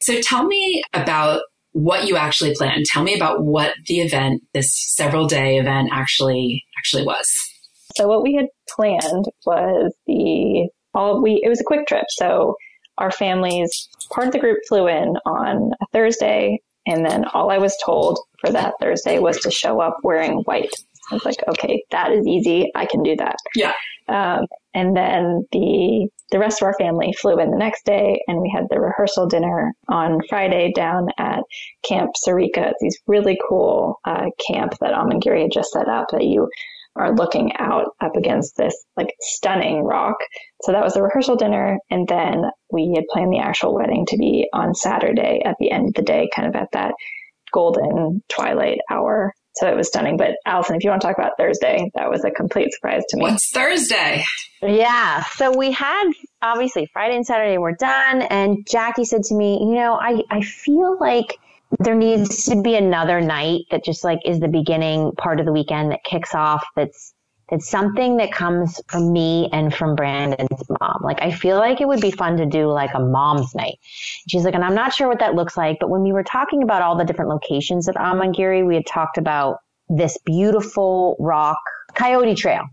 So 0.03 0.21
tell 0.21 0.47
me 0.47 0.83
about 0.93 1.43
what 1.73 2.07
you 2.07 2.17
actually 2.17 2.55
planned. 2.55 2.87
Tell 2.87 3.03
me 3.03 3.15
about 3.15 3.45
what 3.45 3.75
the 3.87 4.01
event, 4.01 4.43
this 4.55 4.73
several 4.95 5.27
day 5.27 5.59
event 5.59 5.91
actually 5.93 6.65
actually 6.79 7.05
was. 7.05 7.27
So 7.97 8.07
what 8.07 8.23
we 8.23 8.35
had 8.35 8.47
planned 8.69 9.27
was 9.45 9.95
the 10.07 10.69
all 10.95 11.23
we 11.23 11.41
it 11.43 11.49
was 11.49 11.61
a 11.61 11.65
quick 11.65 11.87
trip. 11.87 12.07
So 12.11 12.55
our 12.99 13.11
families 13.11 13.89
part 14.11 14.29
of 14.29 14.33
the 14.33 14.39
group 14.39 14.59
flew 14.69 14.87
in 14.87 15.17
on 15.27 15.73
a 15.81 15.87
Thursday 15.93 16.61
and 16.87 17.05
then 17.05 17.25
all 17.27 17.51
I 17.51 17.59
was 17.59 17.77
told 17.85 18.19
for 18.41 18.51
that 18.51 18.75
Thursday 18.81 19.19
was 19.19 19.39
to 19.41 19.51
show 19.51 19.81
up 19.81 19.97
wearing 20.03 20.39
white. 20.45 20.73
I 21.11 21.15
was 21.15 21.25
like, 21.25 21.43
okay, 21.49 21.83
that 21.91 22.13
is 22.13 22.27
easy. 22.27 22.71
I 22.75 22.87
can 22.87 23.03
do 23.03 23.15
that. 23.17 23.37
Yeah. 23.55 23.73
Um, 24.09 24.47
and 24.75 24.97
then 24.97 25.47
the 25.53 26.09
the 26.33 26.39
rest 26.39 26.61
of 26.61 26.67
our 26.67 26.75
family 26.79 27.13
flew 27.21 27.39
in 27.39 27.51
the 27.51 27.57
next 27.57 27.87
day, 27.87 28.21
and 28.27 28.41
we 28.41 28.53
had 28.55 28.65
the 28.69 28.81
rehearsal 28.81 29.27
dinner 29.27 29.73
on 29.89 30.21
Friday 30.29 30.73
down 30.75 31.09
at 31.19 31.41
Camp 31.89 32.11
Sarika. 32.27 32.71
It's 32.71 32.83
these 32.83 32.99
really 33.07 33.39
cool 33.49 34.01
uh, 34.05 34.27
camp 34.51 34.75
that 34.81 34.93
Amangiri 34.93 35.43
had 35.43 35.53
just 35.53 35.71
set 35.71 35.89
up 35.89 36.09
that 36.11 36.25
you 36.25 36.49
are 36.97 37.15
looking 37.15 37.53
out 37.59 37.89
up 38.01 38.17
against 38.17 38.57
this 38.57 38.75
like 38.97 39.11
stunning 39.21 39.85
rock. 39.85 40.17
So 40.63 40.73
that 40.73 40.83
was 40.83 40.95
the 40.95 41.03
rehearsal 41.03 41.37
dinner, 41.37 41.79
and 41.91 42.07
then 42.09 42.45
we 42.73 42.93
had 42.95 43.05
planned 43.13 43.33
the 43.33 43.39
actual 43.39 43.75
wedding 43.75 44.07
to 44.07 44.17
be 44.17 44.49
on 44.53 44.75
Saturday 44.75 45.43
at 45.45 45.57
the 45.61 45.71
end 45.71 45.89
of 45.89 45.95
the 45.95 46.03
day, 46.03 46.29
kind 46.35 46.49
of 46.49 46.55
at 46.55 46.69
that 46.73 46.95
golden 47.53 48.23
twilight 48.29 48.79
hour. 48.91 49.33
So 49.55 49.67
it 49.67 49.77
was 49.77 49.89
stunning. 49.89 50.19
But 50.19 50.33
Alison, 50.45 50.77
if 50.77 50.85
you 50.85 50.91
want 50.91 51.01
to 51.01 51.09
talk 51.09 51.17
about 51.17 51.33
Thursday, 51.39 51.91
that 51.95 52.11
was 52.11 52.25
a 52.25 52.31
complete 52.31 52.73
surprise 52.75 53.03
to 53.09 53.17
me. 53.17 53.23
What's 53.23 53.51
Thursday? 53.51 54.23
Yeah. 54.63 55.23
So 55.25 55.57
we 55.57 55.73
had 55.73 56.11
obviously 56.43 56.89
Friday 56.93 57.17
and 57.17 57.27
Saturday 57.27 57.57
were 57.57 57.75
done. 57.75 58.23
And 58.23 58.67
Jackie 58.71 59.07
said 59.07 59.23
to 59.25 59.35
me, 59.35 59.59
you 59.61 59.75
know, 59.75 59.95
I, 59.95 60.23
I 60.31 60.43
feel 60.43 60.99
like 61.01 61.39
there 61.79 61.95
needs 61.95 62.45
to 62.45 62.63
be 62.63 62.77
another 62.77 63.21
night 63.21 63.63
that 63.71 63.85
just 63.85 64.05
like 64.05 64.21
is 64.25 64.41
the 64.41 64.49
beginning 64.49 65.13
part 65.13 65.41
of 65.41 65.47
the 65.47 65.53
weekend 65.53 65.91
that 65.91 66.05
kicks 66.05 66.35
off 66.35 66.65
that's 66.77 67.15
it's 67.53 67.71
something 67.71 68.17
that 68.17 68.33
comes 68.33 68.81
from 68.89 69.13
me 69.13 69.49
and 69.53 69.73
from 69.73 69.95
Brandon's 69.95 70.69
mom. 70.81 71.01
Like, 71.03 71.23
I 71.23 71.31
feel 71.31 71.59
like 71.59 71.81
it 71.81 71.87
would 71.87 72.01
be 72.01 72.11
fun 72.11 72.37
to 72.39 72.47
do 72.47 72.67
like 72.67 72.91
a 72.95 72.99
mom's 72.99 73.55
night. 73.55 73.79
She's 74.29 74.45
like, 74.45 74.55
and 74.55 74.65
I'm 74.65 74.75
not 74.75 74.93
sure 74.93 75.07
what 75.07 75.21
that 75.21 75.37
looks 75.37 75.57
like, 75.57 75.79
but 75.81 75.89
when 75.89 76.03
we 76.03 76.13
were 76.13 76.25
talking 76.25 76.65
about 76.65 76.83
all 76.83 76.97
the 76.97 77.05
different 77.05 77.31
locations 77.31 77.89
at 77.89 77.95
Amangiri, 77.95 78.67
we 78.67 78.75
had 78.75 78.87
talked 78.87 79.17
about 79.17 79.59
this 79.89 80.19
beautiful 80.25 81.15
rock 81.21 81.59
coyote 81.95 82.35
trail. 82.35 82.65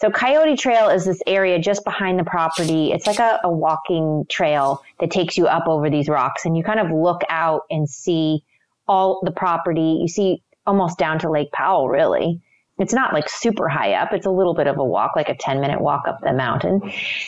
So 0.00 0.10
Coyote 0.10 0.56
Trail 0.56 0.88
is 0.88 1.04
this 1.04 1.22
area 1.26 1.58
just 1.58 1.84
behind 1.84 2.18
the 2.18 2.24
property. 2.24 2.92
It's 2.92 3.06
like 3.06 3.20
a, 3.20 3.40
a 3.44 3.50
walking 3.50 4.26
trail 4.28 4.82
that 5.00 5.10
takes 5.10 5.36
you 5.36 5.46
up 5.46 5.68
over 5.68 5.88
these 5.88 6.08
rocks 6.08 6.44
and 6.44 6.56
you 6.56 6.64
kind 6.64 6.80
of 6.80 6.90
look 6.90 7.22
out 7.28 7.62
and 7.70 7.88
see 7.88 8.42
all 8.88 9.20
the 9.22 9.30
property. 9.30 9.98
You 10.00 10.08
see 10.08 10.42
almost 10.66 10.98
down 10.98 11.20
to 11.20 11.30
Lake 11.30 11.52
Powell, 11.52 11.88
really 11.88 12.40
it's 12.78 12.92
not 12.92 13.12
like 13.12 13.28
super 13.28 13.68
high 13.68 13.94
up. 13.94 14.12
It's 14.12 14.26
a 14.26 14.30
little 14.30 14.54
bit 14.54 14.66
of 14.66 14.78
a 14.78 14.84
walk, 14.84 15.12
like 15.14 15.28
a 15.28 15.36
10 15.36 15.60
minute 15.60 15.80
walk 15.80 16.08
up 16.08 16.20
the 16.22 16.32
mountain. 16.32 16.80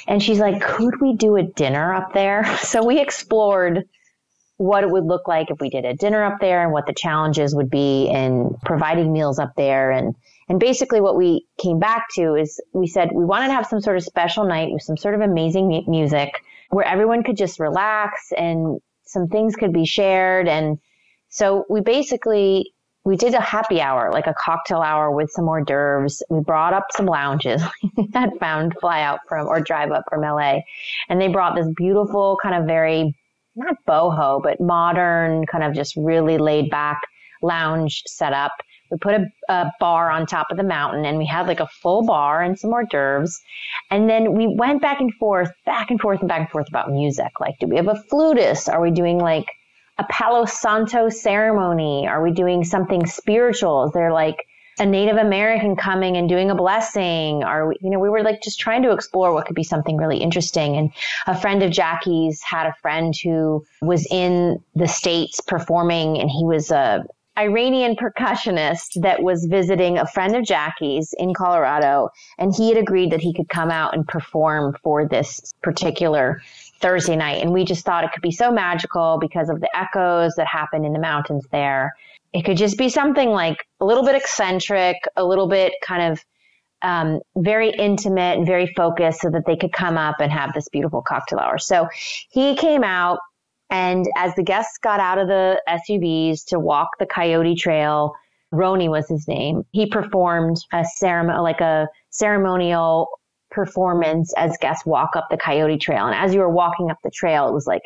And 0.09 0.23
she's 0.23 0.39
like, 0.39 0.61
could 0.61 1.01
we 1.01 1.15
do 1.15 1.37
a 1.37 1.43
dinner 1.43 1.95
up 1.95 2.13
there? 2.13 2.45
So 2.67 2.85
we 2.85 3.01
explored 3.01 3.89
what 4.57 4.83
it 4.83 4.91
would 4.91 5.05
look 5.05 5.29
like 5.29 5.51
if 5.51 5.61
we 5.61 5.71
did 5.71 5.85
a 5.85 5.95
dinner 5.95 6.25
up 6.25 6.41
there 6.41 6.63
and 6.65 6.73
what 6.73 6.87
the 6.87 6.93
challenges 6.93 7.55
would 7.55 7.71
be 7.71 8.09
in 8.09 8.57
providing 8.65 9.13
meals 9.13 9.39
up 9.39 9.53
there. 9.57 9.93
And, 9.93 10.17
and 10.49 10.61
basically 10.61 11.01
what 11.01 11.17
we 11.17 11.47
came 11.59 11.79
back 11.79 12.07
to 12.15 12.35
is 12.35 12.61
we 12.73 12.87
said 12.87 13.11
we 13.13 13.25
wanted 13.25 13.49
to 13.49 13.55
have 13.55 13.67
some 13.67 13.81
sort 13.81 13.97
of 13.97 14.05
special 14.05 14.45
night 14.45 14.73
with 14.73 14.83
some 14.83 14.97
sort 14.97 15.15
of 15.15 15.21
amazing 15.21 15.85
music 15.89 16.41
where 16.71 16.85
everyone 16.85 17.23
could 17.23 17.37
just 17.37 17.59
relax 17.59 18.33
and 18.37 18.81
some 19.05 19.29
things 19.29 19.57
could 19.57 19.73
be 19.73 19.87
shared. 19.87 20.49
And 20.49 20.79
so 21.29 21.65
we 21.69 21.81
basically 21.81 22.73
we 23.05 23.17
did 23.17 23.35
a 23.35 23.41
happy 23.41 23.81
hour, 23.81 24.11
like 24.13 24.27
a 24.27 24.35
cocktail 24.35 24.83
hour 24.83 25.13
with 25.13 25.31
some 25.31 25.49
hors 25.49 25.65
d'oeuvres. 25.65 26.25
We 26.29 26.41
brought 26.41 26.75
up 26.75 26.87
some 26.91 27.07
lounges 27.07 27.63
had 28.15 28.31
found 28.41 28.75
fly 28.81 29.03
out 29.03 29.21
from 29.29 29.47
or 29.47 29.61
drive 29.61 29.93
up 29.93 30.05
from 30.09 30.23
LA. 30.23 30.61
And 31.09 31.21
they 31.21 31.29
brought 31.29 31.55
this 31.55 31.69
beautiful 31.77 32.37
kind 32.43 32.57
of 32.57 32.67
very, 32.67 33.17
not 33.55 33.77
boho, 33.87 34.43
but 34.43 34.61
modern 34.61 35.47
kind 35.47 35.63
of 35.63 35.73
just 35.73 35.95
really 35.97 36.37
laid 36.37 36.69
back 36.69 37.01
lounge 37.43 38.03
setup. 38.09 38.53
We 38.91 38.99
put 38.99 39.15
a, 39.15 39.27
a, 39.49 39.73
bar 39.81 40.11
on 40.11 40.27
top 40.27 40.49
of 40.51 40.57
the 40.57 40.63
mountain 40.63 41.05
and 41.05 41.19
we 41.19 41.27
had 41.27 41.47
like 41.47 41.61
a 41.61 41.67
full 41.67 42.05
bar 42.05 42.43
and 42.43 42.59
some 42.59 42.73
hors 42.73 42.87
d'oeuvres. 42.89 43.41
And 43.91 44.09
then 44.09 44.35
we 44.35 44.47
went 44.47 44.83
back 44.83 45.01
and 45.01 45.13
forth, 45.15 45.51
back 45.65 45.91
and 45.91 46.01
forth 46.01 46.21
and 46.21 46.29
back 46.29 46.41
and 46.41 46.51
forth 46.51 46.69
about 46.69 46.91
music. 46.91 47.41
Like, 47.41 47.59
do 47.59 47.67
we 47.67 47.77
have 47.77 47.89
a 47.89 48.03
flutist? 48.11 48.69
Are 48.69 48.81
we 48.81 48.91
doing 48.91 49.19
like 49.19 49.47
a 49.99 50.05
Palo 50.05 50.45
Santo 50.45 51.09
ceremony? 51.09 52.07
Are 52.07 52.23
we 52.23 52.31
doing 52.31 52.65
something 52.65 53.07
spiritual? 53.07 53.87
Is 53.87 53.93
there 53.93 54.13
like 54.13 54.37
a 54.79 54.85
Native 54.85 55.17
American 55.17 55.75
coming 55.75 56.17
and 56.17 56.29
doing 56.29 56.51
a 56.51 56.55
blessing? 56.55 57.43
Are 57.43 57.69
we, 57.69 57.77
you 57.81 57.91
know, 57.91 57.99
we 57.99 58.11
were 58.11 58.23
like 58.23 58.43
just 58.43 58.61
trying 58.61 58.83
to 58.83 58.93
explore 58.93 59.33
what 59.33 59.47
could 59.47 59.57
be 59.57 59.65
something 59.65 59.97
really 59.97 60.19
interesting. 60.19 60.77
And 60.77 60.93
a 61.27 61.39
friend 61.39 61.63
of 61.63 61.71
Jackie's 61.71 62.43
had 62.43 62.67
a 62.67 62.75
friend 62.83 63.15
who 63.23 63.65
was 63.81 64.07
in 64.11 64.63
the 64.75 64.89
States 64.89 65.41
performing 65.41 66.19
and 66.21 66.31
he 66.31 66.45
was 66.45 66.71
a 66.71 67.05
Iranian 67.39 67.97
percussionist 67.97 69.01
that 69.03 69.23
was 69.23 69.45
visiting 69.47 69.99
a 69.99 70.07
friend 70.07 70.35
of 70.35 70.45
Jackie's 70.45 71.15
in 71.19 71.35
Colorado. 71.35 72.11
And 72.39 72.55
he 72.55 72.69
had 72.69 72.79
agreed 72.79 73.13
that 73.13 73.21
he 73.21 73.35
could 73.35 73.49
come 73.49 73.71
out 73.71 73.95
and 73.95 74.07
perform 74.07 74.77
for 74.83 75.07
this 75.07 75.53
particular 75.63 76.41
Thursday 76.81 77.17
night. 77.17 77.43
And 77.43 77.53
we 77.53 77.65
just 77.65 77.85
thought 77.85 78.05
it 78.05 78.13
could 78.13 78.23
be 78.23 78.31
so 78.31 78.51
magical 78.51 79.19
because 79.21 79.49
of 79.49 79.61
the 79.61 79.77
echoes 79.77 80.35
that 80.37 80.47
happen 80.47 80.85
in 80.85 80.93
the 80.93 80.99
mountains 80.99 81.47
there. 81.53 81.95
It 82.33 82.45
could 82.45 82.57
just 82.57 82.77
be 82.77 82.89
something 82.89 83.31
like 83.31 83.67
a 83.81 83.85
little 83.85 84.05
bit 84.05 84.15
eccentric, 84.15 84.97
a 85.17 85.25
little 85.25 85.49
bit 85.49 85.73
kind 85.83 86.13
of 86.13 86.25
um, 86.83 87.21
very 87.37 87.71
intimate 87.71 88.39
and 88.39 88.47
very 88.47 88.67
focused 88.67 89.21
so 89.21 89.31
that 89.31 89.47
they 89.47 89.57
could 89.57 89.73
come 89.73 89.97
up 89.97 90.17
and 90.21 90.31
have 90.31 90.53
this 90.53 90.69
beautiful 90.69 91.03
cocktail 91.03 91.39
hour. 91.39 91.59
So 91.59 91.89
he 92.31 92.55
came 92.57 92.85
out 92.85 93.19
and 93.71 94.07
as 94.17 94.35
the 94.35 94.43
guests 94.43 94.79
got 94.79 95.01
out 95.01 95.19
of 95.19 95.29
the 95.29 95.61
SUVs 95.69 96.45
to 96.47 96.59
walk 96.59 96.91
the 96.99 97.07
Coyote 97.07 97.57
Trail, 97.57 98.15
Roni 98.53 98.89
was 98.89 99.09
his 99.09 99.27
name. 99.27 99.65
He 99.73 99.87
performed 99.87 100.59
a 100.73 100.85
ceremony, 100.85 101.41
like 101.41 101.61
a 101.61 101.89
ceremonial 102.11 103.09
performance 103.51 104.33
as 104.37 104.57
guests 104.61 104.87
walk 104.87 105.17
up 105.17 105.27
the 105.31 105.37
Coyote 105.37 105.79
Trail. 105.79 106.07
And 106.07 106.15
as 106.15 106.33
you 106.33 106.41
were 106.41 106.51
walking 106.51 106.91
up 106.91 106.99
the 107.03 107.11
trail, 107.11 107.49
it 107.49 107.53
was 107.53 107.67
like 107.67 107.83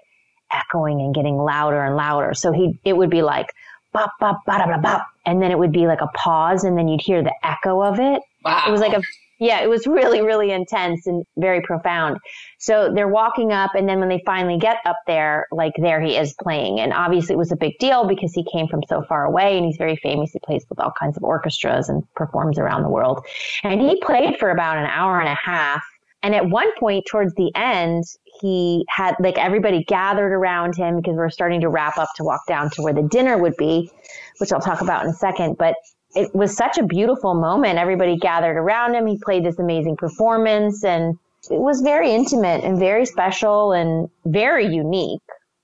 echoing 0.52 1.00
and 1.00 1.14
getting 1.14 1.36
louder 1.36 1.82
and 1.82 1.96
louder. 1.96 2.34
So 2.34 2.52
he, 2.52 2.78
it 2.84 2.96
would 2.96 3.10
be 3.10 3.22
like, 3.22 3.46
bop, 3.92 4.10
bop, 4.20 4.40
bop, 4.46 4.66
bop, 4.66 4.82
bop. 4.82 5.06
And 5.24 5.42
then 5.42 5.50
it 5.50 5.58
would 5.58 5.72
be 5.72 5.86
like 5.86 6.00
a 6.00 6.08
pause 6.08 6.64
and 6.64 6.76
then 6.76 6.88
you'd 6.88 7.02
hear 7.02 7.22
the 7.22 7.34
echo 7.42 7.82
of 7.82 7.98
it. 7.98 8.22
Wow. 8.44 8.64
It 8.66 8.70
was 8.70 8.80
like 8.80 8.92
a 8.92 9.02
yeah, 9.40 9.62
it 9.62 9.68
was 9.68 9.86
really, 9.86 10.20
really 10.20 10.50
intense 10.50 11.06
and 11.06 11.24
very 11.38 11.62
profound. 11.62 12.18
So 12.58 12.92
they're 12.94 13.08
walking 13.08 13.52
up 13.52 13.74
and 13.74 13.88
then 13.88 13.98
when 13.98 14.10
they 14.10 14.22
finally 14.26 14.58
get 14.58 14.76
up 14.84 14.98
there, 15.06 15.46
like 15.50 15.72
there 15.78 15.98
he 15.98 16.14
is 16.14 16.34
playing. 16.42 16.78
And 16.78 16.92
obviously 16.92 17.34
it 17.34 17.38
was 17.38 17.50
a 17.50 17.56
big 17.56 17.78
deal 17.78 18.06
because 18.06 18.34
he 18.34 18.44
came 18.52 18.68
from 18.68 18.82
so 18.86 19.02
far 19.08 19.24
away 19.24 19.56
and 19.56 19.64
he's 19.64 19.78
very 19.78 19.96
famous. 19.96 20.32
He 20.32 20.40
plays 20.40 20.66
with 20.68 20.78
all 20.78 20.92
kinds 21.00 21.16
of 21.16 21.24
orchestras 21.24 21.88
and 21.88 22.02
performs 22.14 22.58
around 22.58 22.82
the 22.82 22.90
world. 22.90 23.24
And 23.62 23.80
he 23.80 23.98
played 24.02 24.38
for 24.38 24.50
about 24.50 24.76
an 24.76 24.84
hour 24.84 25.18
and 25.20 25.28
a 25.28 25.34
half. 25.34 25.82
And 26.22 26.34
at 26.34 26.50
one 26.50 26.68
point 26.78 27.06
towards 27.10 27.34
the 27.36 27.50
end, 27.54 28.04
he 28.42 28.84
had 28.90 29.14
like 29.20 29.38
everybody 29.38 29.84
gathered 29.84 30.34
around 30.34 30.76
him 30.76 30.96
because 30.96 31.16
we're 31.16 31.30
starting 31.30 31.62
to 31.62 31.70
wrap 31.70 31.96
up 31.96 32.10
to 32.16 32.24
walk 32.24 32.42
down 32.46 32.68
to 32.72 32.82
where 32.82 32.92
the 32.92 33.08
dinner 33.10 33.38
would 33.38 33.56
be, 33.56 33.90
which 34.36 34.52
I'll 34.52 34.60
talk 34.60 34.82
about 34.82 35.04
in 35.04 35.10
a 35.10 35.14
second. 35.14 35.56
But 35.56 35.76
it 36.14 36.34
was 36.34 36.56
such 36.56 36.78
a 36.78 36.82
beautiful 36.82 37.34
moment. 37.34 37.78
Everybody 37.78 38.16
gathered 38.16 38.56
around 38.56 38.94
him. 38.94 39.06
He 39.06 39.18
played 39.18 39.44
this 39.44 39.58
amazing 39.58 39.96
performance 39.96 40.84
and 40.84 41.18
it 41.50 41.60
was 41.60 41.80
very 41.80 42.12
intimate 42.12 42.64
and 42.64 42.78
very 42.78 43.06
special 43.06 43.72
and 43.72 44.10
very 44.24 44.66
unique. 44.66 45.22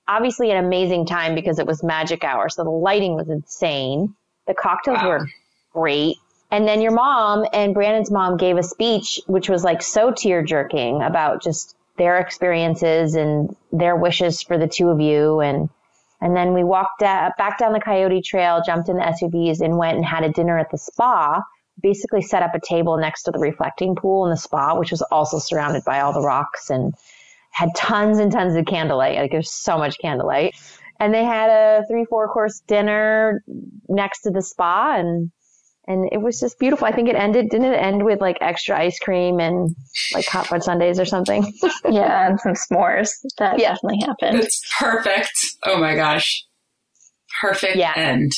Obviously 0.09 0.51
an 0.51 0.65
amazing 0.65 1.07
time 1.07 1.35
because 1.35 1.59
it 1.59 1.67
was 1.67 1.83
magic 1.83 2.23
hour. 2.25 2.49
So 2.49 2.65
the 2.65 2.71
lighting 2.71 3.15
was 3.15 3.29
insane. 3.29 4.15
The 4.47 4.55
cocktails 4.55 4.99
wow. 4.99 5.09
were 5.09 5.29
great. 5.73 6.17
And 6.51 6.67
then 6.67 6.81
your 6.81 6.93
mom 6.93 7.45
and 7.53 7.75
Brandon's 7.75 8.11
mom 8.11 8.37
gave 8.37 8.57
a 8.57 8.63
speech, 8.63 9.21
which 9.27 9.49
was 9.49 9.65
like 9.65 9.83
so 9.83 10.13
tear 10.13 10.43
jerking 10.45 11.03
about 11.03 11.43
just 11.43 11.75
their 11.99 12.19
experiences 12.19 13.15
and 13.15 13.55
their 13.73 13.97
wishes 13.97 14.43
for 14.43 14.57
the 14.57 14.69
two 14.69 14.89
of 14.91 15.01
you. 15.01 15.41
And, 15.41 15.69
and 16.27 16.37
then 16.37 16.53
we 16.53 16.65
walked 16.65 16.99
back 16.99 17.57
down 17.57 17.73
the 17.73 17.79
Coyote 17.79 18.21
Trail, 18.21 18.61
jumped 18.61 18.89
in 18.89 18.97
the 18.97 19.03
SUVs 19.05 19.61
and 19.61 19.79
went 19.79 19.97
and 19.97 20.05
had 20.05 20.25
a 20.25 20.33
dinner 20.33 20.59
at 20.59 20.73
the 20.73 20.77
spa. 20.77 21.41
Basically 21.81 22.21
set 22.21 22.43
up 22.43 22.53
a 22.53 22.59
table 22.59 22.97
next 22.97 23.23
to 23.25 23.31
the 23.31 23.39
reflecting 23.39 23.95
pool 23.95 24.25
in 24.25 24.31
the 24.31 24.37
spa, 24.37 24.77
which 24.77 24.91
was 24.91 25.03
also 25.03 25.39
surrounded 25.39 25.85
by 25.85 26.01
all 26.01 26.13
the 26.13 26.21
rocks 26.21 26.69
and 26.69 26.95
had 27.53 27.69
tons 27.77 28.19
and 28.19 28.33
tons 28.33 28.57
of 28.57 28.67
candlelight. 28.67 29.17
Like 29.21 29.31
there's 29.31 29.53
so 29.53 29.79
much 29.79 30.01
candlelight. 30.01 30.57
And 30.99 31.15
they 31.15 31.23
had 31.23 31.49
a 31.49 31.85
three, 31.89 32.05
four 32.07 32.27
course 32.27 32.59
dinner 32.67 33.45
next 33.89 34.23
to 34.23 34.31
the 34.31 34.43
spa 34.43 34.97
and 34.99 35.31
and 35.89 36.09
it 36.11 36.21
was 36.21 36.41
just 36.41 36.59
beautiful. 36.59 36.87
I 36.87 36.93
think 36.93 37.09
it 37.09 37.15
ended, 37.15 37.49
didn't 37.49 37.73
it 37.73 37.77
end 37.77 38.05
with 38.05 38.21
like 38.21 38.39
extra 38.41 38.79
ice 38.79 38.99
cream 38.99 39.39
and 39.39 39.75
like 40.13 40.27
hot 40.27 40.49
fudge 40.49 40.63
sundaes 40.63 40.99
or 40.99 41.05
something? 41.05 41.53
yeah, 41.89 42.29
and 42.29 42.41
some 42.41 42.55
s'mores. 42.55 43.11
That 43.39 43.61
yeah. 43.61 43.75
definitely 43.75 44.01
happened. 44.05 44.41
It's 44.41 44.61
perfect. 44.79 45.39
Oh 45.65 45.79
my 45.79 45.95
gosh. 45.95 46.45
Perfect 47.41 47.77
yeah. 47.77 47.93
end. 47.95 48.33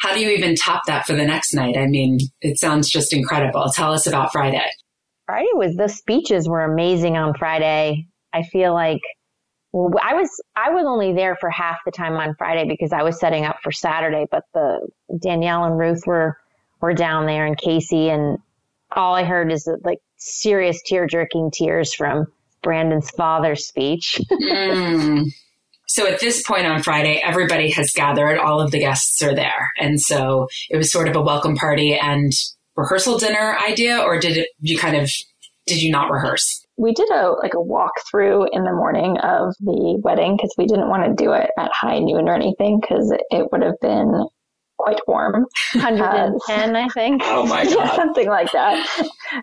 How 0.00 0.14
do 0.14 0.20
you 0.20 0.30
even 0.30 0.56
top 0.56 0.82
that 0.86 1.06
for 1.06 1.14
the 1.14 1.24
next 1.24 1.54
night? 1.54 1.76
I 1.76 1.86
mean, 1.86 2.18
it 2.40 2.58
sounds 2.58 2.90
just 2.90 3.12
incredible. 3.12 3.66
Tell 3.74 3.92
us 3.92 4.06
about 4.06 4.32
Friday. 4.32 4.64
Friday 5.26 5.48
was 5.54 5.76
the 5.76 5.88
speeches 5.88 6.48
were 6.48 6.64
amazing 6.64 7.16
on 7.16 7.34
Friday. 7.38 8.06
I 8.32 8.42
feel 8.42 8.74
like 8.74 9.00
well, 9.72 9.92
I 10.02 10.14
was 10.14 10.28
I 10.56 10.70
was 10.70 10.84
only 10.86 11.12
there 11.12 11.36
for 11.36 11.48
half 11.48 11.78
the 11.84 11.92
time 11.92 12.14
on 12.14 12.34
Friday 12.36 12.66
because 12.66 12.92
I 12.92 13.02
was 13.02 13.20
setting 13.20 13.44
up 13.44 13.58
for 13.62 13.70
Saturday, 13.70 14.26
but 14.30 14.42
the 14.52 14.88
Danielle 15.22 15.64
and 15.64 15.78
Ruth 15.78 16.02
were 16.06 16.36
were 16.80 16.94
down 16.94 17.26
there 17.26 17.46
and 17.46 17.56
Casey 17.56 18.08
and 18.08 18.38
all 18.92 19.14
I 19.14 19.24
heard 19.24 19.52
is 19.52 19.68
like 19.84 19.98
serious 20.16 20.82
tear 20.84 21.06
jerking 21.06 21.50
tears 21.52 21.94
from 21.94 22.26
Brandon's 22.62 23.10
father's 23.10 23.66
speech. 23.66 24.20
mm. 24.30 25.30
So 25.90 26.06
at 26.06 26.20
this 26.20 26.46
point 26.46 26.68
on 26.68 26.84
Friday, 26.84 27.20
everybody 27.20 27.68
has 27.72 27.90
gathered. 27.90 28.38
All 28.38 28.60
of 28.60 28.70
the 28.70 28.78
guests 28.78 29.20
are 29.22 29.34
there. 29.34 29.72
And 29.76 30.00
so 30.00 30.46
it 30.70 30.76
was 30.76 30.92
sort 30.92 31.08
of 31.08 31.16
a 31.16 31.20
welcome 31.20 31.56
party 31.56 31.98
and 32.00 32.30
rehearsal 32.76 33.18
dinner 33.18 33.56
idea, 33.58 33.98
or 33.98 34.20
did 34.20 34.36
it, 34.36 34.50
you 34.60 34.78
kind 34.78 34.96
of, 34.96 35.10
did 35.66 35.82
you 35.82 35.90
not 35.90 36.12
rehearse? 36.12 36.64
We 36.76 36.92
did 36.94 37.10
a, 37.10 37.32
like 37.42 37.54
a 37.54 37.60
walk 37.60 37.94
through 38.08 38.46
in 38.52 38.62
the 38.62 38.72
morning 38.72 39.18
of 39.18 39.52
the 39.58 40.00
wedding 40.04 40.36
because 40.36 40.54
we 40.56 40.66
didn't 40.66 40.90
want 40.90 41.04
to 41.06 41.24
do 41.24 41.32
it 41.32 41.50
at 41.58 41.72
high 41.72 41.98
noon 41.98 42.28
or 42.28 42.36
anything 42.36 42.78
because 42.80 43.12
it 43.30 43.50
would 43.50 43.62
have 43.62 43.80
been 43.82 44.28
quite 44.82 45.00
warm. 45.06 45.46
110, 45.74 46.76
uh, 46.76 46.78
I 46.78 46.88
think. 46.88 47.22
Oh 47.30 47.46
my 47.46 47.64
God. 47.64 47.74
Yeah, 47.74 47.94
something 47.94 48.28
like 48.28 48.50
that. 48.52 48.74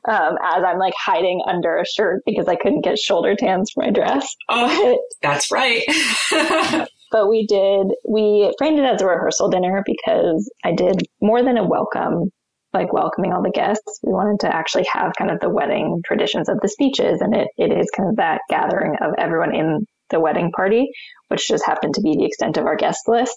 Um, 0.08 0.38
as 0.44 0.64
I'm 0.64 0.78
like 0.78 0.94
hiding 0.98 1.42
under 1.48 1.78
a 1.78 1.86
shirt 1.86 2.22
because 2.26 2.48
I 2.48 2.56
couldn't 2.56 2.84
get 2.84 3.00
shoulder 3.00 3.36
tans 3.36 3.72
for 3.74 3.84
my 3.84 3.92
dress. 3.92 4.28
Oh, 4.50 5.00
that's 5.22 5.52
right. 5.52 5.84
but 7.12 7.30
we 7.30 7.46
did, 7.48 7.88
we 8.08 8.54
framed 8.58 8.80
it 8.80 8.86
as 8.86 9.02
a 9.02 9.06
rehearsal 9.06 9.50
dinner 9.50 9.84
because 9.86 10.52
I 10.64 10.74
did 10.74 11.02
more 11.22 11.44
than 11.44 11.58
a 11.58 11.68
welcome, 11.68 12.32
like 12.74 12.92
welcoming 12.92 13.32
all 13.32 13.42
the 13.42 13.52
guests. 13.52 14.00
We 14.04 14.12
wanted 14.14 14.42
to 14.42 14.56
actually 14.56 14.86
have 14.92 15.14
kind 15.18 15.32
of 15.32 15.40
the 15.40 15.50
wedding 15.50 16.02
traditions 16.06 16.50
of 16.50 16.60
the 16.62 16.70
speeches 16.70 17.22
and 17.22 17.36
it, 17.36 17.48
it 17.58 17.72
is 17.72 17.90
kind 17.96 18.10
of 18.10 18.18
that 18.18 18.42
gathering 18.50 18.96
of 19.02 19.14
everyone 19.18 19.56
in 19.56 19.86
the 20.10 20.20
wedding 20.20 20.52
party, 20.52 20.90
which 21.28 21.48
just 21.48 21.66
happened 21.66 21.94
to 21.96 22.02
be 22.02 22.16
the 22.16 22.26
extent 22.26 22.58
of 22.58 22.66
our 22.66 22.76
guest 22.76 23.08
list. 23.08 23.36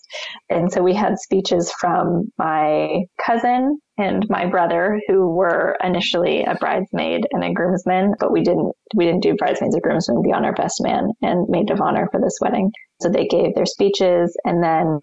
And 0.48 0.70
so 0.72 0.82
we 0.82 0.94
had 0.94 1.18
speeches 1.18 1.72
from 1.72 2.30
my 2.38 3.04
cousin 3.24 3.78
and 3.98 4.26
my 4.28 4.46
brother 4.46 5.00
who 5.06 5.28
were 5.34 5.76
initially 5.82 6.44
a 6.44 6.54
bridesmaid 6.54 7.26
and 7.32 7.44
a 7.44 7.52
groomsman, 7.52 8.14
but 8.18 8.32
we 8.32 8.42
didn't, 8.42 8.72
we 8.94 9.04
didn't 9.06 9.22
do 9.22 9.34
bridesmaids 9.34 9.76
or 9.76 9.80
groomsmen 9.80 10.22
beyond 10.22 10.44
our 10.44 10.54
best 10.54 10.82
man 10.82 11.10
and 11.22 11.48
maid 11.48 11.70
of 11.70 11.80
honor 11.80 12.08
for 12.10 12.20
this 12.20 12.38
wedding. 12.40 12.70
So 13.00 13.08
they 13.08 13.26
gave 13.26 13.54
their 13.54 13.66
speeches 13.66 14.36
and 14.44 14.62
then 14.62 15.00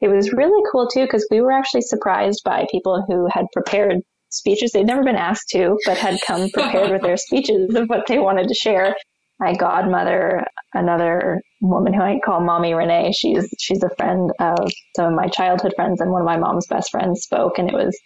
it 0.00 0.08
was 0.08 0.32
really 0.32 0.62
cool 0.70 0.88
too 0.88 1.04
because 1.04 1.26
we 1.30 1.40
were 1.40 1.52
actually 1.52 1.82
surprised 1.82 2.42
by 2.44 2.66
people 2.70 3.04
who 3.06 3.26
had 3.32 3.46
prepared 3.52 4.00
speeches 4.28 4.72
they'd 4.72 4.86
never 4.86 5.04
been 5.04 5.16
asked 5.16 5.48
to, 5.50 5.78
but 5.86 5.96
had 5.96 6.20
come 6.26 6.50
prepared 6.52 6.90
with 6.90 7.02
their 7.02 7.16
speeches 7.16 7.74
of 7.74 7.88
what 7.88 8.06
they 8.06 8.18
wanted 8.18 8.48
to 8.48 8.54
share 8.54 8.94
my 9.40 9.54
godmother, 9.54 10.44
another 10.72 11.40
woman 11.60 11.92
who 11.92 12.00
I 12.00 12.20
call 12.24 12.40
Mommy 12.40 12.74
Renee. 12.74 13.12
She's 13.12 13.48
she's 13.58 13.82
a 13.82 13.94
friend 13.96 14.30
of 14.38 14.70
some 14.96 15.06
of 15.06 15.14
my 15.14 15.28
childhood 15.28 15.72
friends 15.76 16.00
and 16.00 16.10
one 16.10 16.22
of 16.22 16.26
my 16.26 16.36
mom's 16.36 16.66
best 16.66 16.90
friends 16.90 17.22
spoke, 17.22 17.58
and 17.58 17.68
it 17.68 17.74
was 17.74 17.96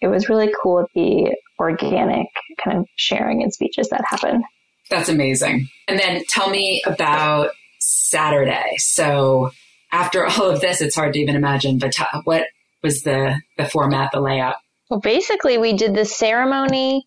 it 0.00 0.08
was 0.08 0.28
really 0.28 0.52
cool 0.62 0.86
the 0.94 1.34
organic 1.58 2.26
kind 2.62 2.78
of 2.78 2.86
sharing 2.96 3.42
and 3.42 3.52
speeches 3.52 3.88
that 3.90 4.04
happened. 4.08 4.44
That's 4.90 5.08
amazing. 5.08 5.68
And 5.88 5.98
then 5.98 6.24
tell 6.28 6.50
me 6.50 6.82
about 6.86 7.50
Saturday. 7.78 8.74
So 8.78 9.50
after 9.92 10.26
all 10.26 10.50
of 10.50 10.60
this, 10.60 10.80
it's 10.80 10.96
hard 10.96 11.12
to 11.14 11.20
even 11.20 11.36
imagine. 11.36 11.78
But 11.78 11.92
t- 11.92 12.04
what 12.24 12.46
was 12.82 13.02
the 13.02 13.40
the 13.58 13.68
format, 13.68 14.10
the 14.12 14.20
layout? 14.20 14.56
Well, 14.90 15.00
basically, 15.00 15.58
we 15.58 15.74
did 15.74 15.94
the 15.94 16.04
ceremony 16.04 17.06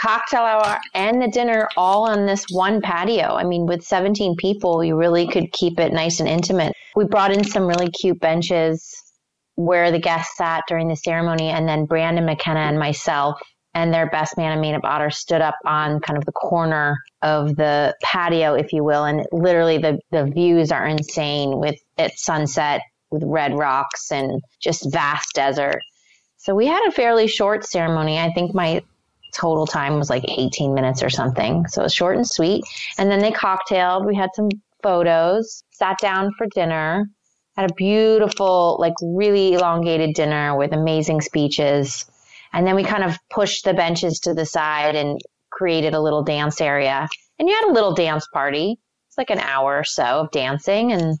cocktail 0.00 0.42
hour 0.42 0.78
and 0.94 1.20
the 1.20 1.28
dinner 1.28 1.68
all 1.76 2.08
on 2.08 2.26
this 2.26 2.46
one 2.50 2.80
patio. 2.80 3.34
I 3.34 3.44
mean, 3.44 3.66
with 3.66 3.82
17 3.82 4.36
people, 4.36 4.82
you 4.82 4.96
really 4.96 5.26
could 5.26 5.52
keep 5.52 5.78
it 5.78 5.92
nice 5.92 6.20
and 6.20 6.28
intimate. 6.28 6.72
We 6.96 7.04
brought 7.04 7.32
in 7.32 7.44
some 7.44 7.66
really 7.66 7.90
cute 7.90 8.20
benches 8.20 8.96
where 9.56 9.90
the 9.90 9.98
guests 10.00 10.36
sat 10.36 10.64
during 10.68 10.88
the 10.88 10.96
ceremony, 10.96 11.48
and 11.48 11.68
then 11.68 11.84
Brandon 11.84 12.24
McKenna 12.24 12.60
and 12.60 12.78
myself 12.78 13.38
and 13.74 13.92
their 13.92 14.08
best 14.10 14.36
man 14.36 14.52
and 14.52 14.60
maid 14.60 14.74
of 14.74 14.80
honor 14.84 15.10
stood 15.10 15.40
up 15.40 15.54
on 15.64 16.00
kind 16.00 16.16
of 16.18 16.24
the 16.24 16.32
corner 16.32 16.96
of 17.22 17.54
the 17.56 17.94
patio, 18.02 18.54
if 18.54 18.72
you 18.72 18.82
will. 18.82 19.04
And 19.04 19.24
literally 19.32 19.78
the, 19.78 19.98
the 20.10 20.24
views 20.24 20.72
are 20.72 20.86
insane 20.86 21.58
with 21.58 21.76
at 21.98 22.18
sunset 22.18 22.80
with 23.10 23.22
red 23.24 23.56
rocks 23.56 24.10
and 24.10 24.40
just 24.60 24.90
vast 24.90 25.34
desert. 25.34 25.80
So 26.38 26.54
we 26.54 26.66
had 26.66 26.84
a 26.88 26.92
fairly 26.92 27.26
short 27.26 27.64
ceremony. 27.64 28.18
I 28.18 28.32
think 28.32 28.54
my 28.54 28.82
total 29.34 29.66
time 29.66 29.98
was 29.98 30.10
like 30.10 30.24
18 30.28 30.74
minutes 30.74 31.02
or 31.02 31.10
something. 31.10 31.66
So 31.68 31.82
it 31.82 31.84
was 31.84 31.94
short 31.94 32.16
and 32.16 32.26
sweet. 32.26 32.64
And 32.98 33.10
then 33.10 33.20
they 33.20 33.30
cocktailed. 33.30 34.06
We 34.06 34.16
had 34.16 34.30
some 34.34 34.48
photos, 34.82 35.64
sat 35.70 35.98
down 35.98 36.32
for 36.36 36.46
dinner, 36.54 37.08
had 37.56 37.70
a 37.70 37.74
beautiful, 37.74 38.76
like 38.80 38.94
really 39.02 39.54
elongated 39.54 40.14
dinner 40.14 40.56
with 40.56 40.72
amazing 40.72 41.20
speeches. 41.20 42.06
And 42.52 42.66
then 42.66 42.74
we 42.74 42.84
kind 42.84 43.04
of 43.04 43.16
pushed 43.30 43.64
the 43.64 43.74
benches 43.74 44.20
to 44.20 44.34
the 44.34 44.46
side 44.46 44.96
and 44.96 45.20
created 45.50 45.94
a 45.94 46.00
little 46.00 46.24
dance 46.24 46.60
area. 46.60 47.08
And 47.38 47.48
you 47.48 47.54
had 47.54 47.70
a 47.70 47.72
little 47.72 47.94
dance 47.94 48.26
party. 48.32 48.78
It's 49.08 49.18
like 49.18 49.30
an 49.30 49.40
hour 49.40 49.78
or 49.78 49.84
so 49.84 50.04
of 50.04 50.30
dancing 50.30 50.92
and 50.92 51.18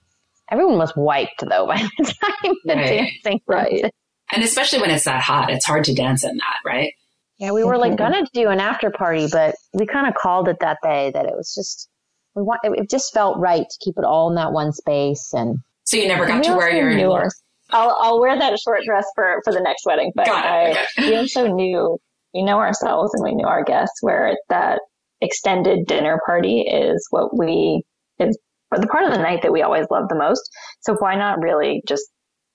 everyone 0.50 0.78
was 0.78 0.92
wiped 0.96 1.44
though 1.48 1.66
by 1.68 1.76
the 1.98 2.04
time 2.04 2.54
the 2.64 2.74
right. 2.74 2.88
dancing. 2.88 3.40
Right. 3.46 3.92
And 4.32 4.42
especially 4.44 4.80
when 4.80 4.90
it's 4.90 5.04
that 5.04 5.22
hot, 5.22 5.50
it's 5.50 5.64
hard 5.64 5.84
to 5.84 5.94
dance 5.94 6.24
in 6.24 6.36
that, 6.36 6.56
right? 6.64 6.92
Yeah, 7.40 7.52
we 7.52 7.64
were 7.64 7.78
like 7.78 7.96
gonna 7.96 8.26
do 8.34 8.48
an 8.48 8.60
after 8.60 8.90
party, 8.90 9.26
but 9.32 9.54
we 9.72 9.86
kind 9.86 10.06
of 10.06 10.14
called 10.14 10.48
it 10.48 10.58
that 10.60 10.76
day 10.82 11.10
that 11.14 11.24
it 11.24 11.34
was 11.34 11.54
just 11.54 11.88
we 12.34 12.42
want 12.42 12.60
it 12.64 12.90
just 12.90 13.12
felt 13.14 13.38
right 13.38 13.64
to 13.68 13.78
keep 13.84 13.96
it 13.96 14.04
all 14.04 14.28
in 14.28 14.36
that 14.36 14.52
one 14.52 14.72
space 14.72 15.32
and. 15.32 15.58
So 15.84 15.96
you 15.96 16.06
never 16.06 16.26
got 16.26 16.44
to 16.44 16.54
wear 16.54 16.70
your 16.70 16.90
anymore. 16.90 17.30
I'll 17.70 17.96
I'll 17.98 18.20
wear 18.20 18.38
that 18.38 18.58
short 18.60 18.82
dress 18.84 19.06
for 19.14 19.40
for 19.42 19.52
the 19.52 19.60
next 19.60 19.86
wedding, 19.86 20.12
but 20.14 20.28
I 20.28 20.70
okay. 20.70 20.86
we 20.98 21.16
also 21.16 21.46
knew 21.46 21.98
we 22.34 22.42
know 22.42 22.58
ourselves 22.58 23.12
and 23.14 23.24
we 23.24 23.34
knew 23.34 23.46
our 23.46 23.64
guests 23.64 24.02
where 24.02 24.36
that 24.50 24.80
extended 25.22 25.86
dinner 25.86 26.20
party 26.26 26.60
is 26.60 27.06
what 27.10 27.36
we 27.36 27.82
is 28.18 28.38
the 28.70 28.86
part 28.86 29.04
of 29.04 29.12
the 29.12 29.18
night 29.18 29.40
that 29.42 29.52
we 29.52 29.62
always 29.62 29.86
love 29.90 30.08
the 30.08 30.14
most. 30.14 30.42
So 30.80 30.94
why 30.98 31.16
not 31.16 31.40
really 31.40 31.82
just 31.88 32.04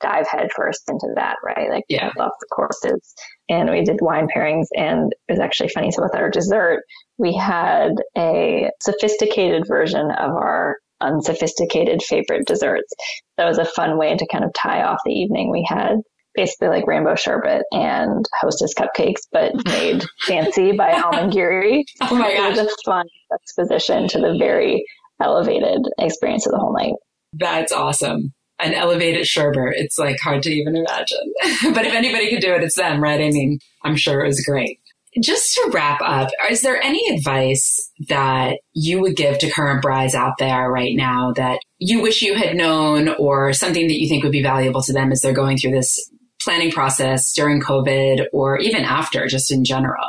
dive 0.02 0.28
headfirst 0.30 0.84
into 0.90 1.08
that, 1.16 1.36
right? 1.44 1.70
Like, 1.70 1.84
yeah. 1.90 2.12
love 2.18 2.32
the 2.40 2.48
courses. 2.52 3.14
And 3.50 3.70
we 3.70 3.84
did 3.84 4.00
wine 4.02 4.28
pairings, 4.36 4.68
and 4.76 5.14
it 5.28 5.34
was 5.34 5.40
actually 5.40 5.70
funny. 5.70 5.92
So, 5.92 6.04
with 6.04 6.16
our 6.16 6.30
dessert, 6.30 6.82
we 7.18 7.34
had 7.36 7.92
a 8.18 8.70
sophisticated 8.82 9.64
version 9.68 10.12
of 10.12 10.32
our 10.32 10.78
unsophisticated 11.02 12.02
favorite 12.02 12.48
desserts. 12.48 12.92
That 13.38 13.46
was 13.46 13.58
a 13.58 13.66
fun 13.66 13.98
way 13.98 14.16
to 14.16 14.28
kind 14.32 14.44
of 14.44 14.54
tie 14.54 14.84
off 14.84 15.00
the 15.06 15.14
evening. 15.14 15.52
We 15.52 15.66
had 15.68 15.98
basically 16.36 16.68
like 16.68 16.88
rainbow 16.88 17.16
sherbet 17.16 17.64
and 17.72 18.26
hostess 18.40 18.74
cupcakes, 18.74 19.22
but 19.32 19.54
made 19.66 20.04
fancy 20.22 20.74
by 20.74 20.92
Amangiri. 20.92 21.84
Oh 22.02 22.16
my 22.16 22.34
gosh. 22.34 22.58
It 22.58 22.62
was 22.62 22.74
a 22.74 22.76
fun 22.86 23.06
exposition 23.34 24.08
to 24.10 24.20
the 24.20 24.36
very 24.38 24.84
elevated 25.22 25.86
experience 26.00 26.46
of 26.46 26.52
the 26.52 26.60
whole 26.60 26.74
night. 26.74 26.94
That's 27.34 27.72
awesome 27.72 28.34
an 28.60 28.74
elevated 28.74 29.26
sherbet. 29.28 29.74
It's 29.76 29.98
like 29.98 30.18
hard 30.24 30.44
to 30.44 30.52
even 30.52 30.76
imagine. 30.76 31.34
but 31.74 31.86
if 31.86 31.94
anybody 31.94 32.30
could 32.30 32.42
do 32.42 32.54
it, 32.54 32.64
it's 32.64 32.76
them, 32.76 33.02
right? 33.02 33.22
I 33.22 33.30
mean, 33.30 33.60
I'm 33.84 33.96
sure 33.96 34.24
it 34.24 34.28
was 34.28 34.46
great. 34.46 34.80
Just 35.22 35.54
to 35.56 35.72
wrap 35.74 36.02
up, 36.04 36.30
is 36.50 36.62
there 36.62 36.82
any 36.82 37.02
advice 37.16 37.90
that 38.10 38.58
you 38.74 39.00
would 39.00 39.16
give 39.16 39.38
to 39.40 39.50
current 39.50 39.82
brides 39.82 40.14
out 40.14 40.34
there 40.40 40.70
right 40.70 40.94
now 40.94 41.32
that 41.34 41.60
you 41.78 42.02
wish 42.02 42.22
you 42.22 42.36
had 42.36 42.58
known 42.58 43.08
or 43.18 43.54
something 43.54 43.88
that 43.88 43.98
you 43.98 44.10
think 44.10 44.24
would 44.24 44.34
be 44.34 44.44
valuable 44.44 44.82
to 44.82 44.92
them 44.92 45.14
as 45.14 45.22
they're 45.22 45.32
going 45.32 45.58
through 45.58 45.72
this 45.72 46.12
planning 46.42 46.70
process 46.70 47.32
during 47.34 47.62
COVID 47.62 48.26
or 48.34 48.58
even 48.58 48.84
after, 48.84 49.26
just 49.28 49.52
in 49.52 49.64
general? 49.64 50.04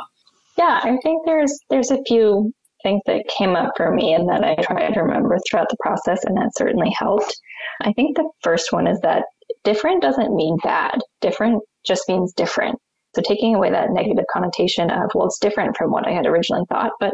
Yeah, 0.57 0.79
I 0.83 0.97
think 1.03 1.25
there's 1.25 1.57
there's 1.69 1.91
a 1.91 2.03
few 2.05 2.51
things 2.83 3.01
that 3.05 3.25
came 3.27 3.55
up 3.55 3.73
for 3.75 3.93
me 3.93 4.13
and 4.13 4.29
that 4.29 4.43
I 4.43 4.55
tried 4.61 4.93
to 4.93 5.01
remember 5.01 5.37
throughout 5.49 5.69
the 5.69 5.77
process, 5.79 6.23
and 6.23 6.35
that 6.37 6.55
certainly 6.55 6.89
helped. 6.97 7.35
I 7.81 7.93
think 7.93 8.15
the 8.15 8.29
first 8.41 8.71
one 8.71 8.87
is 8.87 8.99
that 9.01 9.23
different 9.63 10.01
doesn't 10.01 10.35
mean 10.35 10.57
bad. 10.63 10.99
Different 11.21 11.61
just 11.85 12.03
means 12.07 12.33
different. 12.33 12.77
So 13.15 13.21
taking 13.21 13.55
away 13.55 13.71
that 13.71 13.91
negative 13.91 14.25
connotation 14.31 14.91
of, 14.91 15.09
well, 15.15 15.27
it's 15.27 15.39
different 15.39 15.75
from 15.77 15.91
what 15.91 16.07
I 16.07 16.11
had 16.11 16.25
originally 16.25 16.65
thought, 16.69 16.91
but 16.99 17.13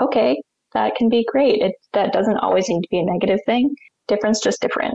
okay, 0.00 0.40
that 0.74 0.94
can 0.94 1.08
be 1.08 1.26
great. 1.30 1.60
It, 1.62 1.72
that 1.92 2.12
doesn't 2.12 2.38
always 2.38 2.68
need 2.68 2.82
to 2.82 2.88
be 2.90 3.00
a 3.00 3.04
negative 3.04 3.40
thing. 3.46 3.74
Difference, 4.06 4.40
just 4.40 4.60
different. 4.60 4.94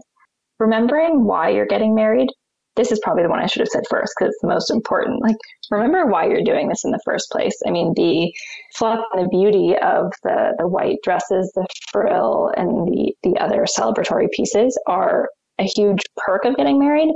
Remembering 0.59 1.25
why 1.25 1.49
you're 1.49 1.65
getting 1.65 1.93
married. 1.93 2.29
This 2.75 2.91
is 2.91 2.99
probably 3.03 3.23
the 3.23 3.29
one 3.29 3.39
I 3.39 3.45
should 3.45 3.61
have 3.61 3.69
said 3.69 3.83
first 3.89 4.13
because 4.17 4.33
it's 4.33 4.41
the 4.41 4.47
most 4.47 4.69
important. 4.69 5.21
Like, 5.21 5.37
remember 5.71 6.05
why 6.05 6.27
you're 6.27 6.43
doing 6.43 6.67
this 6.67 6.83
in 6.83 6.91
the 6.91 7.01
first 7.05 7.29
place. 7.31 7.55
I 7.65 7.71
mean, 7.71 7.93
the 7.95 8.31
fluff 8.75 8.99
and 9.13 9.25
the 9.25 9.29
beauty 9.29 9.75
of 9.77 10.11
the, 10.23 10.53
the 10.59 10.67
white 10.67 10.97
dresses, 11.03 11.51
the 11.55 11.65
frill, 11.91 12.51
and 12.57 12.87
the, 12.87 13.13
the 13.23 13.37
other 13.39 13.65
celebratory 13.65 14.29
pieces 14.31 14.77
are 14.87 15.29
a 15.59 15.63
huge 15.63 16.01
perk 16.17 16.45
of 16.45 16.57
getting 16.57 16.79
married, 16.79 17.13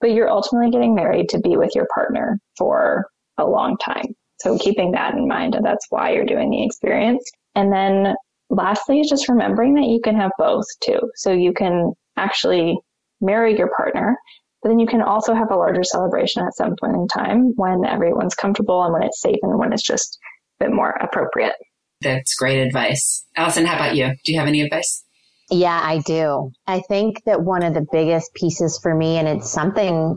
but 0.00 0.12
you're 0.12 0.30
ultimately 0.30 0.70
getting 0.70 0.94
married 0.94 1.28
to 1.30 1.40
be 1.40 1.56
with 1.56 1.74
your 1.74 1.86
partner 1.92 2.38
for 2.56 3.06
a 3.38 3.44
long 3.44 3.76
time. 3.78 4.06
So 4.38 4.58
keeping 4.58 4.92
that 4.92 5.14
in 5.14 5.26
mind, 5.26 5.56
that's 5.62 5.86
why 5.90 6.12
you're 6.12 6.26
doing 6.26 6.50
the 6.50 6.64
experience. 6.64 7.28
And 7.54 7.72
then 7.72 8.14
lastly 8.50 9.02
just 9.08 9.28
remembering 9.28 9.74
that 9.74 9.86
you 9.86 10.00
can 10.02 10.16
have 10.16 10.30
both 10.38 10.66
too. 10.80 11.00
So 11.16 11.32
you 11.32 11.52
can 11.52 11.92
actually 12.16 12.78
marry 13.20 13.56
your 13.56 13.70
partner, 13.76 14.16
but 14.64 14.70
then 14.70 14.78
you 14.78 14.86
can 14.86 15.02
also 15.02 15.34
have 15.34 15.50
a 15.50 15.56
larger 15.56 15.84
celebration 15.84 16.42
at 16.42 16.54
some 16.54 16.74
point 16.80 16.96
in 16.96 17.06
time 17.06 17.52
when 17.56 17.84
everyone's 17.84 18.34
comfortable 18.34 18.82
and 18.82 18.94
when 18.94 19.02
it's 19.02 19.20
safe 19.20 19.36
and 19.42 19.58
when 19.58 19.74
it's 19.74 19.82
just 19.82 20.18
a 20.58 20.64
bit 20.64 20.74
more 20.74 20.92
appropriate. 21.02 21.52
That's 22.00 22.34
great 22.34 22.60
advice. 22.60 23.26
Alison, 23.36 23.66
how 23.66 23.74
about 23.74 23.94
you? 23.94 24.14
Do 24.24 24.32
you 24.32 24.38
have 24.38 24.48
any 24.48 24.62
advice? 24.62 25.04
Yeah, 25.50 25.78
I 25.84 25.98
do. 25.98 26.50
I 26.66 26.80
think 26.80 27.24
that 27.24 27.42
one 27.42 27.62
of 27.62 27.74
the 27.74 27.86
biggest 27.92 28.32
pieces 28.32 28.80
for 28.82 28.94
me, 28.94 29.18
and 29.18 29.28
it's 29.28 29.50
something 29.50 30.16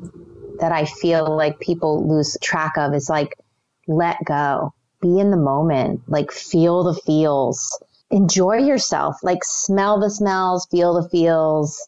that 0.61 0.71
I 0.71 0.85
feel 0.85 1.35
like 1.35 1.59
people 1.59 2.07
lose 2.07 2.37
track 2.41 2.77
of, 2.77 2.93
is 2.93 3.09
like 3.09 3.35
let 3.89 4.15
go, 4.25 4.73
be 5.01 5.19
in 5.19 5.29
the 5.29 5.35
moment, 5.35 6.03
like 6.07 6.31
feel 6.31 6.85
the 6.85 6.97
feels, 7.05 7.67
enjoy 8.11 8.59
yourself, 8.59 9.17
like 9.23 9.43
smell 9.43 9.99
the 9.99 10.09
smells, 10.09 10.65
feel 10.71 10.93
the 10.93 11.09
feels, 11.09 11.85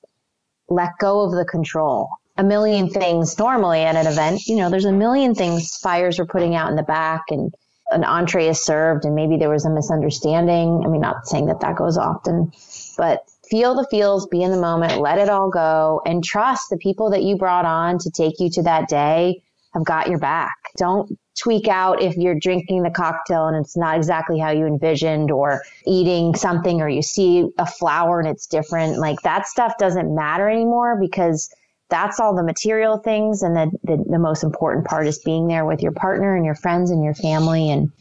let 0.68 0.90
go 1.00 1.22
of 1.22 1.32
the 1.32 1.46
control. 1.46 2.10
A 2.40 2.44
million 2.44 2.90
things 2.90 3.38
normally 3.38 3.82
at 3.82 3.98
an 3.98 4.08
event, 4.08 4.48
you 4.48 4.56
know, 4.56 4.70
there's 4.70 4.86
a 4.86 4.94
million 4.94 5.36
things 5.36 5.76
fires 5.76 6.20
are 6.20 6.26
putting 6.26 6.56
out 6.56 6.70
in 6.70 6.78
the 6.78 6.84
back 6.84 7.24
and 7.30 7.54
an 7.92 8.06
entree 8.06 8.48
is 8.48 8.64
served 8.64 9.04
and 9.04 9.14
maybe 9.14 9.36
there 9.36 9.50
was 9.50 9.66
a 9.66 9.70
misunderstanding. 9.70 10.84
I 10.86 10.88
mean, 10.88 11.02
not 11.02 11.28
saying 11.28 11.48
that 11.48 11.60
that 11.60 11.76
goes 11.76 11.98
often, 11.98 12.54
but 12.98 13.24
feel 13.50 13.76
the 13.76 13.86
feels, 13.92 14.26
be 14.28 14.42
in 14.42 14.52
the 14.52 14.62
moment, 14.62 15.02
let 15.02 15.18
it 15.18 15.28
all 15.28 15.50
go 15.50 16.02
and 16.06 16.24
trust 16.24 16.70
the 16.70 16.78
people 16.78 17.10
that 17.10 17.24
you 17.24 17.36
brought 17.36 17.66
on 17.66 17.98
to 18.00 18.10
take 18.10 18.40
you 18.40 18.50
to 18.52 18.64
that 18.64 18.88
day 18.88 19.42
have 19.74 19.84
got 19.84 20.08
your 20.08 20.20
back. 20.20 20.56
Don't 20.78 21.20
tweak 21.38 21.68
out 21.68 22.02
if 22.02 22.16
you're 22.16 22.40
drinking 22.40 22.84
the 22.84 22.90
cocktail 22.90 23.48
and 23.48 23.58
it's 23.58 23.76
not 23.76 23.98
exactly 23.98 24.40
how 24.40 24.52
you 24.52 24.66
envisioned 24.66 25.30
or 25.30 25.62
eating 25.86 26.36
something 26.36 26.82
or 26.82 26.90
you 26.90 27.02
see 27.02 27.50
a 27.58 27.66
flower 27.66 28.20
and 28.20 28.30
it's 28.30 28.48
different. 28.48 28.98
Like 28.98 29.22
that 29.24 29.48
stuff 29.48 29.74
doesn't 29.78 30.14
matter 30.14 30.50
anymore 30.50 30.98
because 31.00 31.50
that's 31.90 32.20
all 32.20 32.36
the 32.36 32.44
material 32.44 32.98
things. 32.98 33.42
And 33.42 33.56
the, 33.56 33.72
the, 33.84 34.04
the 34.12 34.20
most 34.20 34.44
important 34.44 34.86
part 34.86 35.08
is 35.08 35.20
being 35.20 35.48
there 35.48 35.66
with 35.66 35.82
your 35.82 35.92
partner 35.92 36.36
and 36.36 36.46
your 36.46 36.56
friends 36.56 36.92
and 36.92 37.04
your 37.04 37.16
family 37.16 37.72
and 37.72 37.92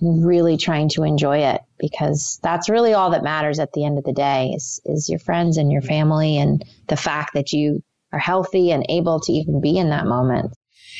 really 0.00 0.56
trying 0.56 0.88
to 0.90 1.02
enjoy 1.02 1.38
it 1.38 1.60
because 1.78 2.38
that's 2.42 2.68
really 2.68 2.94
all 2.94 3.10
that 3.10 3.24
matters 3.24 3.58
at 3.58 3.72
the 3.72 3.84
end 3.84 3.98
of 3.98 4.04
the 4.04 4.12
day 4.12 4.52
is, 4.54 4.80
is 4.84 5.08
your 5.08 5.18
friends 5.18 5.56
and 5.56 5.72
your 5.72 5.82
family 5.82 6.38
and 6.38 6.64
the 6.86 6.96
fact 6.96 7.34
that 7.34 7.52
you 7.52 7.82
are 8.12 8.18
healthy 8.18 8.70
and 8.70 8.86
able 8.88 9.20
to 9.20 9.32
even 9.32 9.60
be 9.60 9.76
in 9.76 9.90
that 9.90 10.06
moment. 10.06 10.52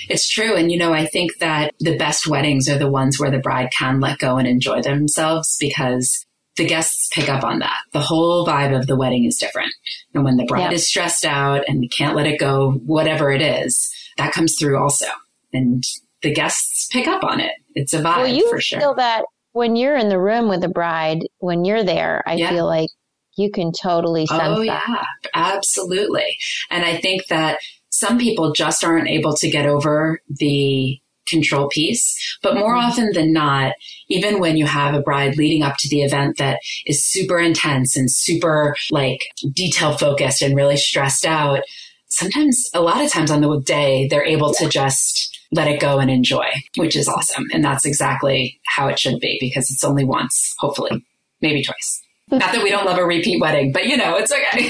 It's 0.09 0.29
true. 0.29 0.55
And, 0.57 0.71
you 0.71 0.79
know, 0.79 0.93
I 0.93 1.07
think 1.07 1.39
that 1.39 1.75
the 1.81 1.97
best 1.97 2.27
weddings 2.27 2.69
are 2.69 2.79
the 2.79 2.91
ones 2.91 3.19
where 3.19 3.31
the 3.31 3.39
bride 3.39 3.71
can 3.77 4.01
let 4.01 4.19
go 4.19 4.37
and 4.37 4.47
enjoy 4.47 4.83
themselves 4.83 5.57
because 5.61 6.25
the 6.59 6.67
guests 6.67 7.09
pick 7.13 7.31
up 7.31 7.43
on 7.43 7.61
that. 7.61 7.79
The 7.93 8.01
whole 8.01 8.47
vibe 8.47 8.79
of 8.79 8.87
the 8.87 8.97
wedding 8.97 9.25
is 9.25 9.39
different. 9.39 9.73
And 10.15 10.25
when 10.25 10.37
the 10.37 10.45
bride 10.45 10.65
yep. 10.65 10.73
is 10.73 10.89
stressed 10.89 11.25
out 11.25 11.65
and 11.67 11.91
can't 11.91 12.15
let 12.15 12.27
it 12.27 12.39
go, 12.39 12.73
whatever 12.85 13.31
it 13.31 13.41
is, 13.41 13.91
that 14.19 14.33
comes 14.33 14.57
through 14.59 14.77
also. 14.77 15.07
And 15.53 15.83
the 16.23 16.33
guests 16.33 16.89
pick 16.93 17.07
up 17.07 17.25
on 17.25 17.41
it. 17.41 17.53
It's 17.75 17.95
a 17.95 18.01
vibe 18.01 18.17
well, 18.19 18.29
you 18.29 18.51
for 18.51 18.61
sure. 18.61 18.79
I 18.79 18.83
feel 18.83 18.95
that 18.97 19.25
when 19.53 19.77
you're 19.77 19.97
in 19.97 20.09
the 20.09 20.21
room 20.21 20.49
with 20.49 20.61
the 20.61 20.69
bride, 20.69 21.21
when 21.39 21.65
you're 21.65 21.85
there, 21.85 22.23
I 22.27 22.35
yeah. 22.35 22.51
feel 22.51 22.67
like 22.67 22.91
you 23.37 23.51
can 23.51 23.73
totally 23.73 24.27
sense 24.27 24.43
oh, 24.43 24.65
that. 24.65 24.85
yeah, 24.89 25.05
absolutely. 25.35 26.37
And 26.71 26.85
I 26.85 26.97
think 26.97 27.27
that 27.29 27.59
some 27.91 28.19
people 28.19 28.53
just 28.53 28.85
aren't 28.85 29.09
able 29.09 29.35
to 29.37 29.49
get 29.49 29.65
over 29.67 30.21
the 30.29 31.01
control 31.29 31.69
piece. 31.69 32.17
But 32.43 32.55
more 32.55 32.75
mm-hmm. 32.75 32.91
often 32.91 33.13
than 33.13 33.33
not, 33.33 33.73
even 34.09 34.41
when 34.41 34.57
you 34.57 34.67
have 34.67 34.95
a 34.95 35.03
bride 35.03 35.37
leading 35.37 35.63
up 35.63 35.77
to 35.79 35.89
the 35.89 36.03
event 36.03 36.39
that 36.39 36.59
is 36.87 37.05
super 37.05 37.39
intense 37.39 37.97
and 37.97 38.11
super 38.11 38.75
like 38.91 39.21
detail 39.53 39.97
focused 39.97 40.43
and 40.43 40.57
really 40.57 40.77
stressed 40.77 41.27
out, 41.27 41.61
sometimes 42.09 42.71
a 42.75 42.81
lot 42.81 43.05
of 43.05 43.11
times 43.11 43.31
on 43.31 43.41
the 43.41 43.61
day, 43.61 44.09
they're 44.09 44.25
able 44.25 44.53
to 44.55 44.69
just 44.69 45.39
let 45.53 45.69
it 45.69 45.81
go 45.81 45.99
and 45.99 46.11
enjoy, 46.11 46.47
which 46.77 46.97
is 46.97 47.09
awesome. 47.09 47.45
And 47.53 47.65
that's 47.65 47.87
exactly 47.87 48.61
how 48.67 48.89
it 48.89 48.99
should 48.99 49.21
be 49.21 49.39
because 49.41 49.71
it's 49.71 49.85
only 49.85 50.05
once, 50.05 50.55
hopefully, 50.59 51.05
maybe 51.41 51.63
twice. 51.63 52.03
Not 52.31 52.53
that 52.53 52.63
we 52.63 52.71
don't 52.71 52.85
love 52.85 52.99
a 52.99 53.05
repeat 53.05 53.41
wedding, 53.41 53.73
but 53.73 53.87
you 53.87 53.97
know, 53.97 54.17
it's 54.17 54.31
okay. 54.31 54.69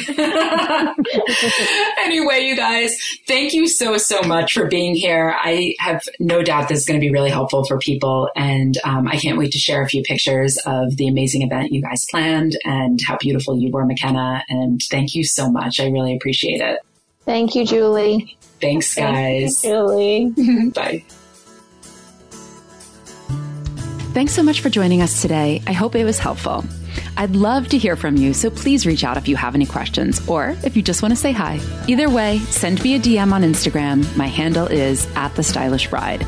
anyway, 1.98 2.42
you 2.42 2.54
guys, 2.56 2.96
thank 3.26 3.52
you 3.52 3.66
so, 3.66 3.96
so 3.96 4.22
much 4.22 4.52
for 4.52 4.66
being 4.66 4.94
here. 4.94 5.34
I 5.36 5.74
have 5.80 6.02
no 6.20 6.42
doubt 6.42 6.68
this 6.68 6.80
is 6.80 6.84
going 6.84 7.00
to 7.00 7.04
be 7.04 7.10
really 7.10 7.30
helpful 7.30 7.64
for 7.64 7.78
people. 7.78 8.30
And 8.36 8.76
um, 8.84 9.08
I 9.08 9.16
can't 9.16 9.38
wait 9.38 9.50
to 9.52 9.58
share 9.58 9.82
a 9.82 9.88
few 9.88 10.02
pictures 10.02 10.56
of 10.66 10.96
the 10.96 11.08
amazing 11.08 11.42
event 11.42 11.72
you 11.72 11.82
guys 11.82 12.06
planned 12.10 12.56
and 12.64 13.00
how 13.06 13.16
beautiful 13.16 13.58
you 13.58 13.70
were, 13.72 13.84
McKenna. 13.84 14.44
And 14.48 14.80
thank 14.90 15.14
you 15.14 15.24
so 15.24 15.50
much. 15.50 15.80
I 15.80 15.88
really 15.88 16.14
appreciate 16.14 16.60
it. 16.60 16.78
Thank 17.24 17.54
you, 17.54 17.66
Julie. 17.66 18.38
Thanks, 18.60 18.94
guys. 18.94 19.64
You, 19.64 19.70
Julie. 19.70 20.70
Bye. 20.74 21.04
Thanks 24.14 24.32
so 24.32 24.42
much 24.42 24.60
for 24.60 24.70
joining 24.70 25.02
us 25.02 25.22
today. 25.22 25.62
I 25.66 25.72
hope 25.72 25.94
it 25.94 26.04
was 26.04 26.18
helpful. 26.18 26.64
I'd 27.16 27.36
love 27.36 27.68
to 27.68 27.78
hear 27.78 27.96
from 27.96 28.16
you, 28.16 28.34
so 28.34 28.50
please 28.50 28.86
reach 28.86 29.04
out 29.04 29.16
if 29.16 29.28
you 29.28 29.36
have 29.36 29.54
any 29.54 29.66
questions 29.66 30.26
or 30.28 30.56
if 30.64 30.76
you 30.76 30.82
just 30.82 31.02
want 31.02 31.12
to 31.12 31.16
say 31.16 31.32
hi. 31.32 31.60
Either 31.86 32.08
way, 32.08 32.38
send 32.38 32.82
me 32.82 32.94
a 32.94 32.98
DM 32.98 33.32
on 33.32 33.42
Instagram. 33.42 34.16
My 34.16 34.26
handle 34.26 34.66
is 34.66 35.06
at 35.16 35.34
the 35.34 35.42
stylish 35.42 35.88
bride. 35.88 36.26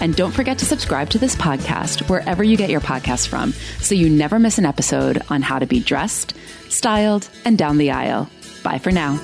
And 0.00 0.14
don't 0.14 0.32
forget 0.32 0.58
to 0.58 0.66
subscribe 0.66 1.08
to 1.10 1.18
this 1.18 1.34
podcast 1.34 2.08
wherever 2.08 2.44
you 2.44 2.56
get 2.56 2.70
your 2.70 2.80
podcasts 2.80 3.26
from 3.26 3.52
so 3.80 3.94
you 3.94 4.10
never 4.10 4.38
miss 4.38 4.58
an 4.58 4.66
episode 4.66 5.22
on 5.30 5.42
how 5.42 5.58
to 5.58 5.66
be 5.66 5.80
dressed, 5.80 6.34
styled, 6.68 7.28
and 7.44 7.56
down 7.56 7.78
the 7.78 7.90
aisle. 7.90 8.28
Bye 8.62 8.78
for 8.78 8.92
now. 8.92 9.16